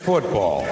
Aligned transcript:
Football. 0.00 0.62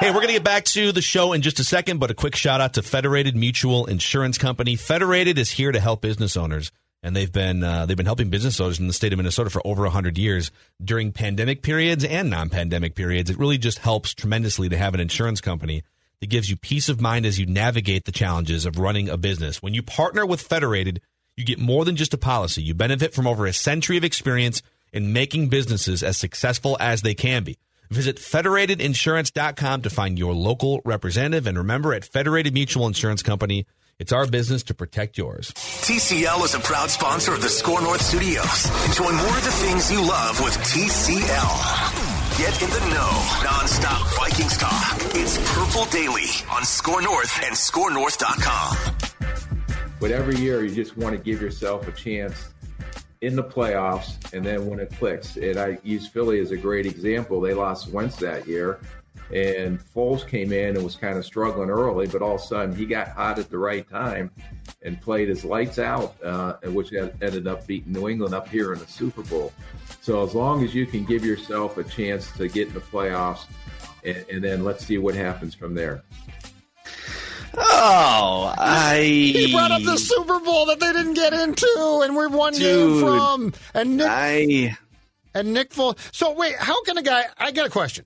Hey, 0.00 0.08
we're 0.08 0.14
going 0.14 0.28
to 0.28 0.32
get 0.32 0.44
back 0.44 0.64
to 0.64 0.90
the 0.90 1.02
show 1.02 1.34
in 1.34 1.42
just 1.42 1.60
a 1.60 1.64
second, 1.64 1.98
but 1.98 2.10
a 2.10 2.14
quick 2.14 2.34
shout 2.34 2.62
out 2.62 2.72
to 2.74 2.82
Federated 2.82 3.36
Mutual 3.36 3.84
Insurance 3.84 4.38
Company. 4.38 4.74
Federated 4.76 5.36
is 5.36 5.50
here 5.50 5.70
to 5.70 5.78
help 5.78 6.00
business 6.00 6.38
owners, 6.38 6.72
and 7.02 7.14
they've 7.14 7.30
been 7.30 7.62
uh, 7.62 7.84
they've 7.84 7.96
been 7.98 8.06
helping 8.06 8.30
business 8.30 8.58
owners 8.58 8.80
in 8.80 8.86
the 8.86 8.94
state 8.94 9.12
of 9.12 9.18
Minnesota 9.18 9.50
for 9.50 9.60
over 9.66 9.86
hundred 9.90 10.16
years 10.16 10.50
during 10.82 11.12
pandemic 11.12 11.60
periods 11.60 12.04
and 12.04 12.30
non-pandemic 12.30 12.94
periods. 12.94 13.28
It 13.28 13.38
really 13.38 13.58
just 13.58 13.80
helps 13.80 14.14
tremendously 14.14 14.70
to 14.70 14.78
have 14.78 14.94
an 14.94 15.00
insurance 15.00 15.42
company 15.42 15.82
that 16.20 16.30
gives 16.30 16.48
you 16.48 16.56
peace 16.56 16.88
of 16.88 17.02
mind 17.02 17.26
as 17.26 17.38
you 17.38 17.44
navigate 17.44 18.06
the 18.06 18.12
challenges 18.12 18.64
of 18.64 18.78
running 18.78 19.10
a 19.10 19.18
business. 19.18 19.62
When 19.62 19.74
you 19.74 19.82
partner 19.82 20.24
with 20.24 20.40
Federated, 20.40 21.02
you 21.36 21.44
get 21.44 21.58
more 21.58 21.84
than 21.84 21.96
just 21.96 22.14
a 22.14 22.18
policy. 22.18 22.62
You 22.62 22.72
benefit 22.72 23.12
from 23.12 23.26
over 23.26 23.44
a 23.44 23.52
century 23.52 23.98
of 23.98 24.04
experience 24.04 24.62
in 24.92 25.12
making 25.12 25.48
businesses 25.48 26.02
as 26.02 26.16
successful 26.16 26.76
as 26.80 27.02
they 27.02 27.14
can 27.14 27.44
be. 27.44 27.58
Visit 27.90 28.16
federatedinsurance.com 28.16 29.82
to 29.82 29.90
find 29.90 30.18
your 30.18 30.32
local 30.32 30.80
representative. 30.84 31.46
And 31.46 31.58
remember, 31.58 31.92
at 31.92 32.04
Federated 32.04 32.54
Mutual 32.54 32.86
Insurance 32.86 33.22
Company, 33.22 33.66
it's 33.98 34.12
our 34.12 34.26
business 34.26 34.62
to 34.64 34.74
protect 34.74 35.18
yours. 35.18 35.52
TCL 35.52 36.44
is 36.44 36.54
a 36.54 36.60
proud 36.60 36.88
sponsor 36.88 37.34
of 37.34 37.42
the 37.42 37.48
Score 37.48 37.82
North 37.82 38.00
Studios. 38.00 38.64
Enjoy 38.86 39.10
more 39.12 39.36
of 39.36 39.44
the 39.44 39.50
things 39.50 39.92
you 39.92 40.00
love 40.00 40.40
with 40.40 40.56
TCL. 40.56 42.38
Get 42.38 42.62
in 42.62 42.70
the 42.70 42.80
know, 42.94 43.10
nonstop 43.44 44.16
Vikings 44.16 44.56
talk. 44.56 44.96
It's 45.14 45.36
Purple 45.52 45.84
Daily 45.90 46.30
on 46.50 46.64
Score 46.64 47.02
North 47.02 47.38
and 47.44 47.54
ScoreNorth.com. 47.54 48.76
But 50.00 50.12
every 50.12 50.36
year, 50.36 50.64
you 50.64 50.74
just 50.74 50.96
want 50.96 51.14
to 51.14 51.22
give 51.22 51.42
yourself 51.42 51.86
a 51.86 51.92
chance 51.92 52.48
in 53.20 53.36
the 53.36 53.44
playoffs, 53.44 54.32
and 54.32 54.44
then 54.44 54.66
when 54.66 54.80
it 54.80 54.90
clicks, 54.92 55.36
and 55.36 55.58
I 55.58 55.78
use 55.82 56.08
Philly 56.08 56.40
as 56.40 56.52
a 56.52 56.56
great 56.56 56.86
example. 56.86 57.40
They 57.40 57.52
lost 57.52 57.88
Wentz 57.88 58.16
that 58.16 58.46
year, 58.46 58.80
and 59.32 59.78
Foles 59.78 60.26
came 60.26 60.52
in 60.52 60.76
and 60.76 60.84
was 60.84 60.96
kind 60.96 61.18
of 61.18 61.24
struggling 61.24 61.70
early, 61.70 62.06
but 62.06 62.22
all 62.22 62.36
of 62.36 62.40
a 62.40 62.44
sudden 62.44 62.74
he 62.74 62.86
got 62.86 63.08
hot 63.08 63.38
at 63.38 63.50
the 63.50 63.58
right 63.58 63.88
time 63.88 64.30
and 64.82 65.00
played 65.00 65.28
his 65.28 65.44
lights 65.44 65.78
out, 65.78 66.16
uh, 66.24 66.54
which 66.64 66.92
ended 66.92 67.46
up 67.46 67.66
beating 67.66 67.92
New 67.92 68.08
England 68.08 68.34
up 68.34 68.48
here 68.48 68.72
in 68.72 68.78
the 68.78 68.86
Super 68.86 69.22
Bowl. 69.22 69.52
So 70.00 70.24
as 70.24 70.34
long 70.34 70.64
as 70.64 70.74
you 70.74 70.86
can 70.86 71.04
give 71.04 71.24
yourself 71.24 71.76
a 71.76 71.84
chance 71.84 72.32
to 72.32 72.48
get 72.48 72.68
in 72.68 72.74
the 72.74 72.80
playoffs, 72.80 73.46
and, 74.02 74.24
and 74.30 74.42
then 74.42 74.64
let's 74.64 74.86
see 74.86 74.96
what 74.96 75.14
happens 75.14 75.54
from 75.54 75.74
there. 75.74 76.02
Oh, 77.56 78.54
I. 78.56 79.00
He 79.00 79.52
brought 79.52 79.70
up 79.70 79.82
the 79.82 79.96
Super 79.96 80.40
Bowl 80.40 80.66
that 80.66 80.80
they 80.80 80.92
didn't 80.92 81.14
get 81.14 81.32
into, 81.32 82.02
and 82.04 82.14
we're 82.14 82.28
one 82.28 82.52
Dude, 82.52 82.62
game 82.62 83.00
from. 83.00 83.52
And 83.74 83.96
Nick. 83.96 84.06
I. 84.08 84.76
And 85.34 85.52
Nick 85.52 85.72
Full. 85.72 85.96
So 86.12 86.32
wait, 86.32 86.56
how 86.56 86.82
can 86.84 86.98
a 86.98 87.02
guy? 87.02 87.24
I 87.38 87.52
got 87.52 87.66
a 87.66 87.70
question. 87.70 88.04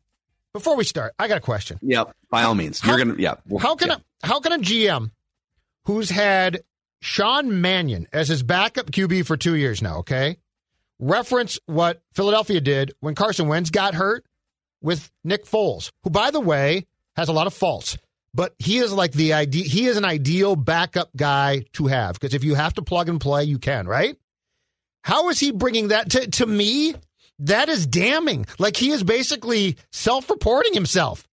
Before 0.53 0.77
we 0.77 0.85
start, 0.85 1.15
I 1.19 1.27
got 1.27 1.39
a 1.39 1.41
question. 1.41 1.79
Yep, 1.83 2.15
by 2.31 2.45
all 2.45 2.55
means, 2.55 2.81
how, 2.81 2.97
you're 2.97 3.05
gonna. 3.05 3.19
Yeah. 3.19 3.35
how 3.59 3.75
can 3.75 3.89
yeah. 3.89 3.97
a 4.23 4.27
how 4.27 4.41
can 4.41 4.53
a 4.53 4.59
GM 4.59 5.11
who's 5.85 6.11
had 6.11 6.63
Sean 7.01 7.61
Mannion 7.61 8.09
as 8.13 8.29
his 8.29 8.43
backup 8.43 8.91
QB 8.91 9.27
for 9.27 9.37
two 9.37 9.57
years 9.57 9.83
now, 9.83 9.99
okay, 9.99 10.37
reference 10.99 11.59
what 11.67 12.03
Philadelphia 12.13 12.61
did 12.61 12.93
when 13.01 13.15
Carson 13.15 13.49
Wentz 13.49 13.71
got 13.71 13.95
hurt 13.95 14.25
with 14.81 15.11
Nick 15.25 15.45
Foles, 15.45 15.91
who, 16.03 16.11
by 16.11 16.31
the 16.31 16.41
way, 16.41 16.87
has 17.17 17.29
a 17.29 17.33
lot 17.33 17.47
of 17.47 17.55
faults 17.55 17.97
but 18.35 18.55
he 18.59 18.79
is 18.79 18.93
like 18.93 19.13
the 19.13 19.33
idea. 19.33 19.65
He 19.65 19.87
is 19.87 19.97
an 19.97 20.05
ideal 20.05 20.57
backup 20.57 21.11
guy 21.17 21.65
to 21.75 21.87
have 21.87 22.15
because 22.15 22.35
if 22.35 22.45
you 22.45 22.55
have 22.55 22.75
to 22.75 22.83
plug 22.83 23.09
and 23.09 23.21
play, 23.21 23.45
you 23.45 23.59
can, 23.59 23.87
right? 23.87 24.17
How 25.03 25.29
is 25.29 25.39
he 25.39 25.53
bringing 25.53 25.89
that 25.89 26.11
to, 26.11 26.29
to 26.29 26.47
me? 26.47 26.95
That 27.41 27.69
is 27.69 27.87
damning. 27.87 28.47
Like 28.59 28.77
he 28.77 28.91
is 28.91 29.03
basically 29.03 29.77
self-reporting 29.93 30.75
himself. 30.75 31.27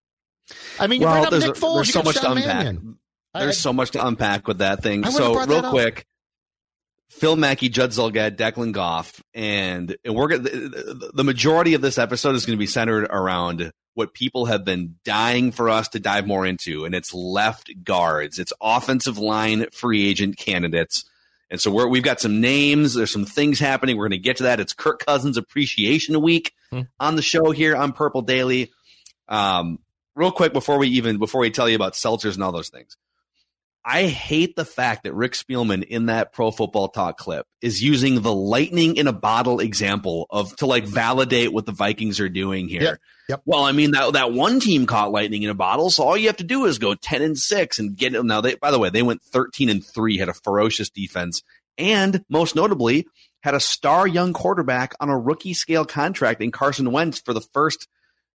I 0.80 0.88
mean, 0.88 1.02
you 1.02 1.08
well, 1.08 1.30
bring 1.30 1.42
up 1.42 1.48
Nick 1.48 1.56
Foles, 1.56 1.76
there's 1.76 1.94
so 1.94 2.04
much 2.04 2.16
Sean 2.16 2.24
to 2.24 2.32
unpack. 2.32 2.66
Mannion. 2.66 2.98
There's 3.34 3.58
I, 3.58 3.62
so 3.62 3.74
much 3.74 3.92
to 3.92 4.06
unpack 4.06 4.48
with 4.48 4.58
that 4.58 4.84
thing. 4.84 5.06
So 5.06 5.46
real 5.46 5.70
quick, 5.70 6.06
Phil 7.10 7.36
Mackey, 7.36 7.70
Judd 7.70 7.92
Zulgad, 7.92 8.36
Declan 8.36 8.74
Goff, 8.74 9.24
and, 9.34 9.96
and 10.04 10.16
we're 10.16 10.38
the, 10.38 11.12
the 11.14 11.24
majority 11.24 11.74
of 11.74 11.82
this 11.82 11.98
episode 11.98 12.36
is 12.36 12.46
going 12.46 12.58
to 12.58 12.60
be 12.60 12.68
centered 12.68 13.06
around 13.06 13.72
what 13.94 14.14
people 14.14 14.46
have 14.46 14.64
been 14.64 14.96
dying 15.04 15.52
for 15.52 15.70
us 15.70 15.90
to 15.90 16.00
dive 16.00 16.26
more 16.26 16.46
into, 16.46 16.86
and 16.86 16.96
it's 16.96 17.14
left 17.14 17.72
guards. 17.84 18.40
It's 18.40 18.54
offensive 18.62 19.18
line 19.18 19.66
free 19.72 20.08
agent 20.08 20.38
candidates. 20.38 21.06
And 21.50 21.60
so 21.60 21.88
we 21.88 22.00
have 22.00 22.06
got 22.06 22.22
some 22.22 22.40
names. 22.40 22.94
There's 22.94 23.12
some 23.12 23.26
things 23.26 23.60
happening. 23.60 23.98
We're 23.98 24.08
going 24.08 24.22
to 24.22 24.24
get 24.24 24.38
to 24.38 24.44
that. 24.44 24.62
It's 24.62 24.72
Kirk 24.72 25.06
Cousins 25.06 25.36
Appreciation 25.36 26.22
Week 26.22 26.54
hmm. 26.72 26.82
on 26.98 27.18
the 27.18 27.22
show 27.22 27.52
here 27.52 27.76
on 27.76 27.92
Purple 27.92 28.22
Daily. 28.22 28.72
Um, 29.28 29.80
real 30.16 30.32
quick 30.32 30.54
before 30.54 30.78
we 30.78 30.88
even 30.90 31.18
before 31.18 31.42
we 31.42 31.52
tell 31.52 31.68
you 31.68 31.76
about 31.76 31.94
seltzers 31.94 32.36
and 32.36 32.44
all 32.44 32.52
those 32.52 32.70
things, 32.70 32.96
I 33.84 34.04
hate 34.06 34.56
the 34.56 34.66
fact 34.66 35.04
that 35.04 35.14
Rick 35.14 35.34
Spielman 35.34 35.84
in 35.84 36.06
that 36.06 36.34
Pro 36.34 36.52
Football 36.52 36.90
Talk 36.90 37.18
clip 37.18 37.48
is 37.62 37.82
using 37.82 38.22
the 38.22 38.34
lightning 38.34 38.96
in 38.96 39.08
a 39.08 39.14
bottle 39.14 39.60
example 39.60 40.28
of 40.30 40.56
to 40.58 40.68
like 40.68 40.86
validate 40.86 41.52
what 41.52 41.66
the 41.66 41.72
Vikings 41.72 42.20
are 42.20 42.30
doing 42.30 42.68
here. 42.68 42.82
Yep. 42.82 42.98
Yep. 43.30 43.42
Well, 43.46 43.64
I 43.64 43.72
mean 43.72 43.92
that 43.92 44.14
that 44.14 44.34
one 44.34 44.60
team 44.60 44.86
caught 44.86 45.12
lightning 45.12 45.44
in 45.44 45.50
a 45.50 45.56
bottle, 45.56 45.90
so 45.90 46.04
all 46.04 46.18
you 46.18 46.28
have 46.28 46.38
to 46.38 46.44
do 46.44 46.66
is 46.66 46.78
go 46.78 46.94
ten 46.94 47.22
and 47.22 47.38
six 47.38 47.80
and 47.80 47.96
get 47.96 48.14
it. 48.14 48.24
Now, 48.24 48.42
they 48.42 48.56
by 48.56 48.72
the 48.72 48.80
way, 48.80 48.90
they 48.90 49.04
went 49.04 49.24
thirteen 49.24 49.70
and 49.70 49.84
three, 49.86 50.18
had 50.18 50.30
a 50.30 50.34
ferocious 50.34 50.90
defense, 50.90 51.42
and 51.78 52.24
most 52.30 52.56
notably 52.56 53.08
had 53.42 53.56
a 53.56 53.60
star 53.60 54.06
young 54.06 54.34
quarterback 54.34 54.94
on 55.00 55.10
a 55.10 55.18
rookie 55.18 55.54
scale 55.54 55.86
contract 55.86 56.42
in 56.42 56.52
Carson 56.52 56.92
Wentz 56.92 57.20
for 57.20 57.34
the 57.34 57.42
first 57.54 57.88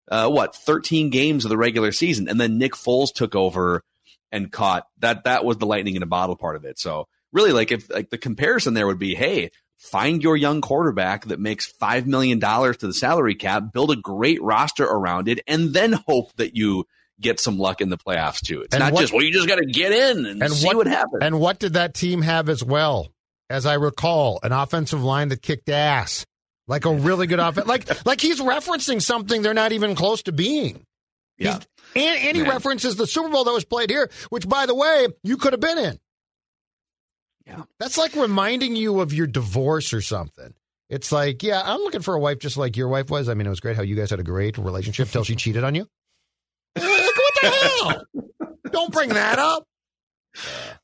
uh, 0.09 0.29
what 0.29 0.55
thirteen 0.55 1.09
games 1.09 1.45
of 1.45 1.49
the 1.49 1.57
regular 1.57 1.91
season, 1.91 2.27
and 2.27 2.41
then 2.41 2.57
Nick 2.57 2.73
Foles 2.73 3.13
took 3.13 3.35
over 3.35 3.83
and 4.31 4.51
caught 4.51 4.87
that 4.99 5.23
that 5.23 5.45
was 5.45 5.57
the 5.57 5.65
lightning 5.65 5.95
in 5.95 6.03
a 6.03 6.07
bottle 6.07 6.35
part 6.35 6.55
of 6.55 6.65
it. 6.65 6.79
So 6.79 7.07
really 7.31 7.51
like 7.51 7.71
if 7.71 7.89
like 7.89 8.09
the 8.09 8.17
comparison 8.17 8.73
there 8.73 8.87
would 8.87 8.99
be, 8.99 9.15
hey, 9.15 9.51
find 9.77 10.23
your 10.23 10.35
young 10.35 10.61
quarterback 10.61 11.25
that 11.25 11.39
makes 11.39 11.65
five 11.65 12.07
million 12.07 12.39
dollars 12.39 12.77
to 12.77 12.87
the 12.87 12.93
salary 12.93 13.35
cap, 13.35 13.71
build 13.71 13.91
a 13.91 13.95
great 13.95 14.41
roster 14.41 14.85
around 14.85 15.27
it, 15.27 15.39
and 15.47 15.73
then 15.73 15.93
hope 16.07 16.33
that 16.37 16.55
you 16.55 16.85
get 17.19 17.39
some 17.39 17.57
luck 17.57 17.81
in 17.81 17.89
the 17.89 17.97
playoffs 17.97 18.41
too. 18.41 18.61
It's 18.61 18.73
and 18.73 18.81
not 18.81 18.93
what, 18.93 19.01
just 19.01 19.13
well, 19.13 19.23
you 19.23 19.31
just 19.31 19.47
got 19.47 19.57
to 19.57 19.65
get 19.65 19.91
in 19.91 20.25
and, 20.25 20.41
and 20.43 20.53
see 20.53 20.67
what, 20.67 20.77
what 20.77 20.87
happens. 20.87 21.21
And 21.21 21.39
what 21.39 21.59
did 21.59 21.73
that 21.73 21.93
team 21.93 22.21
have 22.21 22.49
as 22.49 22.63
well? 22.63 23.09
As 23.49 23.65
I 23.65 23.75
recall, 23.75 24.39
an 24.43 24.51
offensive 24.51 25.01
line 25.03 25.29
that 25.29 25.41
kicked 25.41 25.69
ass, 25.69 26.25
like 26.67 26.85
a 26.85 26.93
really 26.93 27.27
good 27.27 27.39
offense. 27.39 27.65
Like 27.65 28.05
like 28.05 28.19
he's 28.19 28.41
referencing 28.41 29.01
something 29.01 29.41
they're 29.41 29.53
not 29.53 29.71
even 29.71 29.95
close 29.95 30.23
to 30.23 30.31
being. 30.31 30.83
Yeah. 31.37 31.59
And, 31.95 32.19
and 32.19 32.37
he 32.37 32.43
Man. 32.43 32.51
references 32.51 32.95
the 32.95 33.07
Super 33.07 33.29
Bowl 33.29 33.43
that 33.45 33.51
was 33.51 33.65
played 33.65 33.89
here, 33.89 34.09
which, 34.29 34.47
by 34.47 34.65
the 34.65 34.75
way, 34.75 35.07
you 35.23 35.37
could 35.37 35.53
have 35.53 35.59
been 35.59 35.77
in. 35.77 35.99
Yeah. 37.45 37.63
That's 37.79 37.97
like 37.97 38.15
reminding 38.15 38.75
you 38.75 38.99
of 38.99 39.13
your 39.13 39.27
divorce 39.27 39.93
or 39.93 40.01
something. 40.01 40.53
It's 40.89 41.11
like, 41.11 41.43
yeah, 41.43 41.61
I'm 41.63 41.79
looking 41.79 42.01
for 42.01 42.13
a 42.13 42.19
wife 42.19 42.39
just 42.39 42.57
like 42.57 42.77
your 42.77 42.87
wife 42.87 43.09
was. 43.09 43.29
I 43.29 43.33
mean, 43.33 43.47
it 43.47 43.49
was 43.49 43.59
great 43.59 43.75
how 43.75 43.83
you 43.83 43.95
guys 43.95 44.09
had 44.09 44.19
a 44.19 44.23
great 44.23 44.57
relationship 44.57 45.09
till 45.09 45.23
she 45.23 45.35
cheated 45.37 45.63
on 45.63 45.75
you. 45.75 45.87
like, 46.75 46.85
what 46.85 47.33
the 47.41 47.49
hell? 47.49 48.05
Don't 48.71 48.93
bring 48.93 49.09
that 49.09 49.39
up. 49.39 49.63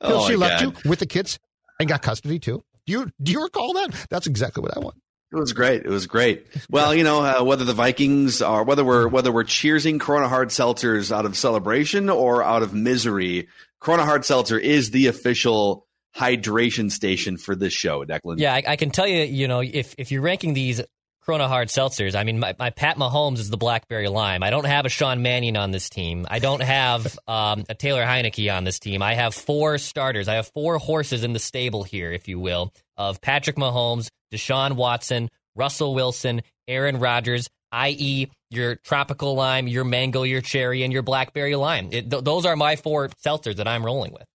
Till 0.01 0.17
oh 0.21 0.27
she 0.27 0.35
left 0.35 0.63
God. 0.63 0.83
you 0.83 0.89
with 0.89 0.99
the 0.99 1.05
kids 1.05 1.39
and 1.79 1.87
got 1.87 2.01
custody 2.01 2.39
too. 2.39 2.63
Do 2.85 2.93
you 2.93 3.11
do 3.21 3.31
you 3.31 3.43
recall 3.43 3.73
that? 3.73 4.07
That's 4.09 4.27
exactly 4.27 4.61
what 4.61 4.75
I 4.75 4.79
want. 4.79 4.95
It 5.33 5.39
was 5.39 5.51
great. 5.53 5.83
It 5.83 5.89
was 5.89 6.05
great. 6.05 6.45
Well, 6.69 6.93
you 6.93 7.03
know, 7.03 7.23
uh, 7.23 7.43
whether 7.43 7.65
the 7.65 7.73
Vikings 7.73 8.41
are 8.43 8.63
whether 8.63 8.85
we're 8.85 9.07
whether 9.07 9.31
we're 9.31 9.43
cheersing 9.43 9.99
Corona 9.99 10.29
Hard 10.29 10.49
Seltzers 10.49 11.11
out 11.11 11.25
of 11.25 11.35
celebration 11.35 12.09
or 12.09 12.43
out 12.43 12.61
of 12.61 12.73
misery, 12.73 13.47
Corona 13.79 14.05
Hard 14.05 14.25
Seltzer 14.25 14.59
is 14.59 14.91
the 14.91 15.07
official 15.07 15.87
hydration 16.15 16.91
station 16.91 17.37
for 17.37 17.55
this 17.55 17.73
show, 17.73 18.05
Declan. 18.05 18.37
Yeah, 18.37 18.53
I, 18.53 18.63
I 18.67 18.75
can 18.75 18.91
tell 18.91 19.07
you, 19.07 19.23
you 19.23 19.47
know, 19.47 19.61
if 19.61 19.95
if 19.97 20.11
you're 20.11 20.21
ranking 20.21 20.53
these 20.53 20.81
Corona 21.25 21.47
Hard 21.47 21.69
Seltzers, 21.69 22.15
I 22.15 22.25
mean, 22.25 22.39
my, 22.39 22.53
my 22.59 22.69
Pat 22.69 22.97
Mahomes 22.97 23.39
is 23.39 23.49
the 23.49 23.57
Blackberry 23.57 24.09
Lime. 24.09 24.43
I 24.43 24.49
don't 24.49 24.65
have 24.65 24.85
a 24.85 24.89
Sean 24.89 25.21
Mannion 25.21 25.55
on 25.55 25.71
this 25.71 25.89
team. 25.89 26.27
I 26.29 26.39
don't 26.39 26.61
have 26.61 27.17
um, 27.27 27.63
a 27.69 27.75
Taylor 27.75 28.03
Heinicke 28.03 28.55
on 28.55 28.65
this 28.65 28.77
team. 28.77 29.01
I 29.01 29.15
have 29.15 29.33
four 29.33 29.77
starters. 29.77 30.27
I 30.27 30.35
have 30.35 30.47
four 30.49 30.77
horses 30.77 31.23
in 31.23 31.33
the 31.33 31.39
stable 31.39 31.83
here, 31.83 32.11
if 32.11 32.27
you 32.27 32.39
will, 32.39 32.73
of 32.97 33.21
Patrick 33.21 33.55
Mahomes, 33.55 34.09
Deshaun 34.33 34.73
Watson, 34.75 35.29
Russell 35.55 35.93
Wilson, 35.93 36.41
Aaron 36.67 36.99
Rodgers, 36.99 37.49
i.e., 37.71 38.27
your 38.49 38.75
tropical 38.75 39.35
lime, 39.35 39.67
your 39.67 39.83
mango, 39.83 40.23
your 40.23 40.41
cherry, 40.41 40.83
and 40.83 40.93
your 40.93 41.01
blackberry 41.01 41.55
lime. 41.55 41.89
It, 41.91 42.09
th- 42.09 42.23
those 42.23 42.45
are 42.45 42.55
my 42.55 42.75
four 42.75 43.09
seltzers 43.25 43.55
that 43.55 43.67
I'm 43.67 43.83
rolling 43.83 44.13
with 44.13 44.25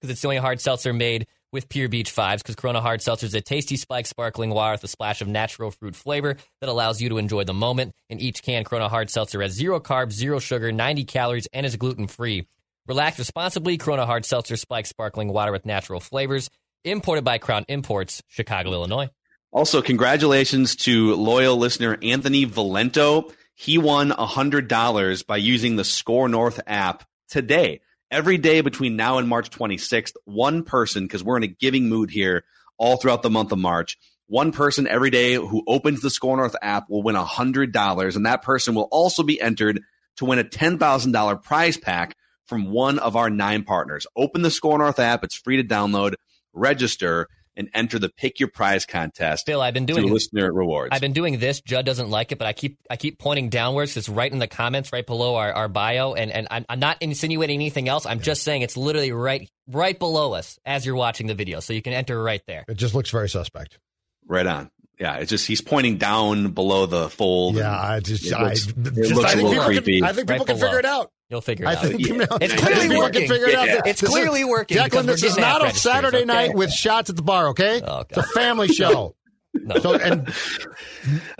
because 0.00 0.12
it's 0.12 0.22
the 0.22 0.28
only 0.28 0.38
hard 0.38 0.60
seltzer 0.60 0.92
made 0.92 1.26
with 1.52 1.68
Pure 1.68 1.88
Beach 1.88 2.10
Fives 2.10 2.42
because 2.42 2.54
Corona 2.54 2.80
Hard 2.80 3.00
Seltzer 3.00 3.26
is 3.26 3.34
a 3.34 3.40
tasty 3.40 3.76
spike 3.76 4.06
sparkling 4.06 4.50
water 4.50 4.72
with 4.72 4.84
a 4.84 4.88
splash 4.88 5.20
of 5.20 5.28
natural 5.28 5.70
fruit 5.70 5.94
flavor 5.94 6.36
that 6.60 6.68
allows 6.68 7.00
you 7.00 7.08
to 7.10 7.18
enjoy 7.18 7.44
the 7.44 7.54
moment. 7.54 7.94
In 8.10 8.20
each 8.20 8.42
can, 8.42 8.64
Corona 8.64 8.88
Hard 8.88 9.10
Seltzer 9.10 9.40
has 9.42 9.52
zero 9.52 9.80
carbs, 9.80 10.12
zero 10.12 10.38
sugar, 10.38 10.72
90 10.72 11.04
calories, 11.04 11.48
and 11.52 11.64
is 11.64 11.76
gluten 11.76 12.08
free. 12.08 12.46
Relax 12.86 13.18
responsibly. 13.18 13.78
Corona 13.78 14.06
Hard 14.06 14.24
Seltzer 14.24 14.56
spike 14.56 14.86
sparkling 14.86 15.32
water 15.32 15.52
with 15.52 15.66
natural 15.66 16.00
flavors. 16.00 16.50
Imported 16.86 17.24
by 17.24 17.38
Crown 17.38 17.64
Imports, 17.66 18.22
Chicago, 18.28 18.72
Illinois. 18.72 19.10
Also, 19.50 19.82
congratulations 19.82 20.76
to 20.76 21.16
loyal 21.16 21.56
listener 21.56 21.98
Anthony 22.00 22.46
Valento. 22.46 23.32
He 23.56 23.76
won 23.76 24.10
$100 24.10 25.26
by 25.26 25.36
using 25.36 25.74
the 25.74 25.82
Score 25.82 26.28
North 26.28 26.60
app 26.64 27.02
today. 27.28 27.80
Every 28.12 28.38
day 28.38 28.60
between 28.60 28.94
now 28.94 29.18
and 29.18 29.28
March 29.28 29.50
26th, 29.50 30.12
one 30.26 30.62
person, 30.62 31.02
because 31.02 31.24
we're 31.24 31.38
in 31.38 31.42
a 31.42 31.48
giving 31.48 31.88
mood 31.88 32.08
here 32.08 32.44
all 32.78 32.98
throughout 32.98 33.24
the 33.24 33.30
month 33.30 33.50
of 33.50 33.58
March, 33.58 33.98
one 34.28 34.52
person 34.52 34.86
every 34.86 35.10
day 35.10 35.34
who 35.34 35.64
opens 35.66 36.02
the 36.02 36.10
Score 36.10 36.36
North 36.36 36.54
app 36.62 36.88
will 36.88 37.02
win 37.02 37.16
$100. 37.16 38.14
And 38.14 38.26
that 38.26 38.42
person 38.42 38.76
will 38.76 38.88
also 38.92 39.24
be 39.24 39.40
entered 39.40 39.80
to 40.18 40.24
win 40.24 40.38
a 40.38 40.44
$10,000 40.44 41.42
prize 41.42 41.76
pack 41.76 42.14
from 42.44 42.70
one 42.70 43.00
of 43.00 43.16
our 43.16 43.28
nine 43.28 43.64
partners. 43.64 44.06
Open 44.14 44.42
the 44.42 44.52
Score 44.52 44.78
North 44.78 45.00
app. 45.00 45.24
It's 45.24 45.34
free 45.34 45.56
to 45.56 45.64
download, 45.64 46.14
register, 46.56 47.28
and 47.58 47.70
enter 47.72 47.98
the 47.98 48.10
pick 48.10 48.38
your 48.38 48.50
prize 48.50 48.84
contest. 48.84 49.46
Phil, 49.46 49.62
I've 49.62 49.72
been 49.72 49.86
doing 49.86 50.12
listener 50.12 50.52
rewards. 50.52 50.90
I've 50.92 51.00
been 51.00 51.14
doing 51.14 51.38
this. 51.38 51.60
Judd 51.62 51.86
doesn't 51.86 52.10
like 52.10 52.30
it, 52.32 52.38
but 52.38 52.46
I 52.46 52.52
keep 52.52 52.78
I 52.90 52.96
keep 52.96 53.18
pointing 53.18 53.48
downwards. 53.48 53.96
It's 53.96 54.08
right 54.08 54.30
in 54.30 54.38
the 54.38 54.46
comments, 54.46 54.92
right 54.92 55.06
below 55.06 55.36
our, 55.36 55.52
our 55.52 55.68
bio, 55.68 56.12
and 56.14 56.30
and 56.30 56.48
I'm, 56.50 56.66
I'm 56.68 56.80
not 56.80 56.98
insinuating 57.00 57.54
anything 57.54 57.88
else. 57.88 58.04
I'm 58.04 58.20
just 58.20 58.42
saying 58.42 58.62
it's 58.62 58.76
literally 58.76 59.12
right 59.12 59.48
right 59.68 59.98
below 59.98 60.34
us 60.34 60.58
as 60.66 60.84
you're 60.84 60.96
watching 60.96 61.28
the 61.28 61.34
video, 61.34 61.60
so 61.60 61.72
you 61.72 61.82
can 61.82 61.94
enter 61.94 62.22
right 62.22 62.42
there. 62.46 62.64
It 62.68 62.76
just 62.76 62.94
looks 62.94 63.10
very 63.10 63.28
suspect. 63.28 63.78
Right 64.26 64.46
on. 64.46 64.70
Yeah, 64.98 65.16
it's 65.16 65.28
just 65.30 65.46
he's 65.46 65.60
pointing 65.60 65.98
down 65.98 66.52
below 66.52 66.86
the 66.86 67.10
fold. 67.10 67.56
Yeah, 67.56 67.78
I 67.78 68.00
just, 68.00 68.26
it 68.26 68.32
I, 68.32 68.44
looks, 68.44 68.66
it 68.66 68.74
just, 68.94 69.14
looks 69.14 69.30
I 69.30 69.32
a 69.32 69.36
think 69.36 69.48
little 69.48 69.50
people 69.50 69.64
creepy. 69.64 70.00
Can, 70.00 70.08
I 70.08 70.12
think 70.12 70.28
people 70.28 70.44
Right 70.44 70.46
can 70.46 70.56
below. 70.56 70.66
figure 70.68 70.78
it 70.78 70.84
out. 70.86 71.10
You'll 71.28 71.40
figure 71.40 71.66
it 71.66 71.68
I 71.70 71.74
out. 71.74 71.82
think, 71.82 72.00
you 72.06 72.16
know, 72.18 72.26
It's 72.40 72.54
clearly 72.54 72.82
people 72.88 72.98
working. 72.98 73.20
can 73.22 73.28
figure 73.28 73.48
it 73.48 73.54
out. 73.56 73.66
Yeah. 73.66 73.80
It's 73.84 74.00
This 74.00 74.10
is- 74.10 74.14
clearly 74.14 74.44
working 74.44 74.76
because 74.82 75.04
Declan, 75.04 75.06
this 75.06 75.22
is 75.24 75.36
not 75.36 75.64
a 75.66 75.74
Saturday 75.74 76.18
okay? 76.18 76.24
night 76.24 76.54
with 76.54 76.70
shots 76.70 77.10
at 77.10 77.16
the 77.16 77.22
bar, 77.22 77.48
okay? 77.48 77.82
Oh, 77.84 78.04
It's 78.08 78.16
a 78.18 78.22
family 78.22 78.68
show. 78.72 79.16
No. 79.54 79.78
So 79.80 79.94
and 79.94 80.32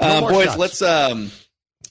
No 0.01 0.21
more 0.21 0.31
boys, 0.31 0.45
shots. 0.47 0.59
let's 0.59 0.83
um, 0.83 1.31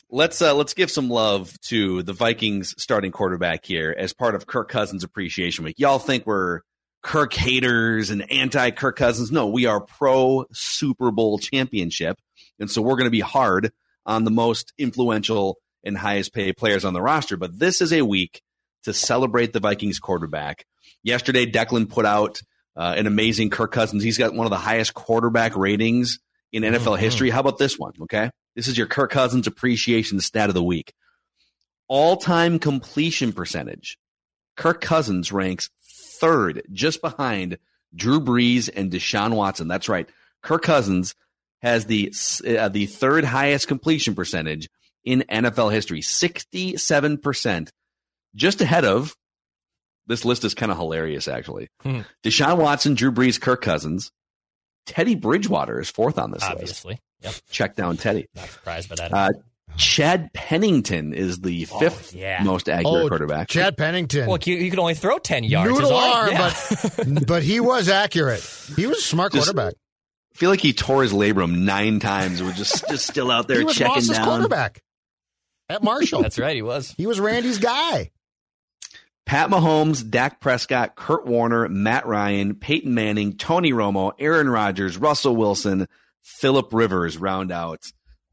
let's 0.09 0.41
uh, 0.41 0.53
let's 0.55 0.73
give 0.73 0.89
some 0.91 1.09
love 1.09 1.57
to 1.67 2.03
the 2.03 2.13
Vikings 2.13 2.73
starting 2.77 3.11
quarterback 3.11 3.63
here 3.65 3.95
as 3.97 4.11
part 4.13 4.35
of 4.35 4.47
Kirk 4.47 4.69
Cousins 4.69 5.03
Appreciation 5.03 5.63
Week. 5.63 5.75
Y'all 5.77 5.99
think 5.99 6.25
we're 6.25 6.61
Kirk 7.03 7.33
haters 7.33 8.09
and 8.09 8.29
anti 8.31 8.71
Kirk 8.71 8.95
Cousins? 8.97 9.31
No, 9.31 9.47
we 9.47 9.67
are 9.67 9.79
pro 9.81 10.45
Super 10.51 11.11
Bowl 11.11 11.37
championship, 11.37 12.17
and 12.59 12.69
so 12.71 12.81
we're 12.81 12.95
going 12.95 13.05
to 13.05 13.09
be 13.11 13.19
hard 13.21 13.71
on 14.05 14.23
the 14.23 14.31
most 14.31 14.73
influential 14.77 15.57
and 15.85 15.97
highest 15.97 16.33
paid 16.33 16.57
players 16.57 16.83
on 16.83 16.93
the 16.93 17.01
roster. 17.01 17.37
But 17.37 17.57
this 17.57 17.81
is 17.81 17.93
a 17.93 18.01
week 18.01 18.41
to 18.83 18.93
celebrate 18.93 19.53
the 19.53 19.59
Vikings 19.59 19.99
quarterback. 19.99 20.65
Yesterday, 21.03 21.49
Declan 21.49 21.89
put 21.89 22.05
out 22.05 22.41
uh, 22.75 22.95
an 22.97 23.07
amazing 23.07 23.49
Kirk 23.49 23.71
Cousins. 23.71 24.03
He's 24.03 24.17
got 24.17 24.33
one 24.33 24.45
of 24.45 24.51
the 24.51 24.57
highest 24.57 24.93
quarterback 24.93 25.55
ratings 25.55 26.19
in 26.51 26.63
NFL 26.63 26.97
history. 26.97 27.29
How 27.29 27.41
about 27.41 27.57
this 27.57 27.77
one? 27.77 27.93
Okay. 28.01 28.29
This 28.55 28.67
is 28.67 28.77
your 28.77 28.87
Kirk 28.87 29.11
Cousins 29.11 29.47
appreciation 29.47 30.19
stat 30.19 30.49
of 30.49 30.55
the 30.55 30.63
week. 30.63 30.93
All 31.87 32.17
time 32.17 32.59
completion 32.59 33.33
percentage. 33.33 33.97
Kirk 34.55 34.81
Cousins 34.81 35.31
ranks 35.31 35.69
third, 36.19 36.63
just 36.71 37.01
behind 37.01 37.57
Drew 37.93 38.19
Brees 38.21 38.69
and 38.73 38.91
Deshaun 38.91 39.35
Watson. 39.35 39.67
That's 39.67 39.89
right. 39.89 40.07
Kirk 40.41 40.63
Cousins 40.63 41.15
has 41.61 41.85
the 41.85 42.13
uh, 42.57 42.69
the 42.69 42.85
third 42.85 43.25
highest 43.25 43.67
completion 43.67 44.15
percentage 44.15 44.69
in 45.05 45.23
NFL 45.29 45.71
history, 45.71 46.01
67%, 46.01 47.69
just 48.35 48.61
ahead 48.61 48.85
of 48.85 49.15
this 50.07 50.25
list 50.25 50.43
is 50.43 50.53
kind 50.53 50.71
of 50.71 50.77
hilarious, 50.77 51.27
actually. 51.27 51.69
Hmm. 51.81 52.01
Deshaun 52.23 52.57
Watson, 52.57 52.95
Drew 52.95 53.11
Brees, 53.11 53.39
Kirk 53.39 53.61
Cousins. 53.61 54.11
Teddy 54.85 55.15
Bridgewater 55.15 55.79
is 55.79 55.89
fourth 55.89 56.19
on 56.19 56.31
this 56.31 56.41
list. 56.41 56.51
Obviously, 56.51 56.99
yep. 57.21 57.33
Check 57.49 57.75
down 57.75 57.97
Teddy. 57.97 58.27
Not 58.35 58.49
surprised 58.49 58.89
by 58.89 58.95
that. 58.95 59.13
Uh, 59.13 59.31
Chad 59.77 60.31
Pennington 60.31 61.13
is 61.13 61.41
the 61.41 61.65
fifth 61.65 62.13
yeah. 62.13 62.43
most 62.43 62.69
accurate 62.69 62.85
oh, 63.05 63.07
quarterback. 63.07 63.47
Chad 63.49 63.77
Pennington. 63.77 64.27
well, 64.27 64.37
you, 64.43 64.55
you 64.55 64.69
can 64.69 64.79
only 64.79 64.93
throw 64.93 65.17
ten 65.17 65.43
yards. 65.43 65.71
Noodle 65.71 65.91
all 65.91 66.13
arm. 66.13 66.31
Yeah. 66.31 66.53
but 66.97 67.27
but 67.27 67.43
he 67.43 67.59
was 67.59 67.89
accurate. 67.89 68.41
He 68.75 68.85
was 68.85 68.99
a 68.99 69.01
smart 69.01 69.33
Just- 69.33 69.47
quarterback. 69.47 69.73
I 70.33 70.37
feel 70.37 70.49
like 70.49 70.59
he 70.59 70.73
tore 70.73 71.01
his 71.01 71.13
labrum 71.13 71.59
nine 71.59 72.01
times. 72.01 72.43
We're 72.43 72.51
just 72.51 72.87
just 72.89 73.07
still 73.07 73.31
out 73.31 73.47
there 73.47 73.59
He 73.59 73.63
was 73.63 73.75
checking 73.75 73.93
Moss's 73.93 74.09
down. 74.09 74.25
quarterback 74.25 74.81
at 75.69 75.83
Marshall. 75.83 76.21
That's 76.21 76.39
right. 76.39 76.55
He 76.55 76.61
was. 76.61 76.93
He 76.97 77.07
was 77.07 77.19
Randy's 77.19 77.57
guy. 77.59 78.11
Pat 79.25 79.49
Mahomes, 79.49 80.07
Dak 80.07 80.39
Prescott, 80.39 80.95
Kurt 80.95 81.25
Warner, 81.25 81.67
Matt 81.67 82.05
Ryan, 82.05 82.53
Peyton 82.55 82.93
Manning, 82.93 83.37
Tony 83.37 83.71
Romo, 83.71 84.11
Aaron 84.19 84.47
Rodgers, 84.47 84.97
Russell 84.97 85.35
Wilson, 85.35 85.87
Philip 86.21 86.71
Rivers 86.71 87.17
round 87.17 87.51
out 87.51 87.83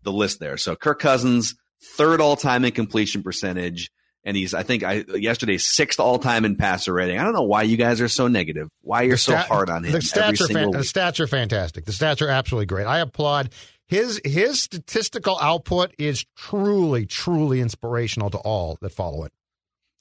the 0.03 0.13
list 0.13 0.39
there. 0.39 0.59
So 0.59 0.77
Kirk 0.77 0.99
Cousins, 0.99 1.55
third 1.97 2.21
all 2.21 2.37
time 2.37 2.65
in 2.65 2.73
completion 2.73 3.23
percentage. 3.23 3.91
And 4.25 4.37
he's, 4.37 4.55
I 4.55 4.63
think, 4.63 4.85
I 4.85 5.05
yesterday 5.15 5.57
sixth 5.59 5.99
all 5.99 6.19
time 6.19 6.45
in 6.45 6.55
passer 6.57 6.93
rating. 6.93 7.19
I 7.19 7.25
don't 7.25 7.33
know 7.33 7.43
why 7.43 7.63
you 7.63 7.77
guys 7.77 8.01
are 8.01 8.07
so 8.09 8.29
negative. 8.29 8.69
Why 8.83 9.03
you're 9.03 9.15
The 9.15 9.19
so 9.19 9.37
hard 9.37 9.69
on 9.69 9.83
him 9.83 9.93
The 9.93 9.97
every 9.99 10.03
stats 10.03 10.33
are 10.33 10.47
single 10.47 10.73
fan- 10.73 10.81
the 10.81 10.87
stats 10.87 11.19
are 11.21 11.27
fantastic. 11.27 11.87
The 11.87 11.93
stats 11.93 12.23
are 12.23 12.29
absolutely 12.29 12.67
great. 12.67 12.87
I 12.87 13.01
applaud 13.01 13.51
his 13.93 14.21
his 14.25 14.61
statistical 14.61 15.39
output 15.41 15.95
is 15.99 16.25
truly 16.37 17.05
truly 17.07 17.61
inspirational 17.61 18.31
to 18.31 18.39
all 18.39 18.79
that 18.81 18.91
follow 18.91 19.25
it. 19.25 19.33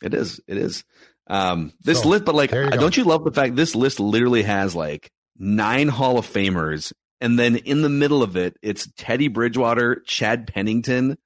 It 0.01 0.13
is. 0.13 0.39
It 0.47 0.57
is. 0.57 0.83
Um, 1.27 1.73
this 1.83 2.01
So, 2.01 2.09
list, 2.09 2.25
but 2.25 2.33
like, 2.35 2.51
you 2.51 2.69
go. 2.69 2.77
don't 2.77 2.95
you 2.97 3.03
love 3.03 3.23
the 3.23 3.31
fact 3.31 3.55
this 3.55 3.75
list 3.75 3.99
literally 3.99 4.43
has 4.43 4.73
like 4.75 5.11
nine 5.37 5.89
Hall 5.89 6.17
of 6.17 6.25
Famers, 6.25 6.93
and 7.19 7.37
then 7.37 7.57
in 7.57 7.81
the 7.81 7.89
middle 7.89 8.23
of 8.23 8.35
it, 8.35 8.57
it's 8.61 8.89
Teddy 8.97 9.27
Bridgewater, 9.27 10.01
Chad 10.05 10.47
Pennington, 10.47 11.17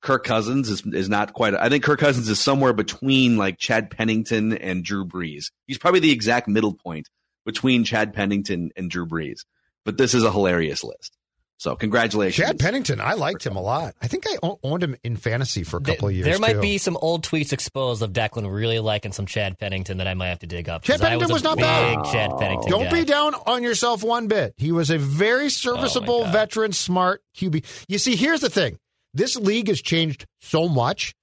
Kirk 0.00 0.24
Cousins 0.24 0.68
is 0.68 0.84
is 0.86 1.08
not 1.08 1.32
quite. 1.32 1.54
I 1.54 1.68
think 1.68 1.84
Kirk 1.84 2.00
Cousins 2.00 2.28
is 2.28 2.40
somewhere 2.40 2.72
between 2.72 3.36
like 3.36 3.58
Chad 3.58 3.90
Pennington 3.90 4.52
and 4.56 4.82
Drew 4.84 5.04
Brees. 5.06 5.52
He's 5.66 5.78
probably 5.78 6.00
the 6.00 6.10
exact 6.12 6.48
middle 6.48 6.74
point 6.74 7.08
between 7.46 7.84
Chad 7.84 8.12
Pennington 8.14 8.70
and 8.76 8.90
Drew 8.90 9.06
Brees. 9.06 9.40
But 9.84 9.98
this 9.98 10.14
is 10.14 10.24
a 10.24 10.30
hilarious 10.32 10.82
list. 10.84 11.16
So 11.62 11.76
congratulations, 11.76 12.44
Chad 12.44 12.58
Pennington, 12.58 13.00
I 13.00 13.12
liked 13.12 13.46
him 13.46 13.54
a 13.54 13.60
lot. 13.60 13.94
I 14.02 14.08
think 14.08 14.24
I 14.26 14.36
owned 14.64 14.82
him 14.82 14.96
in 15.04 15.14
fantasy 15.16 15.62
for 15.62 15.76
a 15.76 15.80
couple 15.80 16.08
of 16.08 16.14
years. 16.14 16.24
There 16.24 16.40
might 16.40 16.54
too. 16.54 16.60
be 16.60 16.76
some 16.76 16.96
old 17.00 17.24
tweets 17.24 17.52
exposed 17.52 18.02
of 18.02 18.12
Declan 18.12 18.52
really 18.52 18.80
liking 18.80 19.12
some 19.12 19.26
Chad 19.26 19.60
Pennington 19.60 19.98
that 19.98 20.08
I 20.08 20.14
might 20.14 20.30
have 20.30 20.40
to 20.40 20.48
dig 20.48 20.68
up. 20.68 20.82
Chad 20.82 20.94
'cause 20.94 21.02
I 21.02 21.10
Pennington 21.10 21.32
was, 21.32 21.42
was 21.42 21.42
a 21.42 21.44
not 21.44 21.58
big 21.58 22.02
bad. 22.02 22.04
Chad 22.12 22.30
Pennington. 22.36 22.68
Don't 22.68 22.90
guy. 22.90 23.02
be 23.02 23.04
down 23.04 23.36
on 23.46 23.62
yourself 23.62 24.02
one 24.02 24.26
bit. 24.26 24.54
He 24.56 24.72
was 24.72 24.90
a 24.90 24.98
very 24.98 25.44
oh, 25.44 25.48
serviceable 25.50 26.24
Oh, 26.26 26.32
veteran, 26.32 26.72
smart 26.72 27.22
QB. 27.36 27.64
You 27.86 27.98
see, 27.98 28.16
here's 28.16 28.40
the 28.40 28.50
thing: 28.50 28.78
this 29.14 29.36
league 29.36 29.68
has 29.68 29.80
changed 29.80 30.26
so 30.40 30.68
much 30.68 31.14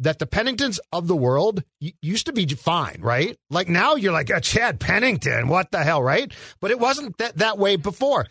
that 0.00 0.18
the 0.18 0.26
Penningtons 0.26 0.78
of 0.92 1.06
the 1.06 1.16
world 1.16 1.62
used 1.80 2.26
to 2.26 2.32
be 2.32 2.46
fine, 2.46 2.98
right? 3.00 3.36
Like 3.50 3.68
now, 3.68 3.94
you're 3.94 4.12
like 4.12 4.30
a 4.30 4.40
Chad 4.40 4.80
Pennington. 4.80 5.48
What 5.48 5.70
the 5.70 5.82
hell, 5.82 6.02
right? 6.02 6.32
But 6.60 6.70
it 6.70 6.78
wasn't 6.78 7.16
that 7.18 7.38
that 7.38 7.58
way 7.58 7.76
before. 7.76 8.26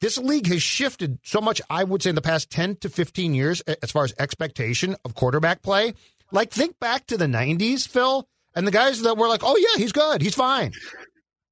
This 0.00 0.18
league 0.18 0.46
has 0.48 0.62
shifted 0.62 1.18
so 1.22 1.40
much. 1.40 1.60
I 1.70 1.84
would 1.84 2.02
say 2.02 2.10
in 2.10 2.16
the 2.16 2.22
past 2.22 2.50
ten 2.50 2.76
to 2.76 2.88
fifteen 2.88 3.34
years, 3.34 3.60
as 3.82 3.90
far 3.90 4.04
as 4.04 4.14
expectation 4.18 4.96
of 5.04 5.14
quarterback 5.14 5.62
play. 5.62 5.94
Like 6.32 6.50
think 6.50 6.78
back 6.80 7.06
to 7.06 7.16
the 7.16 7.26
'90s, 7.26 7.86
Phil, 7.86 8.26
and 8.54 8.66
the 8.66 8.72
guys 8.72 9.02
that 9.02 9.16
were 9.16 9.28
like, 9.28 9.42
"Oh 9.44 9.56
yeah, 9.56 9.80
he's 9.80 9.92
good, 9.92 10.22
he's 10.22 10.34
fine." 10.34 10.72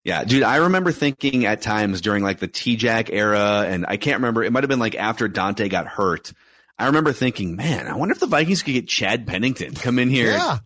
Yeah, 0.04 0.25
dude, 0.25 0.42
I 0.42 0.57
remember 0.57 0.90
thinking 0.90 1.47
at 1.47 1.62
times 1.62 2.00
during 2.00 2.25
like 2.25 2.40
the 2.40 2.49
T 2.49 2.76
Jack 2.76 3.11
era, 3.11 3.64
and 3.69 3.87
I 3.87 3.97
can't 3.97 4.16
remember, 4.16 4.42
it 4.42 4.52
might 4.52 4.64
have 4.64 4.69
been 4.69 4.81
like 4.81 4.97
after 4.97 5.28
Daunte 5.28 5.71
got 5.71 5.87
hurt. 5.87 6.33
I 6.79 6.87
remember 6.87 7.12
thinking, 7.12 7.57
man, 7.57 7.87
I 7.87 7.95
wonder 7.97 8.12
if 8.12 8.21
the 8.21 8.26
Vikings 8.26 8.62
could 8.62 8.73
get 8.73 8.88
Chad 8.88 9.26
Pennington 9.26 9.75
come 9.75 9.99
in 9.99 10.09
here, 10.11 10.33
Yeah. 10.33 10.59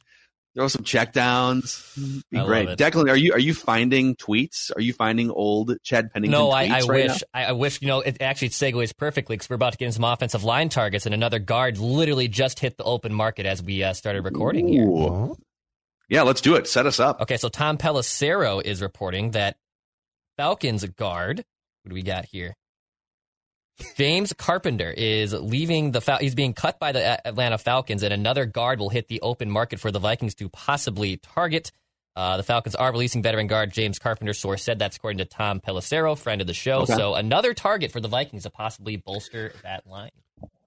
throw 0.54 0.68
some 0.68 0.84
checkdowns. 0.84 1.82
Be 2.30 2.38
I 2.38 2.40
love 2.40 2.48
great. 2.48 2.68
it. 2.70 2.78
Declan, 2.78 3.10
are 3.10 3.16
you 3.16 3.32
are 3.32 3.38
you 3.38 3.52
finding 3.52 4.14
tweets? 4.16 4.70
Are 4.74 4.80
you 4.80 4.92
finding 4.94 5.30
old 5.30 5.76
Chad 5.82 6.10
Pennington? 6.12 6.30
No, 6.38 6.50
I, 6.50 6.68
tweets 6.68 6.72
I 6.72 6.78
right 6.86 7.10
wish. 7.10 7.22
I, 7.34 7.44
I 7.46 7.52
wish. 7.52 7.82
You 7.82 7.88
know, 7.88 8.00
it 8.00 8.22
actually 8.22 8.50
segues 8.50 8.96
perfectly 8.96 9.36
because 9.36 9.50
we're 9.50 9.56
about 9.56 9.72
to 9.72 9.78
get 9.78 9.86
into 9.86 9.96
some 9.96 10.04
offensive 10.04 10.44
line 10.44 10.68
targets, 10.68 11.04
and 11.06 11.14
another 11.14 11.38
guard 11.38 11.76
literally 11.78 12.28
just 12.28 12.60
hit 12.60 12.78
the 12.78 12.84
open 12.84 13.12
market 13.12 13.44
as 13.44 13.62
we 13.62 13.82
uh, 13.82 13.92
started 13.92 14.22
now? 14.22 14.30
recording 14.30 14.68
here. 14.68 15.34
Yeah, 16.08 16.22
let's 16.22 16.40
do 16.40 16.54
it. 16.54 16.68
Set 16.68 16.86
us 16.86 17.00
up. 17.00 17.20
Okay, 17.22 17.36
so 17.36 17.48
Tom 17.48 17.76
Pelissero 17.78 18.62
is 18.64 18.80
reporting 18.80 19.32
that 19.32 19.56
Falcons 20.36 20.84
guard. 20.84 21.38
What 21.82 21.88
do 21.90 21.94
we 21.94 22.02
got 22.02 22.24
here? 22.26 22.54
James 23.96 24.32
Carpenter 24.32 24.90
is 24.90 25.32
leaving 25.32 25.92
the. 25.92 26.00
Fal- 26.00 26.18
he's 26.18 26.34
being 26.34 26.54
cut 26.54 26.78
by 26.78 26.92
the 26.92 27.26
Atlanta 27.26 27.58
Falcons, 27.58 28.02
and 28.02 28.12
another 28.12 28.46
guard 28.46 28.78
will 28.78 28.88
hit 28.88 29.08
the 29.08 29.20
open 29.20 29.50
market 29.50 29.80
for 29.80 29.90
the 29.90 29.98
Vikings 29.98 30.34
to 30.36 30.48
possibly 30.48 31.18
target. 31.18 31.72
Uh, 32.14 32.38
the 32.38 32.42
Falcons 32.42 32.74
are 32.74 32.90
releasing 32.90 33.22
veteran 33.22 33.46
guard 33.46 33.70
James 33.72 33.98
Carpenter. 33.98 34.32
Source 34.32 34.62
said 34.62 34.78
that's 34.78 34.96
according 34.96 35.18
to 35.18 35.26
Tom 35.26 35.60
Pelissero, 35.60 36.16
friend 36.16 36.40
of 36.40 36.46
the 36.46 36.54
show. 36.54 36.80
Okay. 36.80 36.94
So 36.94 37.14
another 37.14 37.52
target 37.52 37.92
for 37.92 38.00
the 38.00 38.08
Vikings 38.08 38.44
to 38.44 38.50
possibly 38.50 38.96
bolster 38.96 39.52
that 39.62 39.86
line. 39.86 40.10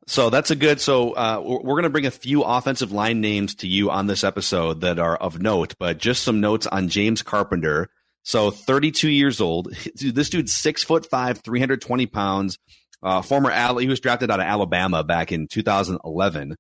So 0.05 0.29
that's 0.29 0.51
a 0.51 0.55
good. 0.55 0.79
So 0.79 1.11
uh, 1.13 1.41
we're 1.43 1.59
we're 1.59 1.73
going 1.73 1.83
to 1.83 1.89
bring 1.89 2.05
a 2.05 2.11
few 2.11 2.43
offensive 2.43 2.91
line 2.91 3.21
names 3.21 3.55
to 3.55 3.67
you 3.67 3.89
on 3.89 4.05
this 4.05 4.23
episode 4.23 4.81
that 4.81 4.99
are 4.99 5.15
of 5.15 5.41
note, 5.41 5.73
but 5.79 5.97
just 5.97 6.23
some 6.23 6.39
notes 6.41 6.67
on 6.67 6.89
James 6.89 7.23
Carpenter. 7.23 7.89
So 8.23 8.51
32 8.51 9.09
years 9.09 9.41
old. 9.41 9.73
This 9.95 10.29
dude's 10.29 10.53
six 10.53 10.83
foot 10.83 11.05
five, 11.07 11.39
320 11.39 12.05
pounds. 12.05 12.59
Uh, 13.01 13.21
former 13.21 13.51
Al- 13.51 13.77
he 13.77 13.87
was 13.87 13.99
drafted 13.99 14.29
out 14.31 14.39
of 14.39 14.45
Alabama 14.45 15.03
back 15.03 15.31
in 15.31 15.47
2011. 15.47 16.55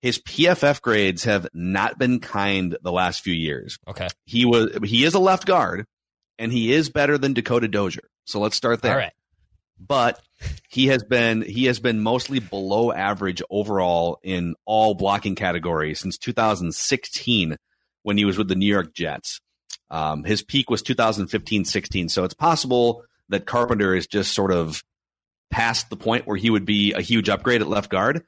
His 0.00 0.18
PFF 0.20 0.80
grades 0.80 1.24
have 1.24 1.48
not 1.52 1.98
been 1.98 2.20
kind 2.20 2.76
the 2.82 2.92
last 2.92 3.22
few 3.22 3.34
years. 3.34 3.78
Okay, 3.88 4.06
He 4.26 4.44
was 4.44 4.78
he 4.84 5.04
is 5.04 5.14
a 5.14 5.18
left 5.18 5.44
guard, 5.46 5.86
and 6.38 6.52
he 6.52 6.72
is 6.72 6.88
better 6.88 7.18
than 7.18 7.32
Dakota 7.34 7.66
Dozier. 7.66 8.08
So 8.24 8.38
let's 8.38 8.56
start 8.56 8.80
there 8.82 8.92
all 8.92 8.98
right. 8.98 9.12
but 9.76 10.20
he 10.68 10.86
has 10.86 11.02
been 11.02 11.42
he 11.42 11.64
has 11.64 11.80
been 11.80 11.98
mostly 12.00 12.38
below 12.38 12.92
average 12.92 13.42
overall 13.50 14.20
in 14.22 14.54
all 14.66 14.94
blocking 14.94 15.34
categories 15.34 15.98
since 15.98 16.16
2016 16.18 17.56
when 18.02 18.16
he 18.16 18.24
was 18.24 18.38
with 18.38 18.46
the 18.48 18.54
New 18.54 18.66
York 18.66 18.94
Jets. 18.94 19.40
Um, 19.90 20.22
his 20.22 20.42
peak 20.42 20.70
was 20.70 20.82
2015-16, 20.82 22.10
so 22.10 22.22
it's 22.24 22.34
possible 22.34 23.02
that 23.30 23.46
Carpenter 23.46 23.94
is 23.94 24.06
just 24.06 24.32
sort 24.34 24.52
of 24.52 24.82
past 25.50 25.90
the 25.90 25.96
point 25.96 26.26
where 26.26 26.36
he 26.36 26.50
would 26.50 26.64
be 26.64 26.92
a 26.92 27.00
huge 27.00 27.28
upgrade 27.28 27.60
at 27.62 27.68
left 27.68 27.90
guard. 27.90 28.24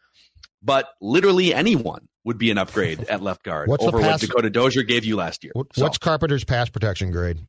But 0.62 0.88
literally 1.00 1.54
anyone 1.54 2.08
would 2.24 2.36
be 2.38 2.50
an 2.50 2.58
upgrade 2.58 3.00
at 3.08 3.22
left 3.22 3.42
guard 3.42 3.68
What's 3.68 3.84
over 3.84 3.98
what 3.98 4.20
Dakota 4.20 4.50
Dozier 4.50 4.82
gave 4.82 5.04
you 5.04 5.16
last 5.16 5.42
year. 5.44 5.52
What- 5.54 5.74
So- 5.74 5.82
What's 5.84 5.98
Carpenter's 5.98 6.44
pass 6.44 6.68
protection 6.68 7.10
grade? 7.10 7.40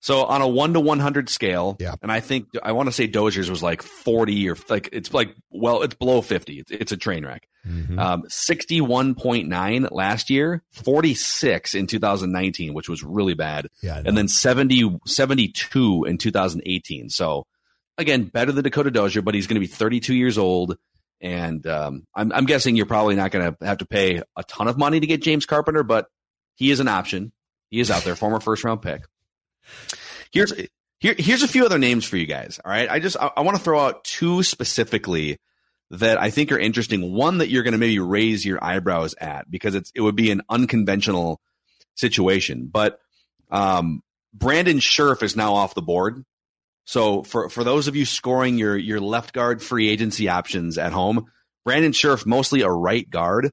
So 0.00 0.24
on 0.24 0.42
a 0.42 0.48
one 0.48 0.72
to 0.72 0.80
one 0.80 0.98
hundred 0.98 1.28
scale, 1.28 1.76
Yeah. 1.78 1.94
and 2.02 2.10
I 2.10 2.18
think 2.18 2.48
I 2.60 2.72
want 2.72 2.88
to 2.88 2.92
say 2.92 3.06
Dozier's 3.06 3.48
was 3.48 3.62
like 3.62 3.82
forty 3.82 4.48
or 4.50 4.56
like 4.68 4.88
it's 4.90 5.14
like 5.14 5.32
well, 5.50 5.82
it's 5.82 5.94
below 5.94 6.22
fifty. 6.22 6.58
It's, 6.58 6.72
it's 6.72 6.90
a 6.90 6.96
train 6.96 7.24
wreck. 7.24 7.46
Mhm. 7.64 8.00
Um, 8.00 8.24
sixty 8.28 8.80
one 8.80 9.14
point 9.14 9.46
nine 9.48 9.86
last 9.92 10.28
year, 10.28 10.64
forty 10.72 11.14
six 11.14 11.72
in 11.76 11.86
two 11.86 12.00
thousand 12.00 12.32
nineteen, 12.32 12.74
which 12.74 12.88
was 12.88 13.04
really 13.04 13.34
bad, 13.34 13.68
yeah, 13.80 14.02
and 14.04 14.18
then 14.18 14.26
70, 14.26 14.98
72 15.06 16.04
in 16.04 16.18
two 16.18 16.32
thousand 16.32 16.62
eighteen. 16.66 17.08
So 17.08 17.46
again, 17.98 18.24
better 18.24 18.52
than 18.52 18.64
Dakota 18.64 18.90
Dozier, 18.90 19.22
but 19.22 19.34
he's 19.34 19.46
going 19.46 19.56
to 19.56 19.60
be 19.60 19.66
thirty 19.66 20.00
two 20.00 20.14
years 20.14 20.38
old. 20.38 20.76
And 21.20 21.64
um, 21.68 22.04
I'm, 22.14 22.32
I'm 22.32 22.46
guessing 22.46 22.74
you're 22.74 22.86
probably 22.86 23.14
not 23.14 23.30
going 23.30 23.54
to 23.54 23.64
have 23.64 23.78
to 23.78 23.86
pay 23.86 24.22
a 24.36 24.42
ton 24.42 24.66
of 24.66 24.76
money 24.76 24.98
to 24.98 25.06
get 25.06 25.22
James 25.22 25.46
Carpenter, 25.46 25.84
but 25.84 26.08
he 26.56 26.70
is 26.72 26.80
an 26.80 26.88
option. 26.88 27.32
He 27.70 27.78
is 27.78 27.90
out 27.90 28.02
there, 28.02 28.16
former 28.16 28.40
first 28.40 28.64
round 28.64 28.82
pick. 28.82 29.04
Here's 30.32 30.52
here, 30.98 31.14
here's 31.16 31.42
a 31.42 31.48
few 31.48 31.64
other 31.64 31.78
names 31.78 32.04
for 32.04 32.16
you 32.16 32.26
guys. 32.26 32.60
All 32.64 32.70
right, 32.70 32.90
I 32.90 32.98
just 32.98 33.16
I, 33.16 33.30
I 33.36 33.40
want 33.42 33.56
to 33.56 33.62
throw 33.62 33.80
out 33.80 34.04
two 34.04 34.42
specifically 34.42 35.38
that 35.90 36.20
I 36.20 36.30
think 36.30 36.50
are 36.52 36.58
interesting. 36.58 37.12
One 37.12 37.38
that 37.38 37.50
you're 37.50 37.62
going 37.62 37.72
to 37.72 37.78
maybe 37.78 37.98
raise 37.98 38.44
your 38.44 38.62
eyebrows 38.62 39.14
at 39.20 39.50
because 39.50 39.74
it's 39.74 39.92
it 39.94 40.00
would 40.00 40.16
be 40.16 40.30
an 40.30 40.42
unconventional 40.48 41.40
situation. 41.94 42.68
But 42.72 42.98
um, 43.50 44.02
Brandon 44.34 44.78
Scherff 44.78 45.22
is 45.22 45.36
now 45.36 45.54
off 45.54 45.74
the 45.74 45.82
board. 45.82 46.24
So 46.84 47.22
for 47.22 47.48
for 47.48 47.64
those 47.64 47.88
of 47.88 47.96
you 47.96 48.04
scoring 48.04 48.58
your 48.58 48.76
your 48.76 49.00
left 49.00 49.32
guard 49.32 49.62
free 49.62 49.88
agency 49.88 50.28
options 50.28 50.78
at 50.78 50.92
home, 50.92 51.26
Brandon 51.64 51.92
Scherff 51.92 52.26
mostly 52.26 52.62
a 52.62 52.70
right 52.70 53.08
guard. 53.08 53.50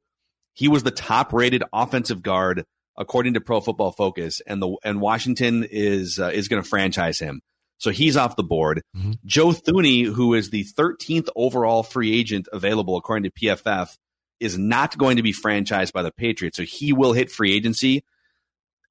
He 0.53 0.67
was 0.67 0.83
the 0.83 0.91
top 0.91 1.31
rated 1.31 1.63
offensive 1.71 2.21
guard 2.21 2.65
according 2.97 3.35
to 3.35 3.41
Pro 3.41 3.61
Football 3.61 3.91
Focus, 3.91 4.41
and 4.45 4.61
the 4.61 4.75
and 4.83 4.99
Washington 4.99 5.65
is 5.69 6.19
uh, 6.19 6.31
is 6.33 6.47
going 6.47 6.61
to 6.61 6.67
franchise 6.67 7.19
him. 7.19 7.41
So 7.77 7.91
he's 7.91 8.17
off 8.17 8.35
the 8.35 8.43
board. 8.43 8.81
Mhm. 8.97 9.15
Joe 9.25 9.49
Thuney, 9.49 10.05
who 10.05 10.33
is 10.33 10.49
the 10.49 10.65
13th 10.65 11.29
overall 11.35 11.81
free 11.81 12.13
agent 12.19 12.49
available 12.51 12.97
according 12.97 13.23
to 13.23 13.31
PFF, 13.31 13.95
is 14.41 14.57
not 14.57 14.97
going 14.97 15.15
to 15.15 15.23
be 15.23 15.31
franchised 15.31 15.93
by 15.93 16.03
the 16.03 16.11
Patriots. 16.11 16.57
So 16.57 16.63
he 16.63 16.91
will 16.91 17.13
hit 17.13 17.31
free 17.31 17.53
agency. 17.53 18.03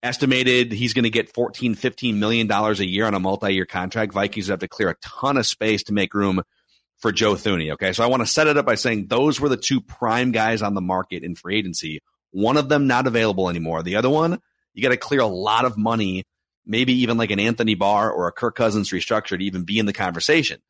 Estimated 0.03 0.71
he's 0.73 0.95
going 0.95 1.05
to 1.05 1.11
get 1.11 1.35
14, 1.35 1.75
15 1.75 2.21
million 2.21 2.47
dollars 2.47 2.79
a 2.79 2.87
year 2.87 3.05
on 3.05 3.15
a 3.15 3.21
multi-year 3.21 3.67
contract. 3.67 4.13
Vikings 4.13 4.47
have 4.47 4.61
to 4.61 4.69
clear 4.69 4.91
a 4.91 4.97
ton 5.03 5.37
of 5.37 5.47
space 5.47 5.83
to 5.85 5.93
make 5.93 6.15
room 6.15 6.43
for 6.99 7.13
Joe 7.13 7.35
Thuney. 7.35 7.73
Okay. 7.73 7.93
So 7.93 8.05
I 8.05 8.07
want 8.07 8.23
to 8.23 8.27
set 8.27 8.47
it 8.47 8.57
up 8.57 8.67
by 8.67 8.75
saying 8.75 9.07
those 9.07 9.41
were 9.41 9.49
the 9.49 9.57
two 9.57 9.81
prime 9.81 10.31
guys 10.33 10.63
on 10.63 10.75
the 10.75 10.81
market 10.81 11.25
in 11.25 11.35
free 11.35 11.59
agency. 11.59 12.01
One 12.31 12.57
of 12.57 12.69
them 12.69 12.87
not 12.87 13.07
available 13.07 13.49
anymore. 13.49 13.83
The 13.83 13.97
other 13.97 14.11
one, 14.11 14.39
you 14.75 14.83
got 14.83 14.91
to 14.91 14.97
clear 14.97 15.21
a 15.21 15.27
lot 15.27 15.65
of 15.65 15.77
money, 15.77 16.25
maybe 16.67 16.93
even 17.01 17.17
like 17.17 17.31
an 17.31 17.41
Anthony 17.41 17.75
Barr 17.75 18.11
or 18.11 18.29
a 18.29 18.33
Kirk 18.33 18.55
Cousins 18.55 18.91
restructure 18.91 19.39
to 19.39 19.45
even 19.45 19.65
be 19.65 19.79
in 19.79 19.87
the 19.87 19.93
conversation. 19.93 20.61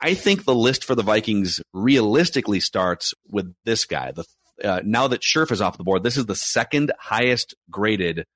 I 0.00 0.14
think 0.14 0.44
the 0.44 0.54
list 0.54 0.84
for 0.84 0.94
the 0.94 1.02
Vikings 1.02 1.62
realistically 1.72 2.60
starts 2.60 3.14
with 3.28 3.54
this 3.64 3.86
guy. 3.86 4.12
The 4.12 4.24
uh, 4.62 4.80
now 4.84 5.08
that 5.08 5.22
Scherff 5.22 5.52
is 5.52 5.60
off 5.60 5.78
the 5.78 5.84
board, 5.84 6.02
this 6.02 6.16
is 6.16 6.26
the 6.26 6.34
second 6.34 6.92
highest 6.98 7.54
graded 7.70 8.26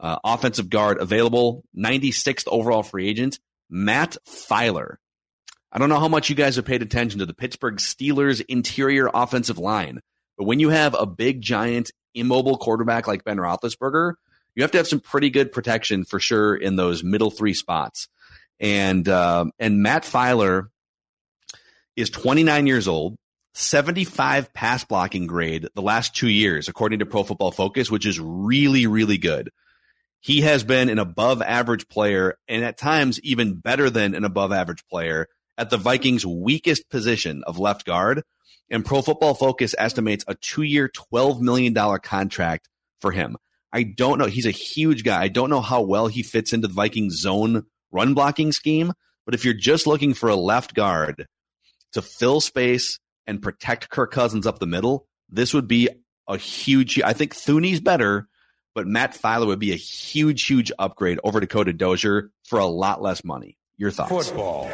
uh, 0.00 0.18
offensive 0.24 0.68
guard 0.70 1.00
available, 1.00 1.64
96th 1.76 2.44
overall 2.48 2.82
free 2.82 3.08
agent, 3.08 3.38
Matt 3.70 4.16
Feiler. 4.26 4.96
I 5.72 5.78
don't 5.78 5.88
know 5.88 5.98
how 5.98 6.08
much 6.08 6.30
you 6.30 6.36
guys 6.36 6.56
have 6.56 6.64
paid 6.64 6.82
attention 6.82 7.20
to 7.20 7.26
the 7.26 7.34
Pittsburgh 7.34 7.76
Steelers 7.76 8.42
interior 8.48 9.10
offensive 9.12 9.58
line, 9.58 10.00
but 10.38 10.44
when 10.44 10.60
you 10.60 10.70
have 10.70 10.94
a 10.98 11.06
big, 11.06 11.40
giant, 11.40 11.90
immobile 12.14 12.56
quarterback 12.56 13.06
like 13.06 13.24
Ben 13.24 13.38
Roethlisberger, 13.38 14.14
you 14.54 14.62
have 14.62 14.70
to 14.72 14.78
have 14.78 14.88
some 14.88 15.00
pretty 15.00 15.30
good 15.30 15.52
protection 15.52 16.04
for 16.04 16.18
sure 16.18 16.54
in 16.56 16.76
those 16.76 17.04
middle 17.04 17.30
three 17.30 17.54
spots. 17.54 18.08
And 18.58 19.06
um, 19.08 19.52
and 19.58 19.82
Matt 19.82 20.04
Feiler 20.04 20.68
is 21.94 22.08
29 22.10 22.66
years 22.66 22.88
old, 22.88 23.16
75 23.56 24.52
pass 24.52 24.84
blocking 24.84 25.26
grade 25.26 25.66
the 25.74 25.80
last 25.80 26.14
two 26.14 26.28
years, 26.28 26.68
according 26.68 26.98
to 26.98 27.06
Pro 27.06 27.22
Football 27.22 27.52
Focus, 27.52 27.90
which 27.90 28.04
is 28.04 28.20
really, 28.20 28.86
really 28.86 29.16
good. 29.16 29.50
He 30.20 30.42
has 30.42 30.62
been 30.62 30.90
an 30.90 30.98
above 30.98 31.40
average 31.40 31.88
player 31.88 32.36
and 32.48 32.62
at 32.62 32.76
times 32.76 33.18
even 33.20 33.54
better 33.54 33.88
than 33.88 34.14
an 34.14 34.24
above 34.24 34.52
average 34.52 34.86
player 34.88 35.28
at 35.56 35.70
the 35.70 35.78
Vikings' 35.78 36.26
weakest 36.26 36.90
position 36.90 37.44
of 37.46 37.58
left 37.58 37.86
guard. 37.86 38.24
And 38.70 38.84
Pro 38.84 39.00
Football 39.00 39.32
Focus 39.32 39.74
estimates 39.78 40.24
a 40.28 40.34
two 40.34 40.62
year, 40.62 40.90
$12 40.90 41.40
million 41.40 41.74
contract 42.00 42.68
for 43.00 43.10
him. 43.10 43.38
I 43.72 43.84
don't 43.84 44.18
know. 44.18 44.26
He's 44.26 44.46
a 44.46 44.50
huge 44.50 45.02
guy. 45.02 45.22
I 45.22 45.28
don't 45.28 45.50
know 45.50 45.62
how 45.62 45.80
well 45.80 46.08
he 46.08 46.22
fits 46.22 46.52
into 46.52 46.68
the 46.68 46.74
Vikings 46.74 47.18
zone 47.18 47.64
run 47.90 48.12
blocking 48.12 48.52
scheme. 48.52 48.92
But 49.24 49.34
if 49.34 49.46
you're 49.46 49.54
just 49.54 49.86
looking 49.86 50.12
for 50.12 50.28
a 50.28 50.36
left 50.36 50.74
guard 50.74 51.26
to 51.92 52.02
fill 52.02 52.42
space 52.42 52.98
and 53.26 53.42
protect 53.42 53.90
Kirk 53.90 54.10
Cousins 54.12 54.46
up 54.46 54.58
the 54.58 54.66
middle, 54.66 55.06
this 55.28 55.52
would 55.54 55.66
be 55.68 55.88
a 56.28 56.36
huge. 56.36 57.00
I 57.02 57.12
think 57.12 57.34
Thuney's 57.34 57.80
better, 57.80 58.28
but 58.74 58.86
Matt 58.86 59.14
Feiler 59.14 59.46
would 59.46 59.58
be 59.58 59.72
a 59.72 59.76
huge, 59.76 60.44
huge 60.46 60.70
upgrade 60.78 61.18
over 61.24 61.40
Dakota 61.40 61.72
Dozier 61.72 62.30
for 62.44 62.58
a 62.58 62.66
lot 62.66 63.02
less 63.02 63.24
money. 63.24 63.56
Your 63.78 63.90
thoughts? 63.90 64.10
Football. 64.28 64.68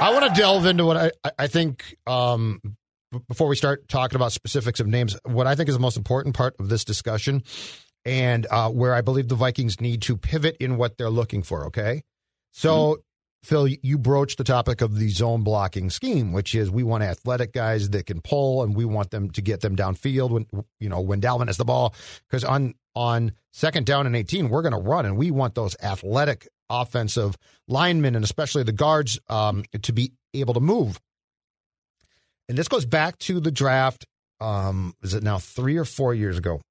I 0.00 0.10
want 0.12 0.26
to 0.34 0.40
delve 0.40 0.66
into 0.66 0.84
what 0.84 0.96
I, 0.96 1.10
I- 1.22 1.32
I 1.40 1.46
think 1.46 1.96
um, 2.06 2.60
b- 3.10 3.20
before 3.28 3.48
we 3.48 3.56
start 3.56 3.88
talking 3.88 4.16
about 4.16 4.32
specifics 4.32 4.80
of 4.80 4.86
names. 4.86 5.16
What 5.24 5.46
I 5.46 5.54
think 5.54 5.68
is 5.68 5.74
the 5.74 5.80
most 5.80 5.96
important 5.96 6.34
part 6.36 6.54
of 6.58 6.68
this 6.68 6.84
discussion, 6.84 7.42
and 8.04 8.46
uh, 8.50 8.68
where 8.70 8.94
I 8.94 9.00
believe 9.00 9.28
the 9.28 9.34
Vikings 9.34 9.80
need 9.80 10.02
to 10.02 10.16
pivot 10.16 10.56
in 10.60 10.76
what 10.76 10.98
they're 10.98 11.08
looking 11.10 11.42
for. 11.42 11.66
Okay, 11.66 12.02
so 12.52 12.98
Phil, 13.44 13.68
you 13.68 13.98
broached 13.98 14.38
the 14.38 14.44
topic 14.44 14.80
of 14.80 14.98
the 14.98 15.08
zone 15.10 15.42
blocking 15.42 15.90
scheme, 15.90 16.32
which 16.32 16.54
is 16.54 16.70
we 16.70 16.82
want 16.82 17.04
athletic 17.04 17.52
guys 17.52 17.90
that 17.90 18.06
can 18.06 18.22
pull, 18.22 18.62
and 18.62 18.74
we 18.74 18.86
want 18.86 19.10
them 19.10 19.30
to 19.32 19.42
get 19.42 19.60
them 19.60 19.76
downfield 19.76 20.30
when 20.30 20.46
you 20.80 20.88
know 20.88 21.00
when 21.00 21.20
Dalvin 21.20 21.48
has 21.48 21.58
the 21.58 21.64
ball. 21.64 21.94
Because 22.26 22.42
on 22.42 22.74
on 22.94 23.32
second 23.52 23.84
down 23.84 24.06
and 24.06 24.16
eighteen, 24.16 24.48
we're 24.48 24.62
going 24.62 24.72
to 24.72 24.78
run, 24.78 25.04
and 25.04 25.18
we 25.18 25.30
want 25.30 25.54
those 25.54 25.76
athletic 25.82 26.48
offensive 26.70 27.36
linemen 27.68 28.16
and 28.16 28.24
especially 28.24 28.62
the 28.62 28.72
guards 28.72 29.18
um, 29.28 29.64
to 29.82 29.92
be 29.92 30.12
able 30.32 30.54
to 30.54 30.60
move. 30.60 30.98
And 32.48 32.56
this 32.56 32.68
goes 32.68 32.86
back 32.86 33.18
to 33.20 33.40
the 33.40 33.50
draft. 33.50 34.06
Um, 34.40 34.94
is 35.02 35.14
it 35.14 35.22
now 35.22 35.38
three 35.38 35.76
or 35.76 35.84
four 35.84 36.14
years 36.14 36.38
ago? 36.38 36.62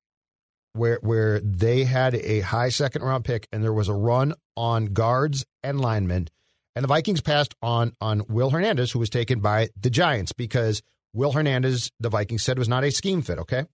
Where 0.73 0.97
where 1.01 1.39
they 1.39 1.83
had 1.83 2.15
a 2.15 2.39
high 2.39 2.69
second 2.69 3.03
round 3.03 3.25
pick 3.25 3.47
and 3.51 3.63
there 3.63 3.73
was 3.73 3.89
a 3.89 3.93
run 3.93 4.33
on 4.57 4.87
guards 4.87 5.45
and 5.63 5.79
linemen 5.79 6.29
and 6.75 6.83
the 6.83 6.87
Vikings 6.87 7.21
passed 7.21 7.55
on 7.61 7.95
on 8.01 8.23
Will 8.27 8.49
Hernandez, 8.49 8.91
who 8.91 8.99
was 8.99 9.09
taken 9.09 9.39
by 9.39 9.69
the 9.79 9.89
Giants 9.89 10.31
because 10.31 10.81
Will 11.13 11.31
Hernandez, 11.31 11.91
the 11.99 12.09
Vikings 12.09 12.43
said, 12.43 12.57
was 12.57 12.69
not 12.69 12.83
a 12.83 12.91
scheme 12.91 13.21
fit. 13.21 13.39
Okay. 13.39 13.65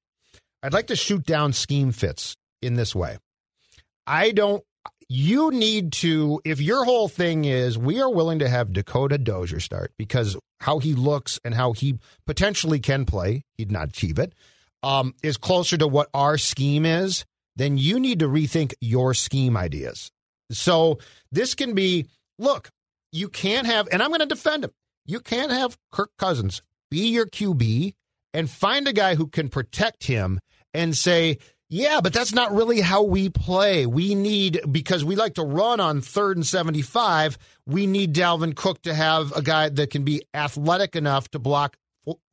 I'd 0.62 0.74
like 0.74 0.88
to 0.88 0.96
shoot 0.96 1.26
down 1.26 1.54
scheme 1.54 1.92
fits 1.92 2.36
in 2.62 2.76
this 2.76 2.94
way. 2.94 3.18
I 4.06 4.32
don't, 4.32 4.64
you 5.08 5.52
need 5.52 5.94
to, 5.94 6.42
if 6.44 6.60
your 6.60 6.84
whole 6.84 7.08
thing 7.08 7.46
is 7.46 7.78
we 7.78 8.02
are 8.02 8.12
willing 8.12 8.40
to 8.40 8.50
have 8.50 8.74
Dakota 8.74 9.18
Dozier 9.18 9.60
start 9.60 9.94
because 9.98 10.36
how 10.60 10.80
he 10.80 10.94
looks 10.94 11.40
and 11.46 11.54
how 11.54 11.72
he 11.72 11.98
potentially 12.26 12.80
can 12.80 13.06
play, 13.06 13.44
he'd 13.58 13.72
not 13.72 13.90
achieve 13.90 14.20
it, 14.20 14.34
um, 14.84 15.14
is 15.24 15.38
closer 15.38 15.78
to 15.78 15.88
what 15.88 16.10
our 16.14 16.38
scheme 16.38 16.86
is, 16.86 17.26
then 17.56 17.78
you 17.78 18.00
need 18.00 18.20
to 18.20 18.28
rethink 18.28 18.74
your 18.82 19.14
scheme 19.14 19.56
ideas. 19.56 20.12
So 20.52 21.00
this 21.32 21.56
can 21.56 21.74
be 21.74 22.08
look, 22.38 22.70
you 23.12 23.30
can't 23.30 23.68
have, 23.68 23.88
and 23.92 24.02
I'm 24.02 24.10
going 24.10 24.20
to 24.20 24.26
defend 24.26 24.64
him. 24.64 24.72
You 25.06 25.20
can't 25.20 25.52
have 25.52 25.78
Kirk 25.92 26.12
Cousins 26.18 26.62
be 26.92 27.10
your 27.10 27.26
QB 27.26 27.94
and 28.34 28.50
find 28.50 28.88
a 28.88 28.94
guy 28.94 29.16
who 29.16 29.28
can 29.28 29.50
protect 29.50 30.06
him 30.06 30.40
and 30.74 30.96
say, 30.96 31.38
yeah, 31.70 32.02
but 32.02 32.14
that's 32.14 32.34
not 32.34 32.54
really 32.54 32.82
how 32.82 33.04
we 33.04 33.30
play. 33.30 33.86
We 33.86 34.16
need, 34.16 34.60
because 34.72 35.06
we 35.06 35.16
like 35.16 35.36
to 35.36 35.44
run 35.44 35.80
on 35.80 36.02
third 36.02 36.38
and 36.38 36.46
75, 36.46 37.38
we 37.68 37.86
need 37.86 38.14
Dalvin 38.14 38.56
Cook 38.56 38.82
to 38.84 38.94
have 38.94 39.32
a 39.36 39.42
guy 39.42 39.70
that 39.70 39.92
can 39.92 40.04
be 40.04 40.24
athletic 40.34 40.96
enough 40.96 41.30
to 41.30 41.40
block 41.40 41.78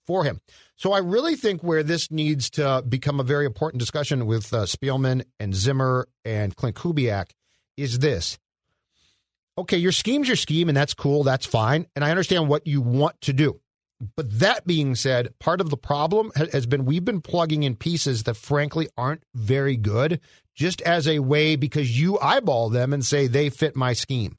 for 0.07 0.25
him. 0.25 0.41
So 0.77 0.93
I 0.93 0.99
really 0.99 1.37
think 1.37 1.63
where 1.63 1.83
this 1.83 2.11
needs 2.11 2.49
to 2.51 2.83
become 2.89 3.21
a 3.21 3.25
very 3.25 3.45
important 3.45 3.81
discussion 3.81 4.27
with 4.27 4.53
uh, 4.55 4.65
Spielman 4.65 5.25
and 5.41 5.55
Zimmer 5.55 6.09
and 6.25 6.55
Klint 6.55 6.75
Kubiak 6.75 7.31
is 7.77 7.99
this 7.99 8.39
okay, 9.59 9.77
your 9.77 9.93
scheme's 9.93 10.29
your 10.29 10.37
scheme, 10.37 10.69
and 10.69 10.77
that's 10.77 10.95
cool. 10.95 11.23
That's 11.23 11.47
fine. 11.47 11.87
And 11.95 12.05
I 12.05 12.11
understand 12.11 12.49
what 12.49 12.67
you 12.67 12.81
want 12.81 13.21
to 13.23 13.33
do. 13.33 13.61
But 14.15 14.41
that 14.41 14.67
being 14.67 14.95
said, 14.95 15.33
part 15.39 15.61
of 15.61 15.71
the 15.71 15.77
problem 15.77 16.31
has 16.35 16.67
been 16.67 16.85
we've 16.85 17.05
been 17.05 17.23
plugging 17.23 17.63
in 17.63 17.77
pieces 17.77 18.25
that 18.25 18.37
frankly 18.37 18.89
aren't 18.97 19.23
very 19.35 19.77
good 19.77 20.21
just 20.55 20.83
as 20.83 21.09
a 21.09 21.21
way 21.21 21.57
because 21.57 21.99
you 21.99 22.19
eyeball 22.19 22.69
them 22.69 22.93
and 22.93 23.05
say 23.05 23.27
they 23.27 23.49
fit 23.49 23.75
my 23.75 23.95
scheme. 23.95 24.37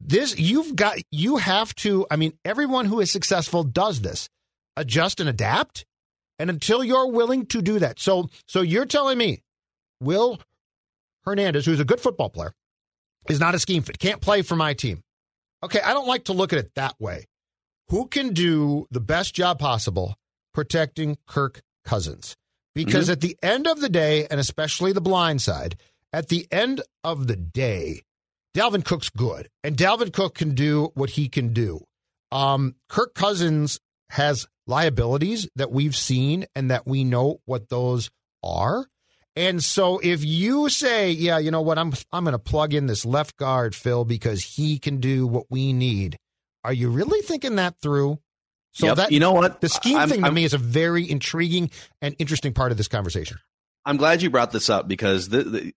This, 0.00 0.38
you've 0.38 0.76
got, 0.76 0.98
you 1.10 1.38
have 1.38 1.74
to, 1.76 2.06
I 2.10 2.16
mean, 2.16 2.34
everyone 2.44 2.84
who 2.84 3.00
is 3.00 3.10
successful 3.10 3.64
does 3.64 4.02
this 4.02 4.28
adjust 4.76 5.20
and 5.20 5.28
adapt. 5.28 5.86
And 6.38 6.50
until 6.50 6.82
you're 6.82 7.10
willing 7.10 7.46
to 7.46 7.62
do 7.62 7.78
that. 7.78 8.00
So, 8.00 8.28
so 8.48 8.60
you're 8.60 8.86
telling 8.86 9.16
me, 9.16 9.42
Will 10.00 10.40
Hernandez, 11.24 11.64
who's 11.64 11.80
a 11.80 11.84
good 11.84 12.00
football 12.00 12.28
player, 12.28 12.52
is 13.28 13.40
not 13.40 13.54
a 13.54 13.58
scheme 13.58 13.82
fit, 13.82 13.98
can't 13.98 14.20
play 14.20 14.42
for 14.42 14.56
my 14.56 14.74
team. 14.74 15.00
Okay, 15.62 15.80
I 15.80 15.92
don't 15.92 16.06
like 16.06 16.24
to 16.24 16.32
look 16.32 16.52
at 16.52 16.58
it 16.58 16.72
that 16.74 16.94
way. 17.00 17.26
Who 17.88 18.06
can 18.06 18.32
do 18.32 18.86
the 18.90 19.00
best 19.00 19.34
job 19.34 19.58
possible 19.58 20.14
protecting 20.52 21.16
Kirk 21.26 21.62
Cousins? 21.84 22.36
Because 22.74 23.04
mm-hmm. 23.04 23.12
at 23.12 23.20
the 23.20 23.36
end 23.42 23.66
of 23.66 23.80
the 23.80 23.88
day, 23.88 24.26
and 24.30 24.40
especially 24.40 24.92
the 24.92 25.00
blind 25.00 25.40
side, 25.42 25.76
at 26.12 26.28
the 26.28 26.46
end 26.50 26.82
of 27.02 27.26
the 27.26 27.36
day, 27.36 28.02
Dalvin 28.54 28.84
Cook's 28.84 29.10
good, 29.10 29.48
and 29.62 29.76
Dalvin 29.76 30.12
Cook 30.12 30.34
can 30.34 30.54
do 30.54 30.90
what 30.94 31.10
he 31.10 31.28
can 31.28 31.52
do. 31.52 31.84
Um, 32.30 32.76
Kirk 32.88 33.14
Cousins 33.14 33.80
has 34.10 34.46
liabilities 34.66 35.48
that 35.56 35.72
we've 35.72 35.96
seen 35.96 36.46
and 36.54 36.70
that 36.70 36.86
we 36.86 37.04
know 37.04 37.40
what 37.46 37.68
those 37.68 38.10
are. 38.42 38.86
And 39.36 39.62
so 39.62 39.98
if 39.98 40.24
you 40.24 40.68
say, 40.68 41.10
yeah, 41.10 41.38
you 41.38 41.50
know 41.50 41.62
what, 41.62 41.78
I'm 41.78 41.92
I'm 42.12 42.24
going 42.24 42.32
to 42.32 42.38
plug 42.38 42.72
in 42.72 42.86
this 42.86 43.04
left 43.04 43.36
guard, 43.36 43.74
Phil, 43.74 44.04
because 44.04 44.44
he 44.44 44.78
can 44.78 44.98
do 44.98 45.26
what 45.26 45.46
we 45.50 45.72
need. 45.72 46.18
Are 46.62 46.72
you 46.72 46.88
really 46.90 47.20
thinking 47.22 47.56
that 47.56 47.74
through? 47.80 48.18
So 48.72 48.86
yep. 48.86 48.96
that 48.96 49.12
you 49.12 49.20
know 49.20 49.32
what 49.32 49.60
the 49.60 49.68
scheme 49.68 49.98
I'm, 49.98 50.08
thing 50.08 50.20
to 50.22 50.26
I'm, 50.26 50.34
me 50.34 50.44
is 50.44 50.54
a 50.54 50.58
very 50.58 51.08
intriguing 51.08 51.70
and 52.00 52.16
interesting 52.18 52.52
part 52.52 52.72
of 52.72 52.76
this 52.78 52.88
conversation. 52.88 53.38
I'm 53.84 53.96
glad 53.96 54.22
you 54.22 54.30
brought 54.30 54.50
this 54.50 54.70
up 54.70 54.88
because 54.88 55.28
the, 55.28 55.42
the 55.42 55.74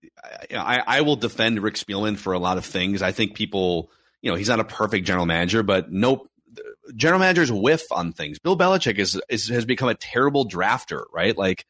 I, 0.58 0.82
I 0.88 1.02
will 1.02 1.16
defend 1.16 1.62
Rick 1.62 1.76
Spielman 1.76 2.18
for 2.18 2.34
a 2.34 2.40
lot 2.40 2.58
of 2.58 2.66
things. 2.66 3.02
I 3.02 3.12
think 3.12 3.36
people, 3.36 3.92
you 4.22 4.32
know, 4.32 4.38
he's 4.38 4.48
not 4.48 4.60
a 4.60 4.64
perfect 4.64 5.06
general 5.06 5.26
manager, 5.26 5.62
but 5.62 5.92
no 5.92 6.26
general 6.96 7.20
managers 7.20 7.52
whiff 7.52 7.92
on 7.92 8.14
things. 8.14 8.40
Bill 8.40 8.58
Belichick 8.58 8.98
is, 8.98 9.22
is 9.30 9.50
has 9.50 9.66
become 9.66 9.90
a 9.90 9.96
terrible 9.96 10.48
drafter, 10.48 11.04
right? 11.14 11.38
Like 11.38 11.66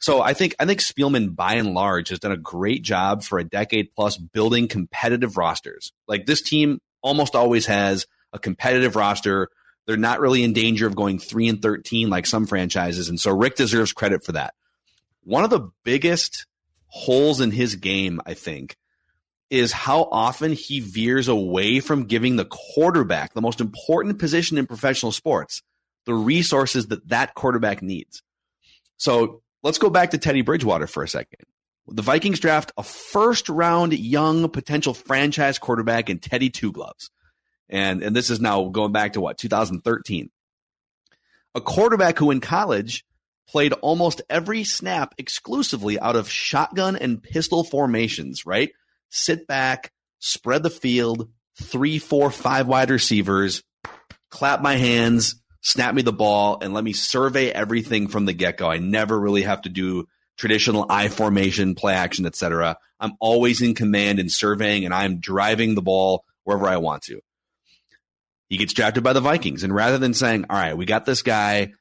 so 0.00 0.22
I 0.22 0.32
think 0.32 0.56
I 0.58 0.64
think 0.64 0.80
Spielman 0.80 1.36
by 1.36 1.54
and 1.54 1.74
large 1.74 2.08
has 2.08 2.18
done 2.18 2.32
a 2.32 2.36
great 2.36 2.82
job 2.82 3.22
for 3.22 3.38
a 3.38 3.44
decade 3.44 3.94
plus 3.94 4.16
building 4.16 4.66
competitive 4.66 5.36
rosters. 5.36 5.92
Like 6.08 6.24
this 6.24 6.40
team 6.40 6.80
almost 7.02 7.36
always 7.36 7.66
has 7.66 8.06
a 8.32 8.38
competitive 8.38 8.96
roster. 8.96 9.48
They're 9.86 9.98
not 9.98 10.20
really 10.20 10.42
in 10.42 10.54
danger 10.54 10.86
of 10.86 10.96
going 10.96 11.18
3 11.18 11.48
and 11.48 11.62
13 11.62 12.08
like 12.08 12.24
some 12.24 12.46
franchises 12.46 13.10
and 13.10 13.20
so 13.20 13.30
Rick 13.36 13.56
deserves 13.56 13.92
credit 13.92 14.24
for 14.24 14.32
that. 14.32 14.54
One 15.22 15.44
of 15.44 15.50
the 15.50 15.70
biggest 15.84 16.46
holes 16.86 17.42
in 17.42 17.50
his 17.50 17.76
game, 17.76 18.22
I 18.24 18.32
think, 18.32 18.76
is 19.50 19.70
how 19.70 20.08
often 20.10 20.52
he 20.52 20.80
veers 20.80 21.28
away 21.28 21.80
from 21.80 22.04
giving 22.04 22.36
the 22.36 22.46
quarterback, 22.46 23.34
the 23.34 23.42
most 23.42 23.60
important 23.60 24.18
position 24.18 24.56
in 24.56 24.66
professional 24.66 25.12
sports, 25.12 25.62
the 26.06 26.14
resources 26.14 26.86
that 26.86 27.06
that 27.08 27.34
quarterback 27.34 27.82
needs. 27.82 28.22
So 28.96 29.42
let's 29.62 29.78
go 29.78 29.90
back 29.90 30.10
to 30.10 30.18
Teddy 30.18 30.42
Bridgewater 30.42 30.86
for 30.86 31.02
a 31.02 31.08
second. 31.08 31.40
The 31.86 32.02
Vikings 32.02 32.40
draft 32.40 32.72
a 32.76 32.82
first 32.82 33.48
round 33.48 33.92
young 33.92 34.48
potential 34.50 34.94
franchise 34.94 35.58
quarterback 35.58 36.08
in 36.08 36.18
Teddy 36.18 36.50
Two 36.50 36.72
Gloves. 36.72 37.10
And, 37.68 38.02
and 38.02 38.14
this 38.14 38.30
is 38.30 38.40
now 38.40 38.68
going 38.68 38.92
back 38.92 39.14
to 39.14 39.20
what, 39.20 39.38
2013. 39.38 40.30
A 41.54 41.60
quarterback 41.60 42.18
who 42.18 42.30
in 42.30 42.40
college 42.40 43.04
played 43.48 43.72
almost 43.72 44.22
every 44.30 44.62
snap 44.62 45.14
exclusively 45.18 45.98
out 45.98 46.16
of 46.16 46.30
shotgun 46.30 46.96
and 46.96 47.22
pistol 47.22 47.64
formations, 47.64 48.46
right? 48.46 48.70
Sit 49.08 49.46
back, 49.48 49.90
spread 50.20 50.62
the 50.62 50.70
field, 50.70 51.28
three, 51.60 51.98
four, 51.98 52.30
five 52.30 52.68
wide 52.68 52.90
receivers, 52.90 53.64
clap 54.30 54.62
my 54.62 54.76
hands, 54.76 55.39
snap 55.60 55.94
me 55.94 56.02
the 56.02 56.12
ball 56.12 56.58
and 56.60 56.72
let 56.72 56.84
me 56.84 56.92
survey 56.92 57.50
everything 57.50 58.08
from 58.08 58.24
the 58.24 58.32
get 58.32 58.56
go. 58.56 58.68
I 58.68 58.78
never 58.78 59.18
really 59.18 59.42
have 59.42 59.62
to 59.62 59.68
do 59.68 60.06
traditional 60.36 60.86
I 60.88 61.08
formation, 61.08 61.74
play 61.74 61.94
action, 61.94 62.26
etc. 62.26 62.76
I'm 62.98 63.12
always 63.20 63.60
in 63.60 63.74
command 63.74 64.18
and 64.18 64.32
surveying, 64.32 64.84
and 64.84 64.94
I'm 64.94 65.20
driving 65.20 65.74
the 65.74 65.82
ball 65.82 66.24
wherever 66.44 66.66
I 66.66 66.78
want 66.78 67.02
to. 67.04 67.20
He 68.48 68.56
gets 68.56 68.72
drafted 68.72 69.04
by 69.04 69.12
the 69.12 69.20
Vikings, 69.20 69.62
and 69.62 69.74
rather 69.74 69.98
than 69.98 70.14
saying, 70.14 70.46
"All 70.50 70.56
right, 70.56 70.76
we 70.76 70.86
got 70.86 71.04
this 71.04 71.22
guy," 71.22 71.72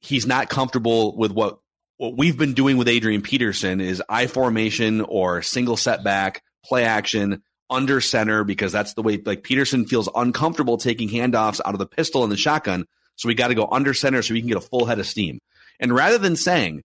he's 0.00 0.26
not 0.26 0.50
comfortable 0.50 1.16
with 1.16 1.32
what 1.32 1.58
what 1.96 2.16
we've 2.16 2.36
been 2.36 2.54
doing 2.54 2.76
with 2.76 2.88
Adrian 2.88 3.22
Peterson 3.22 3.80
is 3.80 4.02
I 4.08 4.26
formation 4.26 5.00
or 5.00 5.42
single 5.42 5.76
setback, 5.76 6.42
play 6.64 6.84
action, 6.84 7.42
under 7.70 8.00
center 8.00 8.44
because 8.44 8.72
that's 8.72 8.94
the 8.94 9.02
way 9.02 9.20
like 9.24 9.42
Peterson 9.42 9.86
feels 9.86 10.08
uncomfortable 10.14 10.78
taking 10.78 11.08
handoffs 11.08 11.60
out 11.64 11.74
of 11.74 11.78
the 11.78 11.86
pistol 11.86 12.22
and 12.22 12.32
the 12.32 12.36
shotgun. 12.36 12.86
So 13.16 13.28
we 13.28 13.34
got 13.34 13.48
to 13.48 13.54
go 13.54 13.68
under 13.70 13.94
center 13.94 14.22
so 14.22 14.34
we 14.34 14.40
can 14.40 14.48
get 14.48 14.56
a 14.56 14.62
full 14.62 14.86
head 14.86 14.98
of 14.98 15.06
steam. 15.06 15.40
And 15.80 15.94
rather 15.94 16.18
than 16.18 16.36
saying, 16.36 16.82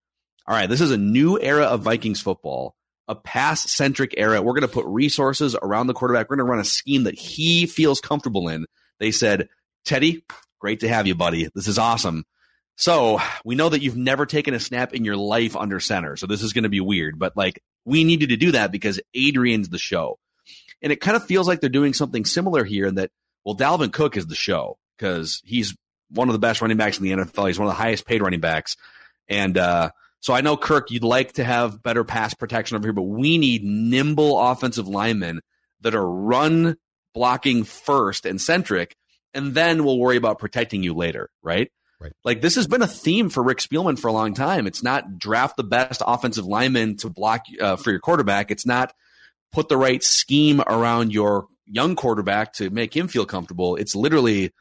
all 0.47 0.55
right, 0.55 0.69
this 0.69 0.81
is 0.81 0.91
a 0.91 0.97
new 0.97 1.39
era 1.39 1.65
of 1.65 1.81
Vikings 1.81 2.21
football, 2.21 2.75
a 3.07 3.15
pass 3.15 3.69
centric 3.71 4.15
era, 4.17 4.41
we're 4.41 4.53
going 4.53 4.61
to 4.61 4.67
put 4.67 4.85
resources 4.85 5.55
around 5.61 5.87
the 5.87 5.93
quarterback. 5.93 6.29
We're 6.29 6.37
going 6.37 6.47
to 6.47 6.51
run 6.51 6.59
a 6.59 6.65
scheme 6.65 7.03
that 7.03 7.17
he 7.17 7.65
feels 7.65 8.01
comfortable 8.01 8.49
in. 8.49 8.65
They 8.99 9.11
said, 9.11 9.49
Teddy, 9.85 10.25
great 10.59 10.81
to 10.81 10.89
have 10.89 11.07
you, 11.07 11.15
buddy. 11.15 11.49
This 11.53 11.67
is 11.67 11.77
awesome. 11.77 12.25
So 12.75 13.19
we 13.45 13.55
know 13.55 13.69
that 13.69 13.81
you've 13.81 13.97
never 13.97 14.25
taken 14.25 14.53
a 14.53 14.59
snap 14.59 14.93
in 14.93 15.05
your 15.05 15.15
life 15.17 15.55
under 15.55 15.79
center. 15.79 16.15
So 16.15 16.25
this 16.25 16.41
is 16.41 16.53
going 16.53 16.63
to 16.63 16.69
be 16.69 16.79
weird, 16.79 17.19
but 17.19 17.37
like 17.37 17.61
we 17.85 18.03
needed 18.03 18.29
to 18.29 18.37
do 18.37 18.53
that 18.53 18.71
because 18.71 18.99
Adrian's 19.13 19.69
the 19.69 19.77
show. 19.77 20.17
And 20.83 20.91
it 20.91 21.01
kind 21.01 21.17
of 21.17 21.25
feels 21.25 21.47
like 21.47 21.61
they're 21.61 21.69
doing 21.69 21.93
something 21.93 22.25
similar 22.25 22.63
here 22.63 22.85
in 22.85 22.95
that, 22.95 23.09
well, 23.43 23.55
Dalvin 23.55 23.91
Cook 23.91 24.17
is 24.17 24.27
the 24.27 24.35
show 24.35 24.77
because 24.97 25.41
he's 25.43 25.75
one 26.09 26.29
of 26.29 26.33
the 26.33 26.39
best 26.39 26.61
running 26.61 26.77
backs 26.77 26.99
in 26.99 27.03
the 27.03 27.11
NFL. 27.11 27.47
He's 27.47 27.57
one 27.57 27.67
of 27.67 27.73
the 27.73 27.81
highest 27.81 28.05
paid 28.05 28.21
running 28.21 28.41
backs. 28.41 28.75
And 29.27 29.57
uh, 29.57 29.91
so 30.19 30.33
I 30.33 30.41
know, 30.41 30.57
Kirk, 30.57 30.91
you'd 30.91 31.03
like 31.03 31.33
to 31.33 31.43
have 31.43 31.81
better 31.81 32.03
pass 32.03 32.33
protection 32.33 32.77
over 32.77 32.85
here, 32.85 32.93
but 32.93 33.03
we 33.03 33.37
need 33.37 33.63
nimble 33.63 34.39
offensive 34.39 34.87
linemen 34.87 35.41
that 35.81 35.95
are 35.95 36.07
run 36.07 36.77
blocking 37.13 37.63
first 37.63 38.25
and 38.25 38.41
centric, 38.41 38.95
and 39.33 39.53
then 39.53 39.83
we'll 39.83 39.99
worry 39.99 40.17
about 40.17 40.39
protecting 40.39 40.83
you 40.83 40.93
later, 40.93 41.29
right? 41.41 41.71
Right. 41.99 42.13
Like 42.25 42.41
this 42.41 42.55
has 42.55 42.67
been 42.67 42.81
a 42.81 42.87
theme 42.87 43.29
for 43.29 43.41
Rick 43.41 43.59
Spielman 43.59 43.97
for 43.97 44.07
a 44.07 44.13
long 44.13 44.33
time. 44.33 44.67
It's 44.67 44.83
not 44.83 45.17
draft 45.17 45.55
the 45.55 45.63
best 45.63 46.01
offensive 46.05 46.45
lineman 46.45 46.97
to 46.97 47.09
block 47.09 47.45
uh, 47.61 47.77
for 47.77 47.91
your 47.91 47.99
quarterback. 47.99 48.51
It's 48.51 48.65
not 48.65 48.93
put 49.53 49.69
the 49.69 49.77
right 49.77 50.03
scheme 50.03 50.61
around 50.67 51.13
your 51.13 51.47
young 51.65 51.95
quarterback 51.95 52.53
to 52.53 52.69
make 52.69 52.95
him 52.95 53.07
feel 53.07 53.25
comfortable. 53.25 53.75
It's 53.75 53.95
literally 53.95 54.51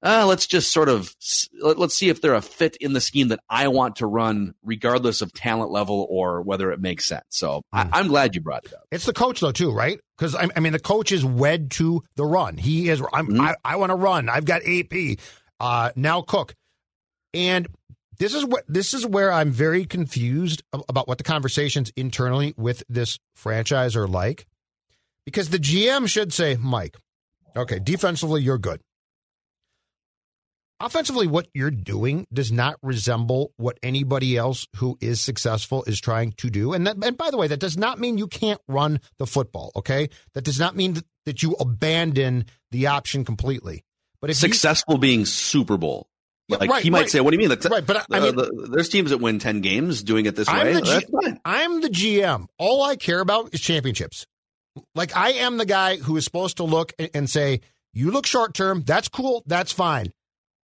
uh, 0.00 0.24
let's 0.26 0.46
just 0.46 0.72
sort 0.72 0.88
of 0.88 1.12
let, 1.60 1.76
us 1.78 1.94
see 1.94 2.08
if 2.08 2.20
they're 2.20 2.34
a 2.34 2.40
fit 2.40 2.76
in 2.76 2.92
the 2.92 3.00
scheme 3.00 3.28
that 3.28 3.40
I 3.50 3.66
want 3.66 3.96
to 3.96 4.06
run, 4.06 4.54
regardless 4.62 5.22
of 5.22 5.32
talent 5.32 5.72
level 5.72 6.06
or 6.08 6.40
whether 6.42 6.70
it 6.70 6.80
makes 6.80 7.04
sense. 7.06 7.24
So 7.30 7.62
mm. 7.74 7.90
I, 7.92 7.98
am 7.98 8.06
glad 8.06 8.36
you 8.36 8.40
brought 8.40 8.64
it 8.66 8.74
up. 8.74 8.84
It's 8.92 9.06
the 9.06 9.12
coach 9.12 9.40
though 9.40 9.50
too, 9.50 9.72
right? 9.72 9.98
Because 10.16 10.36
I, 10.36 10.48
I, 10.54 10.60
mean, 10.60 10.72
the 10.72 10.78
coach 10.78 11.10
is 11.10 11.24
wed 11.24 11.72
to 11.72 12.04
the 12.14 12.24
run. 12.24 12.56
He 12.56 12.88
is. 12.88 13.00
Mm. 13.00 13.40
i 13.40 13.56
I, 13.64 13.76
want 13.76 13.90
to 13.90 13.96
run. 13.96 14.28
I've 14.28 14.44
got 14.44 14.62
AP 14.64 15.18
uh, 15.58 15.90
now. 15.96 16.22
Cook, 16.22 16.54
and 17.34 17.66
this 18.18 18.34
is 18.34 18.44
what 18.44 18.64
this 18.68 18.94
is 18.94 19.06
where 19.06 19.32
I'm 19.32 19.50
very 19.50 19.84
confused 19.84 20.62
about 20.88 21.08
what 21.08 21.18
the 21.18 21.24
conversations 21.24 21.92
internally 21.96 22.54
with 22.56 22.82
this 22.88 23.18
franchise 23.34 23.96
are 23.96 24.08
like, 24.08 24.46
because 25.24 25.50
the 25.50 25.58
GM 25.58 26.08
should 26.08 26.32
say, 26.32 26.56
Mike, 26.60 26.96
okay, 27.56 27.78
defensively 27.78 28.42
you're 28.42 28.58
good 28.58 28.80
offensively, 30.80 31.26
what 31.26 31.48
you're 31.54 31.70
doing 31.70 32.26
does 32.32 32.52
not 32.52 32.76
resemble 32.82 33.52
what 33.56 33.78
anybody 33.82 34.36
else 34.36 34.66
who 34.76 34.96
is 35.00 35.20
successful 35.20 35.84
is 35.84 36.00
trying 36.00 36.32
to 36.32 36.50
do. 36.50 36.72
And 36.72 36.86
that, 36.86 36.96
and 37.02 37.16
by 37.16 37.30
the 37.30 37.36
way, 37.36 37.48
that 37.48 37.60
does 37.60 37.76
not 37.76 37.98
mean 37.98 38.18
you 38.18 38.26
can't 38.26 38.60
run 38.68 39.00
the 39.18 39.26
football. 39.26 39.72
Okay, 39.76 40.08
that 40.34 40.44
does 40.44 40.58
not 40.58 40.76
mean 40.76 40.94
that, 41.26 41.42
you 41.42 41.52
abandon 41.60 42.46
the 42.70 42.86
option 42.86 43.22
completely. 43.22 43.84
But 44.22 44.30
if 44.30 44.36
successful 44.36 44.94
you, 44.94 45.00
being 45.00 45.26
Super 45.26 45.76
Bowl. 45.76 46.08
Like 46.48 46.70
right, 46.70 46.82
he 46.82 46.90
might 46.90 47.00
right, 47.00 47.10
say, 47.10 47.20
"What 47.20 47.30
do 47.30 47.34
you 47.34 47.40
mean?" 47.40 47.50
That's, 47.50 47.68
right, 47.68 47.84
but 47.84 48.06
I 48.10 48.20
mean, 48.20 48.34
the, 48.34 48.68
there's 48.72 48.88
teams 48.88 49.10
that 49.10 49.18
win 49.18 49.38
ten 49.38 49.60
games 49.60 50.02
doing 50.02 50.24
it 50.24 50.34
this 50.34 50.48
I'm 50.48 50.66
way. 50.66 50.72
The 50.74 50.80
G- 50.82 51.38
I'm 51.44 51.80
the 51.82 51.88
GM. 51.88 52.46
All 52.58 52.82
I 52.82 52.96
care 52.96 53.20
about 53.20 53.52
is 53.52 53.60
championships. 53.60 54.26
Like 54.94 55.14
I 55.14 55.32
am 55.32 55.58
the 55.58 55.66
guy 55.66 55.96
who 55.96 56.16
is 56.16 56.24
supposed 56.24 56.56
to 56.56 56.64
look 56.64 56.94
and 57.12 57.28
say, 57.28 57.60
"You 57.92 58.10
look 58.10 58.24
short 58.24 58.54
term. 58.54 58.82
That's 58.82 59.08
cool. 59.08 59.42
That's 59.46 59.72
fine." 59.72 60.12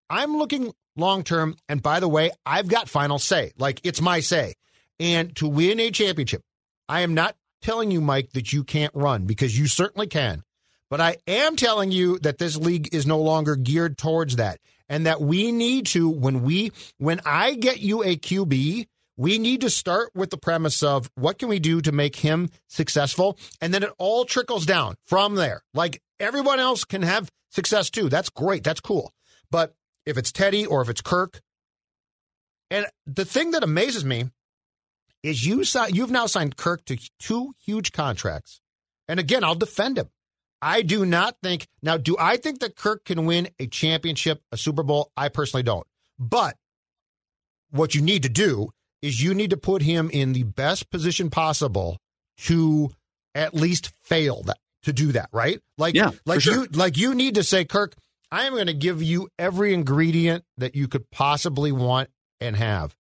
I'm 0.09 0.37
looking 0.37 0.73
long 0.97 1.25
term. 1.25 1.57
And 1.69 1.83
by 1.83 2.01
the 2.01 2.09
way, 2.09 2.31
I've 2.45 2.69
got 2.69 2.89
final 2.89 3.19
say. 3.19 3.53
Like 3.59 3.81
it's 3.85 4.01
my 4.01 4.21
say. 4.21 4.55
And 5.01 5.35
to 5.37 5.49
win 5.49 5.81
a 5.81 5.91
championship, 5.91 6.43
I 6.89 7.01
am 7.01 7.15
not 7.15 7.35
telling 7.61 7.91
you, 7.91 8.01
Mike, 8.01 8.33
that 8.33 8.53
you 8.53 8.63
can't 8.63 8.95
run 8.95 9.25
because 9.25 9.59
you 9.59 9.67
certainly 9.67 10.07
can. 10.07 10.43
But 10.91 11.01
I 11.01 11.17
am 11.27 11.57
telling 11.57 11.91
you 11.91 12.19
that 12.19 12.39
this 12.39 12.57
league 12.57 12.95
is 12.95 13.07
no 13.07 13.19
longer 13.21 13.57
geared 13.57 13.97
towards 13.97 14.37
that. 14.37 14.61
And 14.93 15.07
that 15.07 15.23
we 15.23 15.53
need 15.53 15.87
to, 15.87 16.11
when 16.11 16.43
we, 16.43 16.71
when 16.99 17.23
I 17.25 17.55
get 17.55 17.81
you 17.81 18.05
a 18.05 18.15
QB, 18.15 18.87
we 19.17 19.39
need 19.39 19.63
to 19.63 19.71
start 19.71 20.11
with 20.15 20.29
the 20.29 20.37
premise 20.37 20.83
of 20.83 21.11
what 21.15 21.39
can 21.39 21.49
we 21.49 21.61
do 21.61 21.81
to 21.81 21.93
make 21.93 22.17
him 22.17 22.51
successful? 22.69 23.39
And 23.63 23.73
then 23.73 23.83
it 23.83 23.91
all 23.97 24.27
trickles 24.27 24.67
down 24.67 24.97
from 25.07 25.37
there. 25.37 25.63
Like 25.73 26.03
everyone 26.21 26.61
else 26.61 26.85
can 26.85 27.01
have 27.01 27.31
success 27.49 27.89
too. 27.89 28.11
That's 28.11 28.29
great. 28.29 28.65
That's 28.65 28.81
cool. 28.81 29.15
But 29.51 29.75
if 30.05 30.19
it's 30.19 30.31
Teddy 30.31 30.67
or 30.67 30.83
if 30.83 30.91
it's 30.91 31.01
Kirk. 31.01 31.41
And 32.71 32.85
the 33.07 33.25
thing 33.25 33.53
that 33.53 33.65
amazes 33.65 34.05
me 34.05 34.27
is 35.23 35.47
you 35.47 35.65
you've 35.89 36.11
now 36.11 36.27
signed 36.27 36.59
Kirk 36.59 36.85
to 36.85 36.99
two 37.19 37.55
huge 37.65 37.93
contracts. 37.93 38.61
And 39.09 39.19
again, 39.19 39.43
I'll 39.43 39.55
defend 39.55 39.97
him. 39.97 40.11
I 40.63 40.83
do 40.83 41.05
not 41.05 41.37
think 41.43 41.67
now. 41.83 41.97
Do 41.97 42.17
I 42.19 42.37
think 42.37 42.61
that 42.61 42.77
Kirk 42.77 43.05
can 43.05 43.27
win 43.27 43.49
a 43.59 43.67
championship, 43.67 44.41
a 44.53 44.57
Super 44.57 44.85
Bowl? 44.85 45.11
I 45.17 45.29
personally 45.29 45.65
don't. 45.65 45.87
But 46.19 46.57
what 47.71 47.95
you 47.97 48.01
need 48.01 48.23
to 48.23 48.29
do 48.29 48.71
is 49.03 49.21
you 49.21 49.35
need 49.35 49.51
to 49.51 49.57
put 49.57 49.83
him 49.83 50.09
in 50.11 50.33
the 50.33 50.45
best 50.45 50.89
position 50.91 51.31
possible 51.31 51.99
to 52.39 52.91
at 53.35 53.55
least 53.55 53.93
fail 54.05 54.43
that 54.45 54.59
to 54.85 54.93
do 54.93 55.13
that, 55.13 55.29
right? 55.33 55.61
Like, 55.79 55.95
yeah, 55.95 56.11
like 56.25 56.41
sure. 56.41 56.55
you, 56.55 56.67
like 56.73 56.97
you 56.97 57.15
need 57.15 57.35
to 57.35 57.43
say, 57.43 57.65
Kirk, 57.65 57.95
I 58.31 58.47
am 58.47 58.55
going 58.55 58.67
to 58.67 58.75
give 58.75 59.03
you 59.03 59.29
every 59.39 59.75
ingredient 59.75 60.45
that 60.59 60.75
you 60.75 60.87
could 60.89 61.11
possibly 61.11 61.73
want 61.73 62.09
and 62.41 62.57
have. 62.57 62.95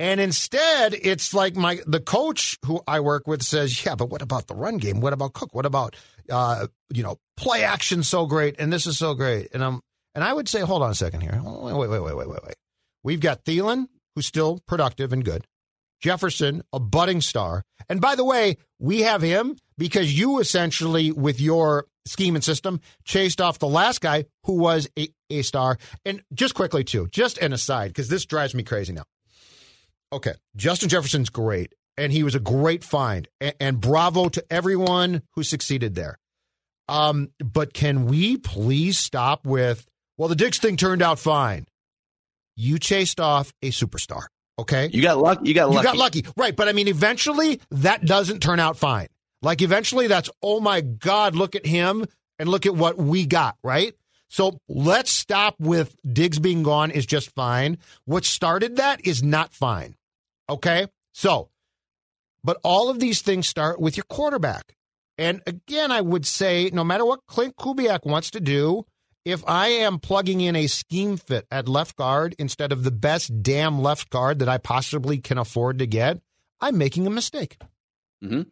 And 0.00 0.20
instead, 0.20 0.94
it's 0.94 1.32
like 1.32 1.54
my 1.54 1.78
the 1.86 2.00
coach 2.00 2.58
who 2.64 2.80
I 2.88 2.98
work 3.00 3.28
with 3.28 3.42
says, 3.42 3.84
"Yeah, 3.84 3.94
but 3.94 4.10
what 4.10 4.22
about 4.22 4.48
the 4.48 4.54
run 4.54 4.78
game? 4.78 5.00
What 5.00 5.12
about 5.12 5.34
Cook? 5.34 5.54
What 5.54 5.66
about 5.66 5.94
uh, 6.28 6.66
you 6.92 7.04
know 7.04 7.18
play 7.36 7.62
action 7.62 8.02
so 8.02 8.26
great 8.26 8.56
and 8.58 8.72
this 8.72 8.86
is 8.86 8.98
so 8.98 9.14
great?" 9.14 9.48
And 9.54 9.62
I'm 9.62 9.80
and 10.14 10.24
I 10.24 10.32
would 10.32 10.48
say, 10.48 10.60
hold 10.60 10.82
on 10.82 10.90
a 10.90 10.94
second 10.94 11.20
here. 11.20 11.40
Wait, 11.42 11.74
wait, 11.74 11.88
wait, 11.88 12.00
wait, 12.00 12.16
wait, 12.16 12.28
wait. 12.28 12.54
We've 13.02 13.20
got 13.20 13.44
Thielen, 13.44 13.86
who's 14.14 14.26
still 14.26 14.60
productive 14.66 15.12
and 15.12 15.24
good. 15.24 15.46
Jefferson, 16.00 16.62
a 16.72 16.80
budding 16.80 17.20
star. 17.20 17.62
And 17.88 18.00
by 18.00 18.16
the 18.16 18.24
way, 18.24 18.56
we 18.78 19.02
have 19.02 19.22
him 19.22 19.56
because 19.76 20.18
you 20.18 20.40
essentially, 20.40 21.12
with 21.12 21.40
your 21.40 21.86
scheme 22.06 22.34
and 22.34 22.42
system, 22.42 22.80
chased 23.04 23.40
off 23.40 23.58
the 23.58 23.68
last 23.68 24.00
guy 24.00 24.24
who 24.44 24.54
was 24.54 24.88
a, 24.98 25.08
a 25.28 25.42
star. 25.42 25.78
And 26.04 26.22
just 26.32 26.54
quickly, 26.54 26.84
too, 26.84 27.06
just 27.12 27.38
an 27.38 27.52
aside, 27.52 27.88
because 27.88 28.08
this 28.08 28.24
drives 28.24 28.54
me 28.54 28.62
crazy 28.62 28.94
now. 28.94 29.04
Okay, 30.12 30.34
Justin 30.56 30.88
Jefferson's 30.88 31.30
great, 31.30 31.74
and 31.96 32.12
he 32.12 32.22
was 32.22 32.34
a 32.34 32.40
great 32.40 32.82
find. 32.82 33.28
And, 33.40 33.54
and 33.60 33.80
bravo 33.80 34.28
to 34.30 34.44
everyone 34.50 35.22
who 35.34 35.42
succeeded 35.42 35.94
there. 35.94 36.18
Um, 36.88 37.30
but 37.38 37.72
can 37.72 38.06
we 38.06 38.36
please 38.36 38.98
stop 38.98 39.46
with, 39.46 39.86
well, 40.18 40.28
the 40.28 40.34
Diggs 40.34 40.58
thing 40.58 40.76
turned 40.76 41.02
out 41.02 41.20
fine. 41.20 41.66
You 42.56 42.80
chased 42.80 43.20
off 43.20 43.52
a 43.62 43.70
superstar. 43.70 44.24
Okay. 44.58 44.90
You 44.92 45.00
got 45.00 45.18
lucky. 45.18 45.48
You 45.48 45.54
got 45.54 45.70
lucky. 45.70 45.78
You 45.78 45.82
got 45.84 45.96
lucky. 45.96 46.26
Right. 46.36 46.54
But 46.54 46.68
I 46.68 46.72
mean, 46.72 46.88
eventually 46.88 47.60
that 47.70 48.04
doesn't 48.04 48.40
turn 48.40 48.58
out 48.58 48.76
fine. 48.76 49.06
Like 49.40 49.62
eventually 49.62 50.08
that's, 50.08 50.28
oh 50.42 50.60
my 50.60 50.80
God, 50.80 51.36
look 51.36 51.54
at 51.54 51.64
him 51.64 52.04
and 52.38 52.48
look 52.48 52.66
at 52.66 52.74
what 52.74 52.98
we 52.98 53.24
got. 53.24 53.56
Right. 53.62 53.94
So 54.28 54.58
let's 54.68 55.10
stop 55.10 55.54
with 55.60 55.96
Diggs 56.04 56.38
being 56.38 56.62
gone 56.62 56.90
is 56.90 57.06
just 57.06 57.30
fine. 57.34 57.78
What 58.04 58.24
started 58.24 58.76
that 58.76 59.06
is 59.06 59.22
not 59.22 59.54
fine. 59.54 59.94
Okay. 60.50 60.88
So, 61.12 61.50
but 62.44 62.58
all 62.62 62.90
of 62.90 62.98
these 62.98 63.22
things 63.22 63.48
start 63.48 63.80
with 63.80 63.96
your 63.96 64.04
quarterback. 64.04 64.76
And 65.16 65.42
again, 65.46 65.92
I 65.92 66.00
would 66.00 66.26
say 66.26 66.70
no 66.72 66.82
matter 66.82 67.04
what 67.04 67.26
Klint 67.26 67.54
Kubiak 67.54 68.06
wants 68.06 68.30
to 68.32 68.40
do, 68.40 68.86
if 69.24 69.44
I 69.46 69.68
am 69.68 69.98
plugging 69.98 70.40
in 70.40 70.56
a 70.56 70.66
scheme 70.66 71.16
fit 71.18 71.46
at 71.50 71.68
left 71.68 71.96
guard 71.96 72.34
instead 72.38 72.72
of 72.72 72.84
the 72.84 72.90
best 72.90 73.42
damn 73.42 73.82
left 73.82 74.10
guard 74.10 74.38
that 74.38 74.48
I 74.48 74.58
possibly 74.58 75.18
can 75.18 75.36
afford 75.36 75.78
to 75.78 75.86
get, 75.86 76.20
I'm 76.60 76.78
making 76.78 77.06
a 77.06 77.10
mistake. 77.10 77.58
Mm-hmm. 78.24 78.42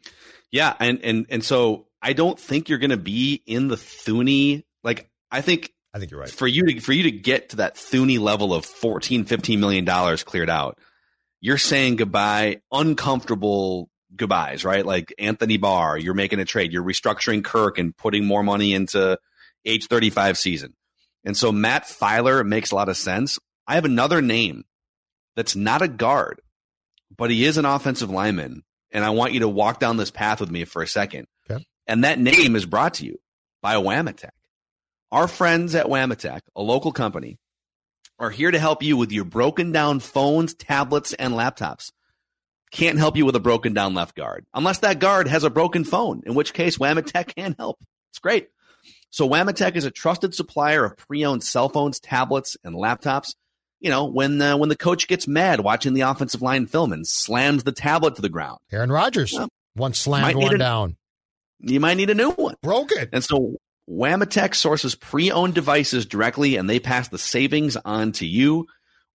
Yeah, 0.51 0.75
and 0.79 1.03
and 1.03 1.27
and 1.29 1.45
so 1.45 1.87
I 2.01 2.13
don't 2.13 2.39
think 2.39 2.69
you're 2.69 2.79
going 2.79 2.91
to 2.91 2.97
be 2.97 3.43
in 3.47 3.69
the 3.69 3.77
Thuney. 3.77 4.65
Like 4.83 5.11
I 5.31 5.41
think 5.41 5.73
I 5.93 5.99
think 5.99 6.11
you're 6.11 6.21
right. 6.21 6.31
For 6.31 6.47
you 6.47 6.67
to 6.67 6.81
for 6.81 6.93
you 6.93 7.05
to 7.05 7.11
get 7.11 7.51
to 7.51 7.57
that 7.57 7.77
Thuney 7.77 8.19
level 8.19 8.55
of 8.55 8.65
14 8.65 9.25
15 9.25 9.61
million 9.61 9.85
dollars 9.85 10.23
cleared 10.23 10.51
out, 10.51 10.79
you're 11.41 11.59
saying 11.59 11.97
goodbye 11.97 12.61
uncomfortable 12.73 13.89
goodbyes, 14.15 14.65
right? 14.65 14.85
Like 14.85 15.15
Anthony 15.19 15.57
Barr, 15.57 15.97
you're 15.99 16.15
making 16.15 16.41
a 16.41 16.45
trade, 16.45 16.73
you're 16.73 16.83
restructuring 16.83 17.45
Kirk 17.45 17.79
and 17.79 17.97
putting 17.97 18.25
more 18.25 18.43
money 18.43 18.75
into 18.75 19.19
age 19.65 19.87
35 19.87 20.39
season. 20.39 20.75
And 21.25 21.37
so 21.37 21.53
Matt 21.53 21.85
Feiler 21.85 22.47
makes 22.47 22.71
a 22.71 22.75
lot 22.75 22.89
of 22.89 22.97
sense. 22.97 23.39
I 23.67 23.75
have 23.75 23.85
another 23.85 24.23
name 24.23 24.65
that's 25.37 25.55
not 25.55 25.83
a 25.83 25.89
guard, 25.89 26.41
but 27.17 27.31
he 27.31 27.45
is 27.45 27.59
an 27.59 27.65
offensive 27.65 28.11
lineman. 28.11 28.63
And 28.91 29.05
I 29.05 29.11
want 29.11 29.35
you 29.35 29.41
to 29.41 29.49
walk 29.49 29.81
down 29.81 29.99
this 29.99 30.11
path 30.11 30.41
with 30.41 30.51
me 30.51 30.65
for 30.65 30.83
a 30.83 30.87
second. 30.89 31.27
Okay. 31.51 31.67
And 31.87 32.05
that 32.05 32.19
name 32.19 32.57
is 32.57 32.65
brought 32.65 32.95
to 32.95 33.07
you 33.07 33.19
by 33.61 33.75
Wamatek. 33.75 34.31
Our 35.13 35.29
friends 35.29 35.75
at 35.75 35.87
Wamatek, 35.87 36.41
a 36.57 36.63
local 36.63 36.93
company, 36.93 37.39
are 38.19 38.31
here 38.31 38.51
to 38.51 38.59
help 38.59 38.83
you 38.83 38.97
with 38.97 39.13
your 39.13 39.25
broken 39.25 39.73
down 39.73 40.01
phones, 40.01 40.55
tablets, 40.55 41.13
and 41.15 41.35
laptops. 41.35 41.93
Can't 42.71 42.99
help 42.99 43.17
you 43.17 43.25
with 43.25 43.37
a 43.37 43.41
broken 43.41 43.73
down 43.73 43.95
left 43.95 44.15
guard 44.15 44.45
unless 44.53 44.81
that 44.81 44.99
guard 44.99 45.29
has 45.29 45.45
a 45.45 45.51
broken 45.51 45.85
phone, 45.85 46.23
in 46.27 46.35
which 46.35 46.53
case 46.53 46.77
Wamatek 46.77 47.35
can 47.35 47.55
help. 47.59 47.79
It's 48.11 48.19
great. 48.19 48.49
So 49.11 49.29
Wamatek 49.29 49.77
is 49.77 49.85
a 49.85 49.91
trusted 49.91 50.35
supplier 50.35 50.85
of 50.85 50.97
pre-owned 50.97 51.43
cell 51.43 51.69
phones, 51.69 51.99
tablets, 51.99 52.57
and 52.63 52.75
laptops. 52.75 53.35
You 53.81 53.91
know, 53.91 54.05
when 54.07 54.43
uh, 54.43 54.57
when 54.57 54.69
the 54.69 54.77
coach 54.77 55.07
gets 55.09 55.27
mad 55.27 55.61
watching 55.61 55.95
the 55.95 56.03
offensive 56.03 56.43
line 56.43 56.67
film 56.67 56.93
and 56.93 57.07
slams 57.07 57.63
the 57.63 57.73
tablet 57.73 58.17
to 58.17 58.23
the 58.23 58.29
ground. 58.29 58.59
Aaron 58.73 58.91
Rodgers 58.91 59.33
well, 59.33 59.49
once 59.77 59.99
slammed 60.01 60.37
one 60.37 60.57
a, 60.57 60.59
down. 60.59 60.97
You 61.61 61.81
might 61.81 61.95
need 61.95 62.11
a 62.11 62.15
new 62.15 62.33
one. 62.33 62.57
Broke 62.61 62.93
it. 62.93 63.11
And 63.13 63.23
so 63.23 63.57
Wamatek 63.89 64.55
sources 64.55 64.95
pre-owned 64.95 65.55
devices 65.55 66.05
directly, 66.07 66.57
and 66.57 66.69
they 66.69 66.79
pass 66.79 67.09
the 67.09 67.19
savings 67.19 67.77
on 67.77 68.13
to 68.13 68.27
you. 68.27 68.67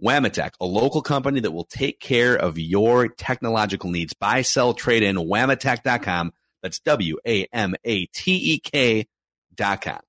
Wamatek, 0.04 0.52
a 0.60 0.66
local 0.66 1.02
company 1.02 1.40
that 1.42 1.52
will 1.52 1.66
take 1.66 2.00
care 2.00 2.36
of 2.36 2.58
your 2.58 3.08
technological 3.08 3.90
needs. 3.90 4.14
Buy, 4.14 4.42
sell, 4.42 4.74
trade 4.74 5.04
in. 5.04 5.16
Wamatek.com. 5.16 6.34
That's 6.62 6.80
W 6.80 7.18
A 7.26 7.46
M 7.54 7.76
A 7.84 8.06
T 8.08 8.54
E 8.54 8.60
K 8.60 9.08
NFL.com. 9.54 10.00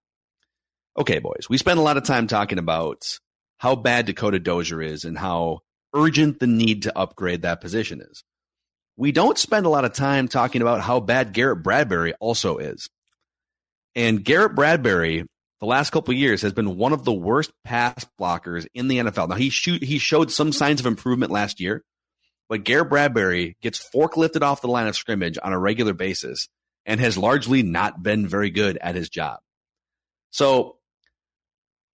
Okay, 0.96 1.18
boys, 1.18 1.48
we 1.48 1.59
spend 1.59 1.79
a 1.79 1.83
lot 1.83 1.96
of 1.96 2.05
time 2.05 2.27
talking 2.27 2.59
about 2.59 3.18
how 3.59 3.74
bad 3.74 4.07
Dakota 4.07 4.38
Dozier 4.38 4.83
is 4.83 5.05
and 5.05 5.18
how 5.18 5.61
urgent 5.94 6.40
the 6.40 6.46
need 6.46 6.83
to 6.83 6.96
upgrade 6.96 7.42
that 7.42 7.61
position 7.61 8.00
is. 8.00 8.22
We 8.96 9.11
don't 9.11 9.38
spend 9.38 9.66
a 9.66 9.70
lot 9.70 9.85
of 9.85 9.92
time 9.92 10.29
talking 10.29 10.62
about 10.62 10.81
how 10.81 11.00
bad 11.00 11.33
Garrett 11.33 11.64
Bradbury 11.64 12.14
also 12.14 12.59
is. 12.59 12.88
And 13.95 14.25
Garrett 14.25 14.55
Bradbury, 14.55 15.25
the 15.61 15.67
last 15.67 15.91
couple 15.91 16.15
years, 16.15 16.43
has 16.43 16.53
been 16.53 16.77
one 16.77 16.93
of 16.93 17.05
the 17.05 17.13
worst 17.13 17.53
pass 17.65 18.07
blockers 18.21 18.67
in 18.75 18.89
the 18.89 18.99
NFL. 18.99 19.29
Now 19.29 19.37
he 19.37 19.51
shoot 19.51 19.83
he 19.83 19.99
showed 19.99 20.31
some 20.31 20.53
signs 20.53 20.81
of 20.81 20.87
improvement 20.87 21.33
last 21.33 21.61
year, 21.61 21.83
but 22.49 22.65
Garrett 22.65 22.91
Bradbury 22.91 23.57
gets 23.63 23.89
forklifted 23.95 24.43
off 24.43 24.61
the 24.61 24.69
line 24.69 24.89
of 24.89 24.97
scrimmage 24.97 25.39
on 25.43 25.53
a 25.53 25.59
regular 25.59 25.95
basis 25.95 26.49
and 26.87 27.01
has 27.01 27.17
largely 27.17 27.63
not 27.63 28.03
been 28.03 28.27
very 28.27 28.51
good 28.51 28.79
at 28.81 28.95
his 28.95 29.09
job. 29.09 29.39
So 30.31 30.77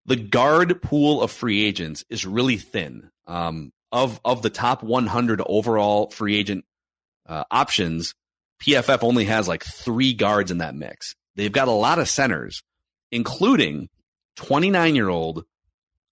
the 0.07 0.17
guard 0.17 0.83
pool 0.83 1.23
of 1.23 1.31
free 1.31 1.65
agents 1.65 2.05
is 2.09 2.27
really 2.27 2.57
thin. 2.57 3.11
Um, 3.27 3.73
of 3.93 4.21
of 4.25 4.43
the 4.43 4.51
top 4.51 4.83
100 4.83 5.43
overall 5.45 6.11
free 6.11 6.37
agent 6.37 6.65
uh, 7.29 7.45
options, 7.51 8.15
PFF 8.63 9.03
only 9.03 9.25
has 9.27 9.49
like 9.49 9.65
three 9.65 10.15
guards 10.15 10.51
in 10.51 10.59
that 10.59 10.75
mix. 10.75 11.15
They've 11.37 11.53
got 11.53 11.69
a 11.69 11.73
lot 11.73 11.99
of 11.99 12.09
centers, 12.09 12.63
including 13.11 13.89
29 14.37 14.95
year 14.95 15.09
old 15.09 15.45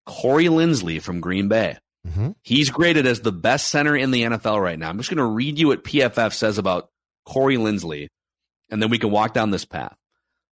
Corey 0.05 0.45
Linsley 0.45 1.01
from 1.01 1.21
Green 1.21 1.47
Bay. 1.47 1.77
Mm-hmm. 2.07 2.31
He's 2.41 2.69
graded 2.69 3.05
as 3.05 3.21
the 3.21 3.31
best 3.31 3.67
center 3.67 3.95
in 3.95 4.11
the 4.11 4.23
NFL 4.23 4.61
right 4.61 4.79
now. 4.79 4.89
I'm 4.89 4.97
just 4.97 5.09
going 5.09 5.17
to 5.17 5.25
read 5.25 5.59
you 5.59 5.67
what 5.67 5.83
PFF 5.83 6.33
says 6.33 6.57
about 6.57 6.89
Corey 7.25 7.57
Linsley, 7.57 8.07
and 8.69 8.81
then 8.81 8.89
we 8.89 8.97
can 8.97 9.11
walk 9.11 9.33
down 9.33 9.51
this 9.51 9.65
path. 9.65 9.95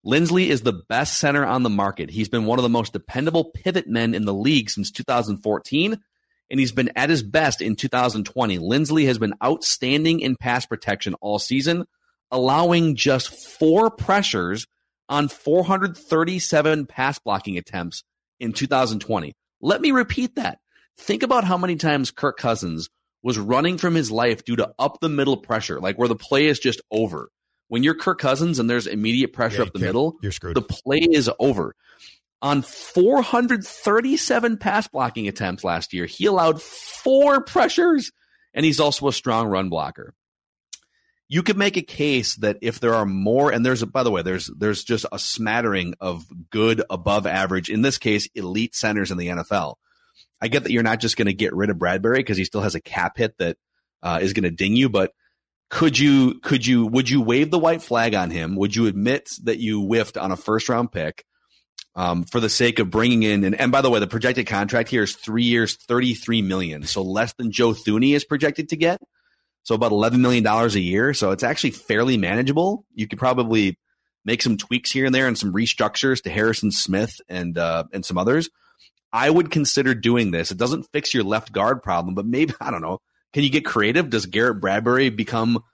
Linsley 0.04 0.46
is 0.46 0.62
the 0.62 0.72
best 0.72 1.18
center 1.18 1.44
on 1.44 1.62
the 1.62 1.70
market. 1.70 2.10
He's 2.10 2.28
been 2.28 2.46
one 2.46 2.58
of 2.58 2.62
the 2.62 2.68
most 2.68 2.92
dependable 2.92 3.46
pivot 3.46 3.88
men 3.88 4.14
in 4.14 4.24
the 4.24 4.34
league 4.34 4.70
since 4.70 4.90
2014, 4.90 6.00
and 6.48 6.60
he's 6.60 6.72
been 6.72 6.92
at 6.94 7.10
his 7.10 7.22
best 7.22 7.60
in 7.60 7.74
2020. 7.74 8.58
Linsley 8.58 9.06
has 9.06 9.18
been 9.18 9.34
outstanding 9.42 10.20
in 10.20 10.36
pass 10.36 10.64
protection 10.66 11.14
all 11.14 11.38
season, 11.38 11.86
allowing 12.30 12.96
just 12.96 13.28
four 13.28 13.90
pressures 13.90 14.66
on 15.08 15.28
437 15.28 16.86
pass 16.86 17.18
blocking 17.18 17.56
attempts 17.58 18.02
in 18.40 18.52
2020. 18.52 19.34
Let 19.60 19.80
me 19.80 19.90
repeat 19.92 20.34
that. 20.36 20.58
Think 20.98 21.22
about 21.22 21.44
how 21.44 21.56
many 21.56 21.76
times 21.76 22.10
Kirk 22.10 22.36
Cousins 22.38 22.88
was 23.22 23.38
running 23.38 23.78
from 23.78 23.94
his 23.94 24.10
life 24.10 24.44
due 24.44 24.56
to 24.56 24.72
up 24.78 24.98
the 25.00 25.08
middle 25.08 25.36
pressure, 25.36 25.80
like 25.80 25.98
where 25.98 26.08
the 26.08 26.16
play 26.16 26.46
is 26.46 26.58
just 26.58 26.80
over. 26.90 27.30
When 27.68 27.82
you're 27.82 27.94
Kirk 27.94 28.18
Cousins 28.20 28.58
and 28.58 28.70
there's 28.70 28.86
immediate 28.86 29.32
pressure 29.32 29.58
Yeah, 29.62 29.66
up 29.68 29.72
the 29.72 29.80
middle, 29.80 30.16
you're 30.22 30.32
screwed. 30.32 30.56
the 30.56 30.62
play 30.62 30.98
is 30.98 31.28
over. 31.38 31.74
On 32.42 32.62
437 32.62 34.58
pass 34.58 34.86
blocking 34.88 35.26
attempts 35.28 35.64
last 35.64 35.92
year, 35.92 36.06
he 36.06 36.26
allowed 36.26 36.60
four 36.62 37.42
pressures, 37.42 38.12
and 38.54 38.64
he's 38.64 38.78
also 38.80 39.08
a 39.08 39.12
strong 39.12 39.48
run 39.48 39.68
blocker. 39.68 40.14
You 41.28 41.42
could 41.42 41.56
make 41.56 41.76
a 41.76 41.82
case 41.82 42.36
that 42.36 42.58
if 42.62 42.78
there 42.78 42.94
are 42.94 43.06
more, 43.06 43.50
and 43.50 43.66
there's 43.66 43.82
a, 43.82 43.86
by 43.86 44.04
the 44.04 44.10
way, 44.10 44.22
there's 44.22 44.46
there's 44.56 44.84
just 44.84 45.06
a 45.10 45.18
smattering 45.18 45.94
of 46.00 46.24
good 46.50 46.82
above 46.88 47.26
average, 47.26 47.68
in 47.68 47.82
this 47.82 47.98
case, 47.98 48.28
elite 48.34 48.74
centers 48.74 49.10
in 49.10 49.18
the 49.18 49.28
NFL. 49.28 49.74
I 50.40 50.48
get 50.48 50.64
that 50.64 50.72
you're 50.72 50.82
not 50.82 51.00
just 51.00 51.16
going 51.16 51.26
to 51.26 51.34
get 51.34 51.54
rid 51.54 51.70
of 51.70 51.78
Bradbury 51.78 52.20
because 52.20 52.36
he 52.36 52.44
still 52.44 52.60
has 52.60 52.74
a 52.74 52.80
cap 52.80 53.16
hit 53.16 53.36
that 53.38 53.56
uh, 54.02 54.20
is 54.22 54.34
going 54.34 54.44
to 54.44 54.50
ding 54.50 54.76
you, 54.76 54.88
but 54.88 55.12
could 55.68 55.98
you 55.98 56.38
could 56.40 56.66
you 56.66 56.86
would 56.86 57.10
you 57.10 57.20
wave 57.20 57.50
the 57.50 57.58
white 57.58 57.82
flag 57.82 58.14
on 58.14 58.30
him? 58.30 58.56
Would 58.56 58.76
you 58.76 58.86
admit 58.86 59.30
that 59.42 59.58
you 59.58 59.82
whiffed 59.82 60.16
on 60.16 60.30
a 60.30 60.36
first 60.36 60.68
round 60.68 60.92
pick 60.92 61.24
um, 61.96 62.24
for 62.24 62.38
the 62.38 62.48
sake 62.48 62.78
of 62.78 62.90
bringing 62.90 63.24
in? 63.24 63.42
And, 63.42 63.58
and 63.58 63.72
by 63.72 63.80
the 63.80 63.90
way, 63.90 63.98
the 63.98 64.06
projected 64.06 64.46
contract 64.46 64.90
here 64.90 65.02
is 65.02 65.16
three 65.16 65.44
years, 65.44 65.74
thirty 65.74 66.14
three 66.14 66.42
million, 66.42 66.84
so 66.84 67.02
less 67.02 67.32
than 67.34 67.50
Joe 67.50 67.70
Thuney 67.70 68.14
is 68.14 68.24
projected 68.24 68.68
to 68.68 68.76
get. 68.76 69.00
So 69.66 69.74
about 69.74 69.90
eleven 69.90 70.22
million 70.22 70.44
dollars 70.44 70.76
a 70.76 70.80
year. 70.80 71.12
So 71.12 71.32
it's 71.32 71.42
actually 71.42 71.72
fairly 71.72 72.16
manageable. 72.16 72.84
You 72.94 73.08
could 73.08 73.18
probably 73.18 73.76
make 74.24 74.40
some 74.40 74.56
tweaks 74.56 74.92
here 74.92 75.06
and 75.06 75.12
there 75.14 75.26
and 75.26 75.36
some 75.36 75.52
restructures 75.52 76.22
to 76.22 76.30
Harrison 76.30 76.70
Smith 76.70 77.20
and 77.28 77.58
uh, 77.58 77.82
and 77.92 78.04
some 78.04 78.16
others. 78.16 78.48
I 79.12 79.28
would 79.28 79.50
consider 79.50 79.92
doing 79.92 80.30
this. 80.30 80.52
It 80.52 80.56
doesn't 80.56 80.84
fix 80.92 81.12
your 81.12 81.24
left 81.24 81.50
guard 81.50 81.82
problem, 81.82 82.14
but 82.14 82.24
maybe 82.24 82.54
I 82.60 82.70
don't 82.70 82.80
know. 82.80 83.00
Can 83.32 83.42
you 83.42 83.50
get 83.50 83.64
creative? 83.64 84.08
Does 84.08 84.26
Garrett 84.26 84.60
Bradbury 84.60 85.10
become 85.10 85.64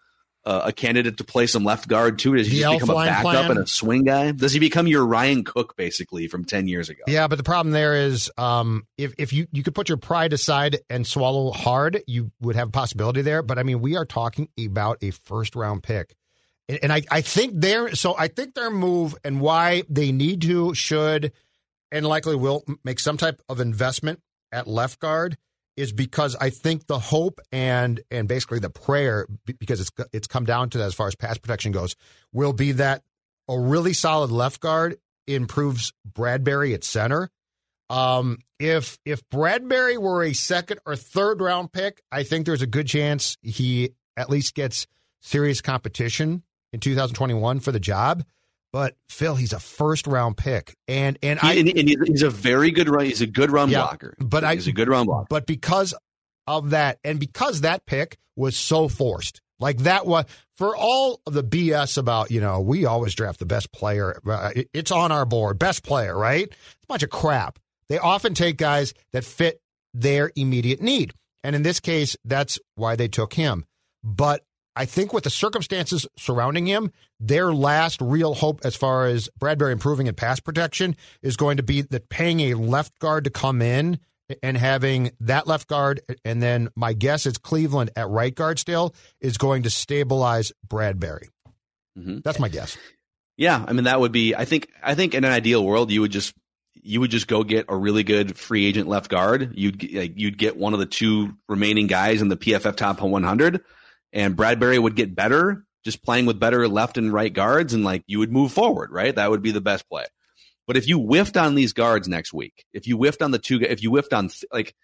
uh, 0.45 0.63
a 0.65 0.73
candidate 0.73 1.19
to 1.19 1.25
play 1.25 1.47
some 1.47 1.65
left 1.65 1.87
guard 1.89 2.19
too? 2.19 2.35
Does 2.37 2.49
he 2.49 2.57
The 2.57 2.63
just 2.63 2.81
become 2.81 2.91
a 2.91 3.05
backup 3.05 3.23
plan? 3.23 3.51
and 3.53 3.61
a 3.61 3.67
swing 3.67 4.03
guy? 4.05 4.33
Does 4.33 4.53
he 4.53 4.59
become 4.59 4.87
your 4.87 5.07
Ryan 5.07 5.45
Cook 5.45 5.77
basically 5.77 6.27
from 6.27 6.45
ten 6.45 6.67
years 6.69 6.89
ago? 6.89 7.03
Yeah, 7.07 7.29
but 7.29 7.37
the 7.37 7.45
problem 7.45 7.73
there 7.73 7.95
is 7.95 8.31
um, 8.37 8.87
if 8.99 9.15
if 9.19 9.33
you 9.33 9.47
you 9.53 9.63
could 9.63 9.75
put 9.75 9.89
your 9.89 9.99
pride 9.99 10.33
aside 10.33 10.81
and 10.91 11.07
swallow 11.07 11.53
hard, 11.53 12.03
you 12.07 12.33
would 12.41 12.57
have 12.57 12.69
a 12.69 12.73
possibility 12.73 13.23
there. 13.23 13.43
But 13.43 13.59
I 13.59 13.63
mean, 13.63 13.81
we 13.81 13.97
are 13.97 14.05
talking 14.05 14.49
about 14.59 14.99
a 15.03 15.11
first 15.13 15.55
round 15.55 15.83
pick, 15.83 16.15
and, 16.69 16.79
and 16.83 16.93
I 16.93 17.03
I 17.11 17.21
think 17.21 17.53
their 17.55 17.95
so 17.95 18.17
I 18.19 18.29
think 18.29 18.55
their 18.55 18.71
move 18.71 19.15
and 19.25 19.41
why 19.41 19.85
they 19.89 20.11
need 20.11 20.43
to 20.43 20.75
should 20.75 21.33
and 21.93 22.07
likely 22.07 22.35
will 22.35 22.65
make 22.85 22.99
some 22.99 23.17
type 23.17 23.41
of 23.49 23.61
investment 23.61 24.21
at 24.51 24.67
left 24.67 24.99
guard 24.99 25.37
is 25.77 25.93
because 25.93 26.37
I 26.37 26.51
think 26.51 26.87
the 26.87 26.99
hope 26.99 27.41
and 27.51 28.01
and 28.11 28.29
basically 28.29 28.59
the 28.59 28.71
prayer 28.71 29.27
because 29.59 29.81
it's 29.81 29.91
it's 30.13 30.27
come 30.27 30.45
down 30.45 30.71
to 30.71 30.79
that 30.79 30.85
as 30.85 30.95
far 30.95 31.07
as 31.07 31.15
pass 31.15 31.39
protection 31.39 31.73
goes 31.73 31.97
will 32.33 32.53
be 32.53 32.73
that 32.73 33.03
a 33.49 33.59
really 33.59 33.93
solid 33.93 34.31
left 34.31 34.61
guard 34.61 34.99
improves 35.27 35.93
Bradbury 36.05 36.75
at 36.75 36.85
center. 36.85 37.31
Um, 37.91 38.39
if 38.59 38.99
if 39.05 39.29
Bradbury 39.31 39.99
were 39.99 40.23
a 40.23 40.33
second 40.33 40.81
or 40.87 40.97
third 40.97 41.41
round 41.41 41.73
pick, 41.73 42.03
I 42.11 42.23
think 42.23 42.47
there's 42.47 42.63
a 42.63 42.67
good 42.67 42.87
chance 42.87 43.37
he 43.43 43.91
at 44.17 44.31
least 44.31 44.55
gets 44.55 44.87
serious 45.21 45.61
competition 45.61 46.43
in 46.73 46.81
2021 46.81 47.61
for 47.61 47.73
the 47.73 47.81
job. 47.81 48.25
But 48.73 48.97
Phil, 49.11 49.35
he's 49.37 49.53
a 49.53 49.61
first 49.61 50.07
round 50.07 50.37
pick, 50.37 50.75
and 50.89 51.19
and 51.23 51.39
I 51.43 51.55
and, 51.55 51.69
and 51.69 52.09
he's, 52.09 52.23
a 52.23 52.31
very 52.31 52.71
good 52.71 52.89
run. 52.89 53.05
He's 53.05 53.21
a 53.21 53.27
good 53.27 53.51
run 53.51 53.69
Yeah, 53.69 53.81
blocker. 53.83 54.15
but 54.19 54.45
he's 54.55 54.67
a 54.67 54.73
good 54.73 54.89
run 54.89 55.07
blocker. 55.07 55.27
but 55.29 55.47
because 55.47 55.93
of 56.47 56.71
that, 56.71 56.99
and 57.05 57.21
because 57.21 57.61
that 57.61 57.85
pick 57.87 58.17
was 58.35 58.57
so 58.57 58.89
forced, 58.89 59.41
like 59.61 59.79
that 59.81 60.07
was 60.07 60.25
for 60.57 60.75
all 60.75 61.21
of 61.27 61.35
the 61.35 61.45
BS 61.45 61.99
about, 61.99 62.31
you 62.31 62.41
know, 62.41 62.61
we 62.61 62.87
always 62.87 63.15
draft 63.15 63.39
the 63.41 63.47
best 63.47 63.71
player. 63.73 64.19
uh, 64.27 64.51
It's 64.73 64.91
on 64.91 65.13
our 65.13 65.27
board, 65.27 65.59
best 65.59 65.83
player, 65.85 66.17
right? 66.17 66.45
It's 66.49 66.57
a 66.85 66.87
bunch 66.89 67.03
of 67.03 67.11
crap. 67.11 67.59
They 67.91 67.99
often 67.99 68.33
take 68.33 68.57
guys 68.57 68.95
that 69.13 69.25
fit 69.25 69.61
their 69.93 70.33
immediate 70.35 70.81
need. 70.81 71.13
And 71.45 71.55
in 71.55 71.63
this 71.63 71.79
case, 71.81 72.17
that's 72.25 72.59
why 72.77 72.97
they 72.97 73.09
took 73.09 73.35
him. 73.35 73.67
But 74.03 74.43
I 74.75 74.85
think 74.87 75.13
with 75.13 75.25
the 75.25 75.31
circumstances 75.31 76.07
surrounding 76.17 76.67
him, 76.67 76.93
their 77.21 77.53
last 77.53 78.01
real 78.01 78.35
hope 78.35 78.61
as 78.65 78.75
far 78.75 79.07
as 79.07 79.29
Bradbury 79.39 79.73
improving 79.73 80.07
in 80.07 80.15
pass 80.15 80.41
protection 80.41 80.97
is 81.23 81.37
going 81.37 81.59
to 81.59 81.63
be 81.63 81.83
that 81.83 82.09
paying 82.09 82.41
a 82.41 82.55
left 82.55 82.99
guard 82.99 83.25
to 83.25 83.31
come 83.31 83.61
in 83.61 84.01
and 84.43 84.57
having 84.57 85.11
that 85.21 85.47
left 85.47 85.69
guard, 85.69 86.01
and 86.25 86.43
then 86.43 86.69
my 86.75 86.95
guess 86.95 87.27
is 87.27 87.37
Cleveland 87.37 87.91
at 87.97 88.09
right 88.09 88.35
guard 88.35 88.59
still 88.59 88.95
is 89.21 89.37
going 89.37 89.65
to 89.65 89.71
stabilize 89.71 90.53
Bradbury. 90.67 91.29
Mhm. 91.99 92.23
That's 92.23 92.39
my 92.39 92.49
guess. 92.49 92.79
Yeah, 93.37 93.63
I 93.67 93.73
mean 93.75 93.85
that 93.85 94.01
would 94.01 94.13
be. 94.13 94.35
I 94.35 94.45
think. 94.47 94.69
I 94.83 94.95
think 94.95 95.15
in 95.15 95.25
an 95.25 95.33
ideal 95.33 95.65
world, 95.65 95.91
you 95.91 96.01
would 96.01 96.13
just 96.13 96.33
you 96.75 97.01
would 97.01 97.11
just 97.11 97.29
go 97.29 97.45
get 97.45 97.67
a 97.69 97.77
really 97.77 98.03
good 98.05 98.37
free 98.39 98.67
agent 98.67 98.89
left 98.89 99.11
guard. 99.11 99.53
You'd 99.55 99.83
you'd 99.83 100.39
get 100.39 100.57
one 100.57 100.73
of 100.73 100.81
the 100.81 100.87
two 100.87 101.35
remaining 101.49 101.87
guys 101.87 102.23
in 102.23 102.29
the 102.29 102.37
PFF 102.37 102.77
top 102.77 103.01
100, 103.03 103.61
and 104.13 104.37
Bradbury 104.37 104.79
would 104.79 104.97
get 104.97 105.15
better 105.15 105.65
just 105.85 106.03
playing 106.03 106.27
with 106.27 106.39
better 106.39 106.69
left 106.69 106.97
and 106.97 107.13
right 107.13 107.33
guards, 107.33 107.75
and 107.75 107.85
like 107.85 108.05
you 108.07 108.19
would 108.19 108.33
move 108.33 108.53
forward. 108.53 108.91
Right, 108.93 109.15
that 109.15 109.31
would 109.31 109.43
be 109.43 109.51
the 109.51 109.61
best 109.61 109.89
play. 109.89 110.05
But 110.67 110.77
if 110.77 110.89
you 110.89 110.99
whiffed 110.99 111.37
on 111.37 111.55
these 111.55 111.73
guards 111.73 112.09
next 112.09 112.33
week, 112.33 112.65
if 112.73 112.87
you 112.87 112.97
whiffed 112.97 113.23
on 113.23 113.33
the 113.33 113.39
two, 113.39 113.61
if 113.61 113.83
you 113.83 113.91
whiffed 113.91 114.13
on 114.13 114.29
th- 114.29 114.45
like, 114.53 114.75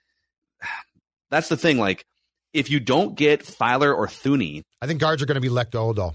that's 1.31 1.49
the 1.49 1.57
thing. 1.57 1.79
Like, 1.79 2.05
if 2.53 2.71
you 2.71 2.81
don't 2.81 3.15
get 3.15 3.45
Feiler 3.45 3.95
or 3.97 4.07
Thuney, 4.07 4.63
I 4.83 4.87
think 4.87 5.01
guards 5.01 5.23
are 5.23 5.27
going 5.27 5.37
to 5.37 5.41
be 5.41 5.49
let 5.49 5.71
go 5.71 5.93
though, 5.93 6.15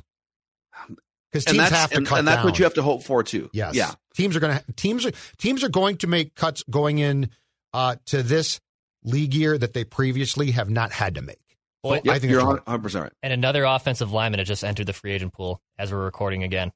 because 1.31 1.45
teams 1.45 1.69
have 1.69 1.91
to 1.91 1.97
and, 1.97 2.07
cut 2.07 2.19
and 2.19 2.27
that's 2.27 2.37
down. 2.37 2.45
what 2.45 2.59
you 2.59 2.65
have 2.65 2.73
to 2.75 2.83
hope 2.83 3.03
for 3.03 3.23
too. 3.23 3.49
Yes. 3.53 3.75
Yeah. 3.75 3.91
Teams 4.15 4.35
are 4.35 4.39
going 4.39 4.57
to 4.57 4.73
teams 4.73 5.05
are 5.05 5.11
teams 5.37 5.63
are 5.63 5.69
going 5.69 5.97
to 5.97 6.07
make 6.07 6.35
cuts 6.35 6.63
going 6.69 6.99
in 6.99 7.29
uh, 7.73 7.95
to 8.07 8.21
this 8.21 8.59
league 9.03 9.33
year 9.33 9.57
that 9.57 9.73
they 9.73 9.83
previously 9.83 10.51
have 10.51 10.69
not 10.69 10.91
had 10.91 11.15
to 11.15 11.21
make. 11.21 11.39
Boy, 11.83 12.01
Yep, 12.03 12.07
I 12.15 12.19
think 12.19 12.31
you're 12.31 12.45
100 12.45 12.81
percent 12.81 13.03
right. 13.03 13.13
And 13.21 13.33
another 13.33 13.65
offensive 13.65 14.11
lineman 14.11 14.39
has 14.39 14.47
just 14.47 14.63
entered 14.63 14.87
the 14.87 14.93
free 14.93 15.11
agent 15.11 15.33
pool 15.33 15.61
as 15.77 15.91
we're 15.91 16.03
recording 16.03 16.43
again. 16.43 16.71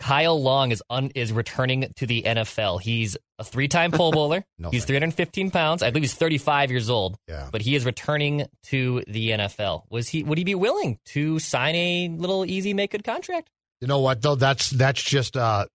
Kyle 0.00 0.40
Long 0.40 0.70
is 0.72 0.82
un, 0.90 1.10
is 1.14 1.32
returning 1.32 1.92
to 1.96 2.06
the 2.06 2.22
NFL. 2.22 2.80
He's 2.80 3.16
a 3.38 3.44
three 3.44 3.68
time 3.68 3.90
Pro 3.92 4.10
Bowler. 4.12 4.44
No 4.58 4.70
he's 4.70 4.84
315 4.84 5.50
pounds. 5.50 5.82
I 5.82 5.90
believe 5.90 6.02
he's 6.02 6.14
35 6.14 6.70
years 6.70 6.90
old. 6.90 7.16
Yeah. 7.28 7.48
But 7.52 7.62
he 7.62 7.74
is 7.74 7.84
returning 7.84 8.46
to 8.64 9.02
the 9.06 9.30
NFL. 9.30 9.84
Was 9.90 10.08
he? 10.08 10.22
Would 10.24 10.38
he 10.38 10.44
be 10.44 10.54
willing 10.54 10.98
to 11.06 11.38
sign 11.38 11.74
a 11.74 12.08
little 12.08 12.44
easy 12.44 12.74
make 12.74 12.90
good 12.90 13.04
contract? 13.04 13.50
You 13.80 13.86
know 13.88 14.00
what 14.00 14.22
though? 14.22 14.34
That's 14.34 14.70
that's 14.70 15.02
just 15.02 15.36
uh, 15.36 15.66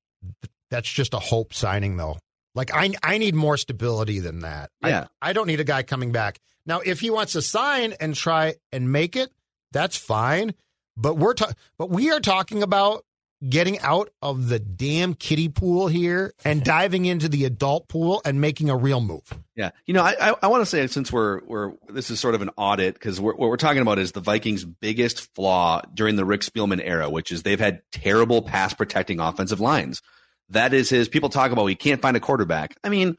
that's 0.69 0.91
just 0.91 1.13
a 1.13 1.19
hope 1.19 1.53
signing, 1.53 1.97
though. 1.97 2.17
Like 2.59 2.73
I, 2.73 2.91
I 3.01 3.19
need 3.19 3.35
more 3.35 3.55
stability 3.55 4.19
than 4.19 4.41
that. 4.41 4.69
Yeah. 4.83 5.07
I, 5.21 5.29
I 5.29 5.33
don't 5.33 5.47
need 5.47 5.61
a 5.61 5.63
guy 5.63 5.81
coming 5.81 6.11
back 6.11 6.41
now. 6.65 6.81
If 6.81 6.99
he 6.99 7.09
wants 7.09 7.31
to 7.31 7.41
sign 7.41 7.93
and 8.01 8.13
try 8.13 8.55
and 8.73 8.91
make 8.91 9.15
it, 9.15 9.31
that's 9.71 9.95
fine. 9.95 10.53
But 10.97 11.15
we're 11.15 11.35
ta- 11.35 11.53
but 11.77 11.89
we 11.89 12.11
are 12.11 12.19
talking 12.19 12.61
about 12.61 13.05
getting 13.47 13.79
out 13.79 14.09
of 14.21 14.49
the 14.49 14.59
damn 14.59 15.13
kiddie 15.13 15.47
pool 15.47 15.87
here 15.87 16.33
and 16.43 16.61
diving 16.65 17.05
into 17.05 17.29
the 17.29 17.45
adult 17.45 17.87
pool 17.87 18.21
and 18.25 18.41
making 18.41 18.69
a 18.69 18.75
real 18.75 18.99
move. 18.99 19.23
Yeah, 19.55 19.71
you 19.85 19.93
know, 19.93 20.03
I 20.03 20.17
I, 20.19 20.35
I 20.41 20.47
want 20.47 20.59
to 20.59 20.65
say 20.65 20.85
since 20.87 21.13
we're 21.13 21.39
we're 21.45 21.71
this 21.87 22.11
is 22.11 22.19
sort 22.19 22.35
of 22.35 22.41
an 22.41 22.49
audit 22.57 22.95
because 22.95 23.21
what 23.21 23.39
we're 23.39 23.55
talking 23.55 23.81
about 23.81 23.99
is 23.99 24.11
the 24.11 24.19
Vikings' 24.19 24.65
biggest 24.65 25.33
flaw 25.33 25.81
during 25.93 26.17
the 26.17 26.25
Rick 26.25 26.41
Spielman 26.41 26.81
era, 26.83 27.09
which 27.09 27.31
is 27.31 27.43
they've 27.43 27.57
had 27.57 27.83
terrible 27.93 28.41
pass 28.41 28.73
protecting 28.73 29.21
offensive 29.21 29.61
lines. 29.61 30.01
That 30.49 30.73
is 30.73 30.89
his. 30.89 31.09
People 31.09 31.29
talk 31.29 31.51
about 31.51 31.65
he 31.67 31.75
can't 31.75 32.01
find 32.01 32.17
a 32.17 32.19
quarterback. 32.19 32.75
I 32.83 32.89
mean, 32.89 33.15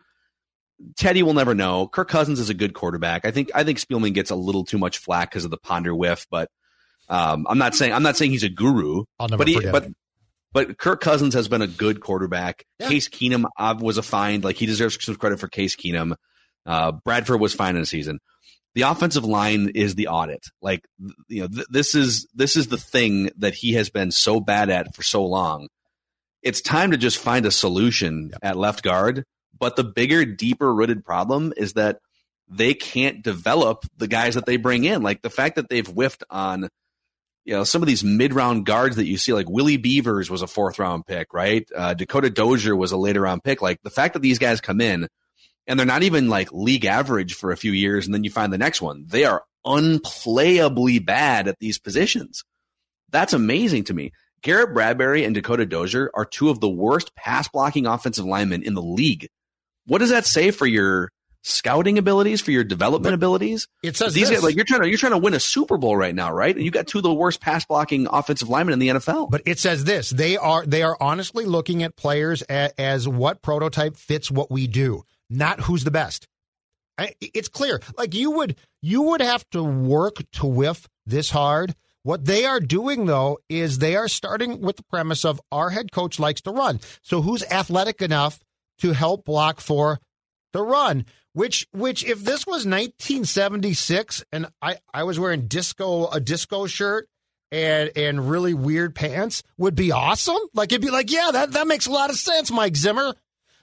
Teddy 0.97 1.23
will 1.23 1.35
never 1.35 1.55
know. 1.55 1.87
Kirk 1.88 2.09
Cousins 2.09 2.40
is 2.40 2.51
a 2.51 2.55
good 2.55 2.75
quarterback. 2.75 3.25
I 3.25 3.31
think 3.31 3.51
I 3.55 3.64
think 3.64 3.79
Spielman 3.79 4.14
gets 4.14 4.31
a 4.31 4.35
little 4.37 4.64
too 4.64 4.79
much 4.79 4.99
flack 4.99 5.31
because 5.31 5.45
of 5.45 5.51
the 5.51 5.59
Ponder 5.59 5.95
whiff, 5.95 6.27
but 6.31 6.49
um, 7.09 7.47
I'm 7.49 7.59
not 7.59 7.75
saying 7.75 7.93
I'm 7.93 8.03
not 8.03 8.16
saying 8.16 8.31
he's 8.31 8.45
a 8.45 8.49
guru. 8.49 9.05
I'll 9.19 9.29
never 9.29 9.38
but 9.38 9.49
he, 9.49 9.61
but 9.71 9.88
but 10.53 10.79
Kirk 10.79 11.01
Cousins 11.01 11.35
has 11.35 11.49
been 11.49 11.62
a 11.62 11.66
good 11.66 12.01
quarterback. 12.01 12.64
Yeah. 12.79 12.88
Case 12.88 13.09
Keenum 13.09 13.45
uh, 13.59 13.77
was 13.79 13.99
a 13.99 14.03
find. 14.03 14.43
Like 14.43 14.57
he 14.57 14.66
deserves 14.66 15.03
some 15.05 15.16
credit 15.16 15.38
for 15.38 15.49
Case 15.49 15.77
Keenum. 15.77 16.14
Uh, 16.66 16.93
Bradford 16.93 17.40
was 17.40 17.55
fine 17.55 17.77
in 17.77 17.83
the 17.83 17.87
season. 17.87 18.19
The 18.75 18.83
offensive 18.83 19.25
line 19.25 19.73
is 19.75 19.97
the 19.97 20.09
audit. 20.09 20.45
Like 20.62 20.81
you 21.29 21.43
know, 21.43 21.49
th- 21.49 21.66
this 21.71 21.95
is 21.95 22.29
this 22.35 22.57
is 22.57 22.69
the 22.69 22.79
thing 22.79 23.31
that 23.37 23.55
he 23.55 23.75
has 23.75 23.90
been 23.90 24.11
so 24.11 24.40
bad 24.40 24.71
at 24.71 24.95
for 24.95 25.03
so 25.03 25.25
long. 25.25 25.69
It's 26.42 26.61
time 26.61 26.92
to 26.92 26.96
just 26.96 27.18
find 27.18 27.44
a 27.46 27.50
solution 27.50 28.33
at 28.42 28.57
left 28.57 28.83
guard. 28.83 29.24
But 29.59 29.76
the 29.76 29.85
bigger, 29.85 30.24
deeper 30.24 30.72
rooted 30.72 31.05
problem 31.05 31.53
is 31.57 31.74
that 31.74 31.98
they 32.48 32.74
can't 32.74 33.22
develop 33.22 33.85
the 33.96 34.09
guys 34.09 34.35
that 34.35 34.46
they 34.46 34.57
bring 34.57 34.85
in. 34.85 35.03
Like 35.03 35.22
the 35.22 35.31
fact 35.31 35.57
that 35.57 35.68
they've 35.68 35.87
whiffed 35.87 36.24
on 36.31 36.68
you 37.44 37.55
know, 37.55 37.64
some 37.64 37.83
of 37.83 37.88
these 37.88 38.05
mid 38.05 38.35
round 38.35 38.66
guards 38.66 38.96
that 38.96 39.07
you 39.07 39.16
see, 39.16 39.33
like 39.33 39.48
Willie 39.48 39.76
Beavers 39.76 40.31
was 40.31 40.42
a 40.42 40.46
fourth 40.46 40.79
round 40.79 41.07
pick, 41.07 41.33
right? 41.33 41.68
Uh, 41.74 41.94
Dakota 41.94 42.31
Dozier 42.31 42.76
was 42.76 42.92
a 42.92 42.96
later 42.96 43.22
round 43.22 43.42
pick. 43.42 43.62
Like 43.62 43.81
the 43.83 43.90
fact 43.90 44.14
that 44.14 44.20
these 44.20 44.38
guys 44.38 44.61
come 44.61 44.81
in 44.81 45.09
and 45.66 45.79
they're 45.79 45.87
not 45.87 46.03
even 46.03 46.29
like 46.29 46.53
league 46.53 46.85
average 46.85 47.35
for 47.35 47.50
a 47.50 47.57
few 47.57 47.72
years 47.72 48.07
and 48.07 48.14
then 48.14 48.24
you 48.24 48.31
find 48.31 48.53
the 48.53 48.59
next 48.59 48.83
one, 48.83 49.05
they 49.09 49.24
are 49.24 49.42
unplayably 49.66 51.05
bad 51.05 51.48
at 51.48 51.59
these 51.59 51.79
positions. 51.79 52.44
That's 53.11 53.33
amazing 53.33 53.85
to 53.85 53.94
me. 53.94 54.12
Garrett 54.42 54.72
Bradbury 54.72 55.24
and 55.24 55.35
Dakota 55.35 55.66
Dozier 55.66 56.11
are 56.14 56.24
two 56.24 56.48
of 56.48 56.61
the 56.61 56.68
worst 56.68 57.14
pass 57.14 57.48
blocking 57.48 57.87
offensive 57.87 58.24
linemen 58.24 58.62
in 58.62 58.74
the 58.74 58.83
league. 58.83 59.29
What 59.87 59.98
does 59.98 60.11
that 60.11 60.24
say 60.24 60.50
for 60.50 60.66
your 60.66 61.11
scouting 61.42 61.98
abilities, 61.98 62.40
for 62.40 62.50
your 62.50 62.64
development 62.64 63.14
abilities? 63.14 63.66
It 63.83 63.96
says 63.96 64.14
these 64.14 64.29
this. 64.29 64.38
guys 64.38 64.44
like 64.44 64.57
you're 64.57 64.64
trying 64.64 64.83
to 64.83 64.88
you're 64.88 64.98
trying 64.98 65.12
to 65.12 65.18
win 65.18 65.35
a 65.35 65.40
Super 65.40 65.76
Bowl 65.76 65.96
right 65.96 66.14
now, 66.14 66.33
right? 66.33 66.55
And 66.55 66.64
you 66.64 66.70
got 66.70 66.87
two 66.87 66.98
of 66.98 67.05
the 67.05 67.12
worst 67.12 67.40
pass 67.40 67.64
blocking 67.64 68.07
offensive 68.07 68.48
linemen 68.48 68.74
in 68.74 68.79
the 68.79 68.88
NFL. 68.88 69.31
But 69.31 69.42
it 69.46 69.59
says 69.59 69.85
this: 69.85 70.11
they 70.11 70.37
are 70.37 70.64
they 70.64 70.83
are 70.83 70.96
honestly 71.00 71.44
looking 71.44 71.83
at 71.83 71.96
players 71.96 72.42
as, 72.42 72.72
as 72.79 73.09
what 73.09 73.42
prototype 73.42 73.96
fits 73.96 74.31
what 74.31 74.50
we 74.50 74.66
do, 74.66 75.03
not 75.29 75.61
who's 75.61 75.85
the 75.85 75.90
best. 75.90 76.26
I, 76.98 77.14
it's 77.20 77.48
clear. 77.48 77.81
Like 77.96 78.14
you 78.14 78.31
would 78.33 78.57
you 78.83 79.03
would 79.03 79.22
have 79.22 79.48
to 79.50 79.62
work 79.62 80.16
to 80.33 80.46
whiff 80.46 80.88
this 81.07 81.31
hard. 81.31 81.74
What 82.03 82.25
they 82.25 82.45
are 82.45 82.61
doing 82.61 83.07
though 83.07 83.39
is 83.49 83.79
they 83.79 83.97
are 83.97 84.09
starting 84.09 84.61
with 84.61 84.77
the 84.77 84.83
premise 84.85 85.25
of 85.25 85.41
our 85.53 85.71
head 85.71 85.93
coach 85.93 86.19
likes 86.19 86.41
to 86.43 86.51
run. 86.51 86.81
So 87.03 87.21
who's 87.23 87.45
athletic 87.45 88.01
enough 88.01 88.41
to 88.79 88.93
help 88.93 89.25
block 89.25 89.61
for 89.61 90.01
the 90.53 90.63
run? 90.63 91.05
Which 91.33 91.67
which 91.73 92.05
if 92.05 92.21
this 92.21 92.47
was 92.47 92.67
1976 92.67 94.25
and 94.33 94.47
I 94.63 94.79
I 94.93 95.05
was 95.05 95.19
wearing 95.19 95.47
disco 95.47 96.09
a 96.09 96.21
disco 96.21 96.67
shirt 96.67 97.09
and 97.53 97.91
and 97.97 98.31
really 98.31 98.55
weird 98.55 98.95
pants 98.95 99.43
would 99.59 99.75
be 99.75 99.93
awesome. 99.93 100.41
Like 100.55 100.73
it'd 100.73 100.83
be 100.83 100.91
like, 100.91 101.13
yeah, 101.13 101.31
that 101.33 101.53
that 101.53 101.67
makes 101.67 101.87
a 101.87 101.93
lot 101.93 102.11
of 102.11 102.17
sense, 102.17 102.51
Mike 102.51 102.77
Zimmer. 102.77 103.15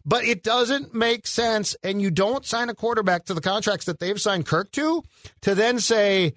But 0.06 0.23
it 0.23 0.41
doesn't 0.41 0.93
make 0.93 1.28
sense, 1.28 1.76
and 1.84 2.02
you 2.02 2.12
don't 2.12 2.45
sign 2.45 2.69
a 2.69 2.73
quarterback 2.73 3.26
to 3.26 3.34
the 3.34 3.41
contracts 3.41 3.88
that 3.88 4.00
they've 4.00 4.21
signed 4.21 4.45
Kirk 4.45 4.71
to, 4.71 5.04
to 5.41 5.54
then 5.54 5.82
say, 5.82 6.36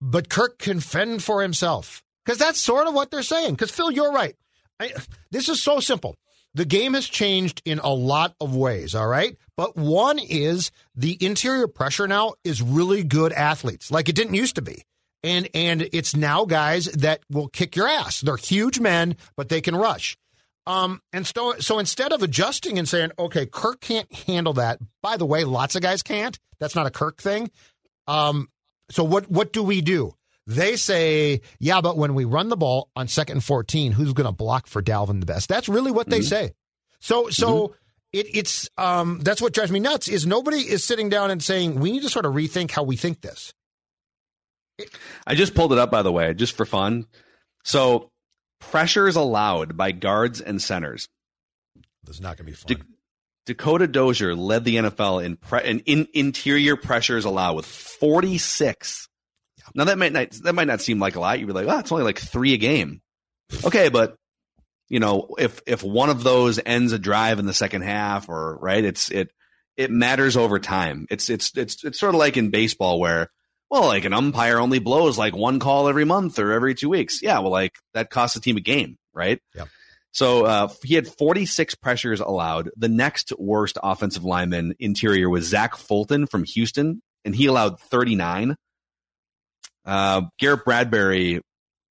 but 0.00 0.28
Kirk 0.28 0.58
can 0.58 0.80
fend 0.80 1.22
for 1.22 1.42
himself. 1.42 2.02
Because 2.24 2.38
that's 2.38 2.60
sort 2.60 2.86
of 2.86 2.94
what 2.94 3.10
they're 3.10 3.22
saying. 3.22 3.54
Because 3.54 3.70
Phil, 3.70 3.90
you're 3.90 4.12
right. 4.12 4.36
I, 4.78 4.92
this 5.30 5.48
is 5.48 5.62
so 5.62 5.80
simple. 5.80 6.16
The 6.54 6.64
game 6.64 6.94
has 6.94 7.06
changed 7.06 7.62
in 7.64 7.78
a 7.78 7.90
lot 7.90 8.34
of 8.40 8.56
ways, 8.56 8.94
all 8.94 9.06
right? 9.06 9.36
But 9.56 9.76
one 9.76 10.18
is 10.18 10.70
the 10.96 11.16
interior 11.24 11.68
pressure 11.68 12.08
now 12.08 12.34
is 12.44 12.60
really 12.60 13.04
good 13.04 13.32
athletes, 13.32 13.90
like 13.90 14.08
it 14.08 14.16
didn't 14.16 14.34
used 14.34 14.56
to 14.56 14.62
be. 14.62 14.82
And 15.22 15.48
and 15.54 15.88
it's 15.92 16.16
now 16.16 16.46
guys 16.46 16.86
that 16.86 17.20
will 17.30 17.48
kick 17.48 17.76
your 17.76 17.86
ass. 17.86 18.20
They're 18.20 18.36
huge 18.36 18.80
men, 18.80 19.16
but 19.36 19.48
they 19.48 19.60
can 19.60 19.76
rush. 19.76 20.16
Um, 20.66 21.02
and 21.12 21.26
so 21.26 21.54
so 21.58 21.78
instead 21.78 22.12
of 22.12 22.22
adjusting 22.22 22.78
and 22.78 22.88
saying, 22.88 23.10
okay, 23.18 23.46
Kirk 23.46 23.80
can't 23.80 24.10
handle 24.12 24.54
that. 24.54 24.78
By 25.02 25.18
the 25.18 25.26
way, 25.26 25.44
lots 25.44 25.76
of 25.76 25.82
guys 25.82 26.02
can't. 26.02 26.38
That's 26.58 26.74
not 26.74 26.86
a 26.86 26.90
Kirk 26.90 27.20
thing. 27.20 27.50
Um, 28.06 28.48
so 28.90 29.04
what 29.04 29.30
what 29.30 29.52
do 29.52 29.62
we 29.62 29.80
do? 29.80 30.14
They 30.46 30.76
say, 30.76 31.42
yeah, 31.60 31.80
but 31.80 31.96
when 31.96 32.14
we 32.14 32.24
run 32.24 32.48
the 32.48 32.56
ball 32.56 32.90
on 32.96 33.06
second 33.06 33.36
and 33.36 33.44
14, 33.44 33.92
who's 33.92 34.12
going 34.12 34.26
to 34.26 34.32
block 34.32 34.66
for 34.66 34.82
Dalvin 34.82 35.20
the 35.20 35.26
best? 35.26 35.48
That's 35.48 35.68
really 35.68 35.92
what 35.92 36.08
they 36.08 36.22
say. 36.22 36.52
So, 36.98 37.30
so 37.30 37.74
it, 38.12 38.26
it's 38.34 38.68
um, 38.76 39.20
that's 39.20 39.40
what 39.40 39.52
drives 39.52 39.70
me 39.70 39.78
nuts. 39.78 40.08
Is 40.08 40.26
nobody 40.26 40.58
is 40.58 40.84
sitting 40.84 41.08
down 41.08 41.30
and 41.30 41.42
saying 41.42 41.78
we 41.78 41.92
need 41.92 42.02
to 42.02 42.08
sort 42.08 42.26
of 42.26 42.34
rethink 42.34 42.72
how 42.72 42.82
we 42.82 42.96
think 42.96 43.20
this. 43.20 43.52
I 45.26 45.34
just 45.34 45.54
pulled 45.54 45.72
it 45.72 45.78
up 45.78 45.90
by 45.90 46.02
the 46.02 46.10
way, 46.10 46.34
just 46.34 46.56
for 46.56 46.66
fun. 46.66 47.06
So 47.62 48.10
pressures 48.60 49.14
allowed 49.14 49.76
by 49.76 49.92
guards 49.92 50.40
and 50.40 50.60
centers. 50.60 51.08
This 52.02 52.16
is 52.16 52.20
not 52.20 52.36
going 52.36 52.46
to 52.46 52.52
be 52.52 52.52
fun. 52.52 52.66
Da- 53.46 53.54
Dakota 53.54 53.86
Dozier 53.86 54.34
led 54.34 54.64
the 54.64 54.76
NFL 54.76 55.24
in, 55.24 55.36
pre- 55.36 55.64
in, 55.64 55.80
in 55.80 56.08
interior 56.14 56.76
pressures 56.76 57.24
allowed 57.24 57.56
with 57.56 57.66
46. 57.66 59.08
Now 59.74 59.84
that 59.84 59.98
might 59.98 60.12
not 60.12 60.30
that 60.42 60.54
might 60.54 60.66
not 60.66 60.80
seem 60.80 60.98
like 60.98 61.16
a 61.16 61.20
lot. 61.20 61.38
You'd 61.38 61.46
be 61.46 61.52
like, 61.52 61.66
oh, 61.68 61.78
it's 61.78 61.92
only 61.92 62.04
like 62.04 62.18
three 62.18 62.54
a 62.54 62.56
game. 62.56 63.00
Okay, 63.64 63.88
but 63.88 64.16
you 64.88 64.98
know, 65.00 65.28
if 65.38 65.60
if 65.66 65.82
one 65.82 66.10
of 66.10 66.22
those 66.22 66.58
ends 66.64 66.92
a 66.92 66.98
drive 66.98 67.38
in 67.38 67.46
the 67.46 67.54
second 67.54 67.82
half, 67.82 68.28
or 68.28 68.56
right, 68.56 68.84
it's 68.84 69.10
it 69.10 69.30
it 69.76 69.90
matters 69.90 70.36
over 70.36 70.58
time. 70.58 71.06
It's 71.10 71.30
it's 71.30 71.56
it's 71.56 71.84
it's 71.84 72.00
sort 72.00 72.14
of 72.14 72.18
like 72.18 72.36
in 72.36 72.50
baseball 72.50 72.98
where 72.98 73.28
well, 73.70 73.86
like 73.86 74.04
an 74.04 74.12
umpire 74.12 74.58
only 74.58 74.80
blows 74.80 75.16
like 75.16 75.36
one 75.36 75.60
call 75.60 75.88
every 75.88 76.04
month 76.04 76.38
or 76.40 76.52
every 76.52 76.74
two 76.74 76.88
weeks. 76.88 77.22
Yeah, 77.22 77.38
well, 77.38 77.52
like 77.52 77.76
that 77.94 78.10
costs 78.10 78.36
a 78.36 78.40
team 78.40 78.56
a 78.56 78.60
game, 78.60 78.98
right? 79.14 79.40
Yep. 79.54 79.68
So 80.12 80.44
uh, 80.44 80.68
he 80.82 80.94
had 80.94 81.06
46 81.06 81.76
pressures 81.76 82.20
allowed. 82.20 82.70
The 82.76 82.88
next 82.88 83.32
worst 83.38 83.78
offensive 83.82 84.24
lineman 84.24 84.74
interior 84.78 85.28
was 85.28 85.46
Zach 85.46 85.76
Fulton 85.76 86.26
from 86.26 86.44
Houston, 86.44 87.00
and 87.24 87.34
he 87.34 87.46
allowed 87.46 87.80
39. 87.80 88.56
Uh, 89.84 90.22
Garrett 90.38 90.64
Bradbury 90.64 91.40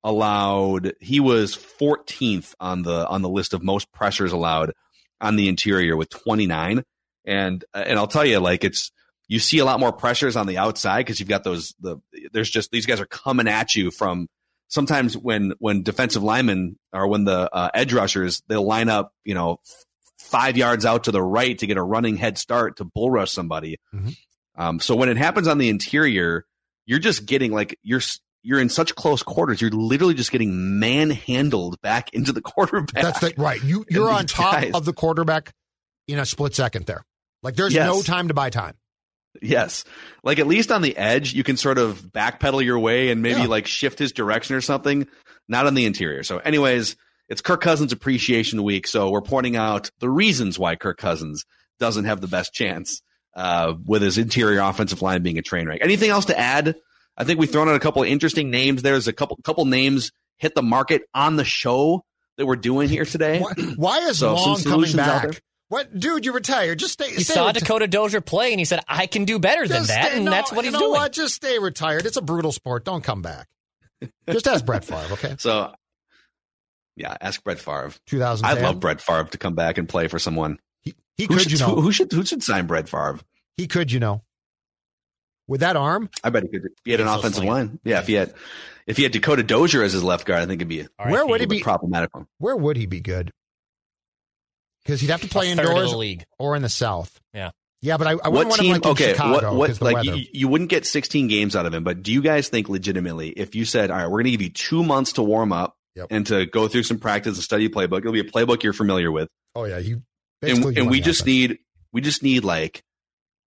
allowed 0.04 0.94
he 1.00 1.20
was 1.20 1.56
14th 1.56 2.54
on 2.60 2.84
the 2.84 3.08
on 3.08 3.22
the 3.22 3.30
list 3.30 3.54
of 3.54 3.64
most 3.64 3.92
pressures 3.92 4.32
allowed 4.32 4.74
on 5.22 5.36
the 5.36 5.50
interior 5.50 5.96
with 5.96 6.10
29. 6.10 6.84
And 7.26 7.66
and 7.74 8.00
I'll 8.00 8.08
tell 8.08 8.26
you, 8.26 8.40
like 8.40 8.64
it's 8.64 8.92
you 9.28 9.40
see 9.40 9.60
a 9.60 9.66
lot 9.66 9.80
more 9.80 9.94
pressures 9.94 10.36
on 10.36 10.48
the 10.48 10.58
outside 10.58 11.00
because 11.00 11.20
you've 11.20 11.30
got 11.30 11.44
those 11.44 11.74
the 11.80 11.98
there's 12.32 12.50
just 12.50 12.72
these 12.72 12.86
guys 12.86 13.00
are 13.00 13.06
coming 13.06 13.48
at 13.48 13.76
you 13.76 13.92
from 13.92 14.28
sometimes 14.70 15.16
when 15.18 15.54
when 15.60 15.84
defensive 15.84 16.24
linemen 16.24 16.78
or 16.94 17.08
when 17.08 17.26
the 17.26 17.50
uh, 17.54 17.70
edge 17.74 17.92
rushers 17.94 18.42
they'll 18.48 18.66
line 18.66 18.88
up 18.90 19.12
you 19.26 19.34
know 19.36 19.60
f- 19.66 19.86
five 20.20 20.56
yards 20.58 20.86
out 20.86 21.04
to 21.04 21.12
the 21.12 21.22
right 21.22 21.58
to 21.60 21.68
get 21.68 21.78
a 21.78 21.84
running 21.84 22.16
head 22.18 22.38
start 22.38 22.78
to 22.78 22.86
bull 22.86 23.12
rush 23.12 23.32
somebody. 23.32 23.78
Mhm. 23.94 24.16
Um, 24.56 24.80
so 24.80 24.96
when 24.96 25.10
it 25.10 25.18
happens 25.18 25.48
on 25.48 25.58
the 25.58 25.70
interior, 25.70 26.46
you're 26.86 27.00
just 27.00 27.26
getting 27.26 27.52
like 27.52 27.78
you're 27.84 28.02
you're 28.44 28.60
in 28.60 28.70
such 28.70 28.96
close 28.96 29.22
quarters. 29.24 29.62
You're 29.62 29.72
literally 29.72 30.14
just 30.14 30.32
getting 30.32 30.80
manhandled 30.80 31.80
back 31.82 32.10
into 32.14 32.32
the 32.32 32.42
quarterback. 32.42 33.04
That's 33.04 33.20
the, 33.20 33.34
right. 33.38 33.62
You 33.64 33.86
you're 33.90 34.10
on 34.10 34.26
top 34.26 34.54
guys- 34.62 34.72
of 34.74 34.86
the 34.86 34.94
quarterback 34.94 35.54
in 36.08 36.20
a 36.20 36.26
split 36.26 36.56
second. 36.56 36.86
There, 36.86 37.04
like 37.44 37.56
there's 37.56 37.74
Yes. 37.74 37.88
no 37.88 38.02
time 38.02 38.28
to 38.30 38.34
buy 38.34 38.50
time. 38.50 38.76
Yes. 39.42 39.84
Like 40.24 40.40
at 40.40 40.48
least 40.48 40.72
on 40.72 40.82
the 40.82 40.96
edge, 40.98 41.34
you 41.34 41.44
can 41.44 41.56
sort 41.58 41.78
of 41.78 42.02
backpedal 42.02 42.64
your 42.64 42.80
way 42.80 43.10
and 43.10 43.22
maybe 43.22 43.42
Yeah. 43.42 43.48
like 43.48 43.68
shift 43.68 44.00
his 44.00 44.12
direction 44.12 44.56
or 44.56 44.62
something. 44.62 45.08
Not 45.48 45.66
on 45.66 45.74
the 45.74 45.86
interior. 45.86 46.24
So, 46.24 46.38
anyways, 46.40 46.96
it's 47.28 47.42
Kirk 47.42 47.62
Cousins 47.62 47.92
Appreciation 47.94 48.64
Week. 48.64 48.86
So 48.88 49.10
we're 49.12 49.22
pointing 49.22 49.56
out 49.56 49.90
the 50.00 50.10
reasons 50.10 50.58
why 50.60 50.76
Kirk 50.76 50.98
Cousins 50.98 51.46
doesn't 51.80 52.06
have 52.06 52.22
the 52.22 52.28
best 52.28 52.54
chance 52.54 53.02
uh, 53.36 53.74
with 53.86 54.02
his 54.02 54.18
interior 54.18 54.60
offensive 54.62 55.02
line 55.02 55.22
being 55.24 55.38
a 55.38 55.42
train 55.42 55.68
wreck. 55.68 55.80
Anything 55.82 56.10
else 56.10 56.26
to 56.26 56.38
add? 56.38 56.76
I 57.18 57.24
think 57.24 57.40
we've 57.40 57.50
thrown 57.52 57.68
out 57.70 57.76
a 57.76 57.80
couple 57.80 58.02
of 58.04 58.08
interesting 58.08 58.50
names. 58.50 58.82
There's 58.82 59.08
a 59.08 59.14
couple 59.14 59.38
couple 59.44 59.66
names 59.66 60.12
hit 60.38 60.56
the 60.56 60.62
market 60.64 61.04
on 61.14 61.36
the 61.36 61.44
show 61.46 62.04
that 62.38 62.46
we're 62.46 62.56
doing 62.56 62.88
here 62.90 63.06
today. 63.06 63.40
Why, 63.40 63.54
why 63.76 63.98
is 64.08 64.20
So, 64.20 64.34
Long 64.36 64.44
coming 64.46 64.58
solutions 64.62 65.00
out 65.00 65.22
there. 65.24 65.32
back? 65.32 65.42
What, 65.70 65.98
dude? 66.00 66.26
You 66.26 66.34
retired. 66.34 66.80
Just 66.80 66.94
stay. 66.94 67.10
He 67.10 67.24
stay 67.24 67.34
saw 67.36 67.50
reti- 67.52 67.60
Dakota 67.60 67.88
Dozier 67.88 68.22
play, 68.22 68.52
and 68.52 68.60
he 68.60 68.66
said, 68.66 68.80
"I 68.88 69.06
can 69.06 69.26
do 69.26 69.40
better 69.40 69.68
than 69.68 69.78
Just 69.78 69.90
that," 69.90 70.06
stay- 70.08 70.16
and 70.18 70.26
no, 70.26 70.32
that's 70.32 70.52
what 70.52 70.66
he's 70.66 70.72
you 70.74 70.78
he's 70.78 70.82
know 70.82 70.88
doing. 70.88 71.00
What? 71.02 71.12
Just 71.14 71.36
stay 71.36 71.60
retired. 71.60 72.06
It's 72.08 72.18
a 72.18 72.22
brutal 72.22 72.52
sport. 72.52 72.86
Don't 72.86 73.04
come 73.04 73.22
back. 73.22 73.48
Just 74.30 74.48
ask 74.48 74.66
Brett 74.66 74.84
Favre. 74.84 75.14
Okay, 75.14 75.36
So, 75.40 75.74
yeah, 76.96 77.16
ask 77.22 77.44
Brett 77.44 77.60
Favre. 77.60 77.92
2010. 78.08 78.58
I'd 78.58 78.64
love 78.64 78.80
Brett 78.80 79.00
Favre 79.02 79.26
to 79.26 79.38
come 79.38 79.54
back 79.56 79.78
and 79.78 79.88
play 79.88 80.08
for 80.08 80.18
someone. 80.20 80.58
He, 80.82 80.96
he 81.18 81.26
Who 81.26 81.36
could, 81.36 81.42
should, 81.44 81.52
you 81.52 81.60
know. 81.60 81.76
who, 81.76 81.82
who 81.82 81.92
should 81.92 82.12
who 82.12 82.26
should 82.26 82.42
sign 82.44 82.66
Brett 82.66 82.90
Favre? 82.90 83.20
he 83.58 83.68
could, 83.68 83.92
you 83.92 84.00
know. 84.00 84.24
With 85.48 85.62
that 85.62 85.76
arm, 85.76 86.10
I 86.24 86.30
bet 86.30 86.44
he 86.44 86.50
could. 86.50 86.66
If 86.66 86.72
he 86.86 86.92
had 86.92 87.00
an 87.02 87.08
so 87.08 87.20
offensive 87.20 87.44
slight. 87.44 87.48
line, 87.50 87.80
yeah. 87.84 88.00
If 88.00 88.08
he 88.08 88.14
had, 88.14 88.34
if 88.88 88.98
he 88.98 89.04
had 89.04 89.12
Dakota 89.12 89.44
Dozier 89.44 89.82
as 89.84 89.94
his 89.94 90.04
left 90.04 90.26
guard, 90.26 90.42
I 90.42 90.46
think 90.46 90.62
it'd 90.62 90.68
be 90.68 90.82
a 90.82 90.84
RIP. 90.84 91.12
Where 91.12 91.26
would 91.28 91.42
he 91.42 91.46
little 91.48 91.58
be- 91.60 91.64
problematic. 91.64 92.10
where 92.40 92.56
would 92.56 92.78
he 92.78 92.86
be 92.86 93.00
good? 93.02 93.32
Because 94.90 95.02
he'd 95.02 95.10
have 95.12 95.22
to 95.22 95.28
play 95.28 95.52
A 95.52 95.56
third 95.56 95.66
of 95.66 95.72
indoors 95.72 95.92
the 95.92 95.98
league. 95.98 96.24
or 96.38 96.56
in 96.56 96.62
the 96.62 96.70
South. 96.70 97.20
Yeah. 97.34 97.52
Yeah, 97.82 97.96
but 97.98 98.08
I, 98.08 98.12
I 98.12 98.28
wouldn't 98.28 98.50
want 98.50 98.60
him 98.62 98.64
team? 98.66 98.72
like 98.74 98.86
in 98.86 98.92
okay, 98.92 99.12
Chicago 99.14 99.32
what 99.48 99.56
what 99.56 99.68
'cause 99.68 99.80
the 99.80 99.86
like 99.86 99.96
weather. 99.96 100.16
you, 100.18 100.26
you 100.34 100.48
wouldn't 100.50 100.70
get 100.70 100.86
16 100.86 101.28
games 101.30 101.56
out 101.56 101.66
of 101.66 101.74
him, 101.74 101.84
but 101.86 102.04
do 102.04 102.12
you 102.12 102.22
guys 102.22 102.50
think 102.50 102.68
legitimately 102.68 103.30
if 103.30 103.56
you 103.56 103.64
said, 103.64 103.90
all 103.90 103.98
right, 103.98 104.06
we're 104.08 104.18
going 104.18 104.26
to 104.26 104.32
give 104.32 104.42
you 104.42 104.50
two 104.50 104.84
months 104.84 105.14
to 105.14 105.24
warm 105.24 105.54
up 105.54 105.76
Yep. 105.96 106.08
and 106.12 106.28
to 106.28 106.46
go 106.46 106.68
through 106.68 106.84
some 106.84 107.00
practice 107.00 107.36
and 107.38 107.44
study 107.44 107.68
playbook, 107.70 108.00
it'll 108.00 108.12
be 108.14 108.20
a 108.20 108.24
playbook 108.26 108.64
you're 108.64 108.74
familiar 108.74 109.12
with, 109.12 109.28
oh 109.56 109.64
yeah, 109.66 109.78
you. 109.80 110.04
and, 110.42 110.78
and 110.78 110.90
we 110.90 111.00
just 111.02 111.22
offense. 111.22 111.26
need 111.28 111.60
we 111.94 112.02
just 112.02 112.22
need 112.22 112.44
like 112.44 112.84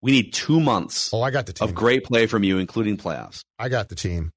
we 0.03 0.11
need 0.13 0.33
two 0.33 0.61
months 0.61 1.13
Oh, 1.15 1.23
I 1.23 1.31
got 1.31 1.47
the 1.47 1.53
team. 1.53 1.69
of 1.69 1.75
great 1.75 2.05
play 2.05 2.27
from 2.27 2.43
you, 2.43 2.57
including 2.59 2.97
playoffs. 2.97 3.43
I 3.59 3.69
got 3.69 3.89
the 3.91 3.95
team. 3.95 4.33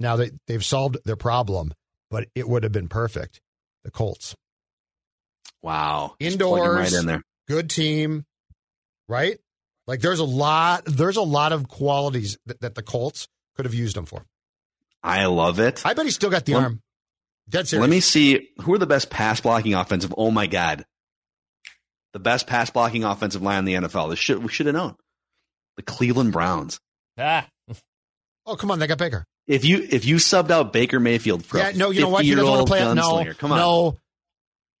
Now 0.00 0.16
they 0.16 0.30
they've 0.46 0.64
solved 0.64 0.96
their 1.04 1.16
problem, 1.16 1.72
but 2.10 2.26
it 2.34 2.48
would 2.48 2.62
have 2.62 2.72
been 2.72 2.88
perfect. 2.88 3.40
The 3.84 3.90
Colts, 3.90 4.34
Wow, 5.66 6.14
Just 6.20 6.38
plug 6.38 6.58
him 6.60 6.64
Indoors. 6.64 6.92
right 6.92 7.00
in 7.00 7.06
there. 7.06 7.22
good 7.48 7.68
team, 7.70 8.24
right? 9.08 9.38
Like 9.88 10.00
there's 10.00 10.20
a 10.20 10.24
lot 10.24 10.84
there's 10.86 11.16
a 11.16 11.22
lot 11.22 11.52
of 11.52 11.66
qualities 11.68 12.38
that, 12.46 12.60
that 12.60 12.74
the 12.76 12.82
Colts 12.82 13.26
could 13.56 13.64
have 13.64 13.74
used 13.74 13.96
him 13.96 14.06
for. 14.06 14.24
I 15.02 15.26
love 15.26 15.58
it. 15.60 15.82
I 15.84 15.94
bet 15.94 16.04
he 16.04 16.10
still 16.12 16.30
got 16.30 16.44
the 16.44 16.54
Let- 16.54 16.62
arm. 16.62 16.80
Dead 17.48 17.68
serious. 17.68 17.80
Let 17.82 17.90
me 17.90 18.00
see 18.00 18.48
who 18.62 18.74
are 18.74 18.78
the 18.78 18.86
best 18.86 19.08
pass 19.10 19.40
blocking 19.40 19.74
offensive. 19.74 20.12
Oh 20.16 20.30
my 20.32 20.46
god, 20.48 20.84
the 22.12 22.18
best 22.18 22.46
pass 22.46 22.70
blocking 22.70 23.04
offensive 23.04 23.42
line 23.42 23.60
in 23.60 23.64
the 23.64 23.74
NFL. 23.88 24.10
This 24.10 24.18
should 24.18 24.42
we 24.42 24.48
should 24.48 24.66
have 24.66 24.74
known. 24.74 24.96
The 25.76 25.82
Cleveland 25.82 26.32
Browns. 26.32 26.80
Ah, 27.18 27.46
Oh 28.46 28.56
come 28.56 28.70
on, 28.70 28.78
they 28.78 28.86
got 28.86 28.98
Baker. 28.98 29.24
If 29.46 29.64
you 29.64 29.86
if 29.90 30.04
you 30.04 30.16
subbed 30.16 30.50
out 30.50 30.72
Baker 30.72 30.98
Mayfield 30.98 31.44
for 31.44 31.58
Yeah, 31.58 31.68
a 31.68 31.72
no, 31.74 31.90
you 31.90 32.00
know 32.00 32.08
what? 32.08 32.24
He 32.24 32.34
doesn't 32.34 32.48
want 32.48 32.66
to 32.66 32.72
50-year-old 32.72 32.96
play. 32.96 33.02
No, 33.02 33.30
gunslinger, 33.32 33.38
come 33.38 33.52
on. 33.52 33.58
no. 33.58 33.96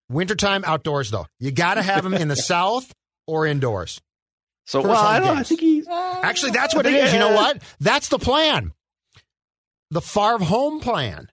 Wintertime 0.08 0.64
outdoors 0.66 1.10
though. 1.10 1.26
You 1.40 1.50
got 1.50 1.74
to 1.74 1.82
have 1.82 2.04
them 2.04 2.14
in 2.14 2.28
the 2.28 2.36
South 2.52 2.92
or 3.26 3.46
indoors. 3.46 4.00
So 4.66 4.82
well, 4.82 4.92
I 4.96 5.20
don't. 5.20 5.36
I 5.38 5.42
think 5.44 5.60
he. 5.60 5.84
Actually, 5.88 6.50
that's 6.52 6.74
what 6.74 6.86
it 6.86 6.94
is. 6.94 7.12
You 7.12 7.18
know 7.20 7.34
what? 7.34 7.62
That's 7.80 8.08
the 8.08 8.18
plan. 8.18 8.72
The 9.90 10.00
Favre 10.00 10.38
home 10.44 10.80
plan. 10.80 11.28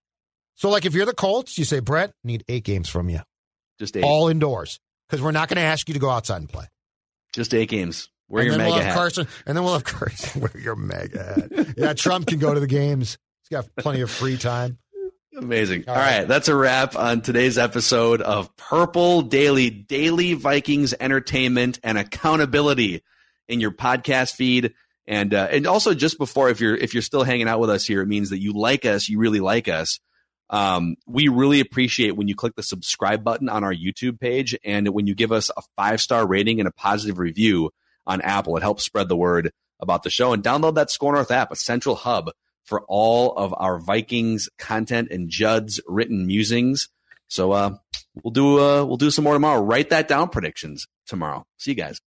So, 0.55 0.69
like, 0.69 0.85
if 0.85 0.93
you're 0.93 1.07
the 1.07 1.15
Colts, 1.15 1.57
you 1.57 1.65
say, 1.65 1.79
Brett, 1.79 2.13
need 2.23 2.43
eight 2.47 2.63
games 2.63 2.87
from 2.89 3.09
you, 3.09 3.21
Just 3.79 3.97
eight. 3.97 4.03
all 4.03 4.27
indoors, 4.29 4.79
because 5.09 5.19
we're 5.21 5.31
not 5.31 5.49
going 5.49 5.55
to 5.55 5.63
ask 5.63 5.87
you 5.89 5.93
to 5.95 5.99
go 5.99 6.11
outside 6.11 6.37
and 6.37 6.47
play. 6.47 6.65
just 7.33 7.53
eight 7.55 7.69
games. 7.69 8.09
Wear 8.29 8.43
and 8.43 8.51
your 8.51 8.57
MAGA 8.59 8.71
we'll 8.75 8.83
hat. 8.83 8.93
Carson, 8.95 9.27
and 9.47 9.57
then 9.57 9.63
we'll 9.63 9.73
have 9.73 9.83
Carson 9.83 10.41
wear 10.41 10.51
your 10.57 10.75
MAGA 10.75 11.23
hat. 11.23 11.67
yeah, 11.75 11.93
Trump 11.93 12.27
can 12.27 12.37
go 12.37 12.53
to 12.53 12.59
the 12.59 12.67
games. 12.67 13.17
He's 13.41 13.57
got 13.57 13.67
plenty 13.77 14.01
of 14.01 14.11
free 14.11 14.37
time. 14.37 14.77
Amazing. 15.35 15.85
All 15.87 15.95
right. 15.95 16.27
That's 16.27 16.47
a 16.47 16.55
wrap 16.55 16.95
on 16.95 17.21
today's 17.21 17.57
episode 17.57 18.21
of 18.21 18.55
Purple 18.55 19.23
Daily, 19.23 19.69
daily 19.71 20.33
Vikings 20.35 20.93
entertainment 20.99 21.79
and 21.83 21.97
accountability 21.97 23.03
in 23.47 23.59
your 23.59 23.71
podcast 23.71 24.35
feed. 24.35 24.73
And 25.07 25.33
uh, 25.33 25.47
and 25.51 25.65
also 25.65 25.93
just 25.93 26.17
before, 26.17 26.49
if 26.49 26.61
you're 26.61 26.75
if 26.75 26.93
you're 26.93 27.01
still 27.01 27.23
hanging 27.23 27.47
out 27.47 27.59
with 27.59 27.71
us 27.71 27.85
here, 27.85 28.01
it 28.01 28.07
means 28.07 28.29
that 28.29 28.39
you 28.39 28.53
like 28.53 28.85
us, 28.85 29.09
you 29.09 29.17
really 29.17 29.39
like 29.39 29.67
us. 29.67 29.99
Um, 30.49 30.95
we 31.07 31.29
really 31.29 31.59
appreciate 31.59 32.15
when 32.15 32.27
you 32.27 32.35
click 32.35 32.55
the 32.55 32.63
subscribe 32.63 33.23
button 33.23 33.49
on 33.49 33.63
our 33.63 33.73
YouTube 33.73 34.19
page 34.19 34.55
and 34.63 34.87
when 34.89 35.07
you 35.07 35.15
give 35.15 35.31
us 35.31 35.49
a 35.57 35.61
five 35.75 35.99
star 35.99 36.27
rating 36.27 36.59
and 36.59 36.67
a 36.67 36.71
positive 36.71 37.17
review 37.17 37.71
on 38.05 38.21
Apple. 38.21 38.55
It 38.55 38.61
helps 38.61 38.83
spread 38.83 39.09
the 39.09 39.15
word 39.15 39.51
about 39.79 40.03
the 40.03 40.09
show. 40.09 40.31
And 40.31 40.43
download 40.43 40.75
that 40.75 40.91
SKOR 40.91 41.13
North 41.13 41.31
app, 41.31 41.51
a 41.51 41.55
central 41.55 41.95
hub 41.95 42.29
for 42.63 42.83
all 42.87 43.33
of 43.33 43.53
our 43.57 43.79
Vikings 43.79 44.49
content 44.57 45.09
and 45.11 45.29
Judd's 45.29 45.81
written 45.87 46.25
musings. 46.27 46.89
So 47.27 47.51
uh, 47.51 47.75
we'll 48.21 48.31
do 48.31 48.59
uh, 48.59 48.83
we'll 48.85 48.97
do 48.97 49.11
some 49.11 49.23
more 49.23 49.33
tomorrow. 49.33 49.61
Write 49.61 49.89
that 49.89 50.07
down 50.07 50.29
predictions 50.29 50.87
tomorrow. 51.07 51.45
See 51.57 51.71
you 51.71 51.75
guys. 51.75 51.99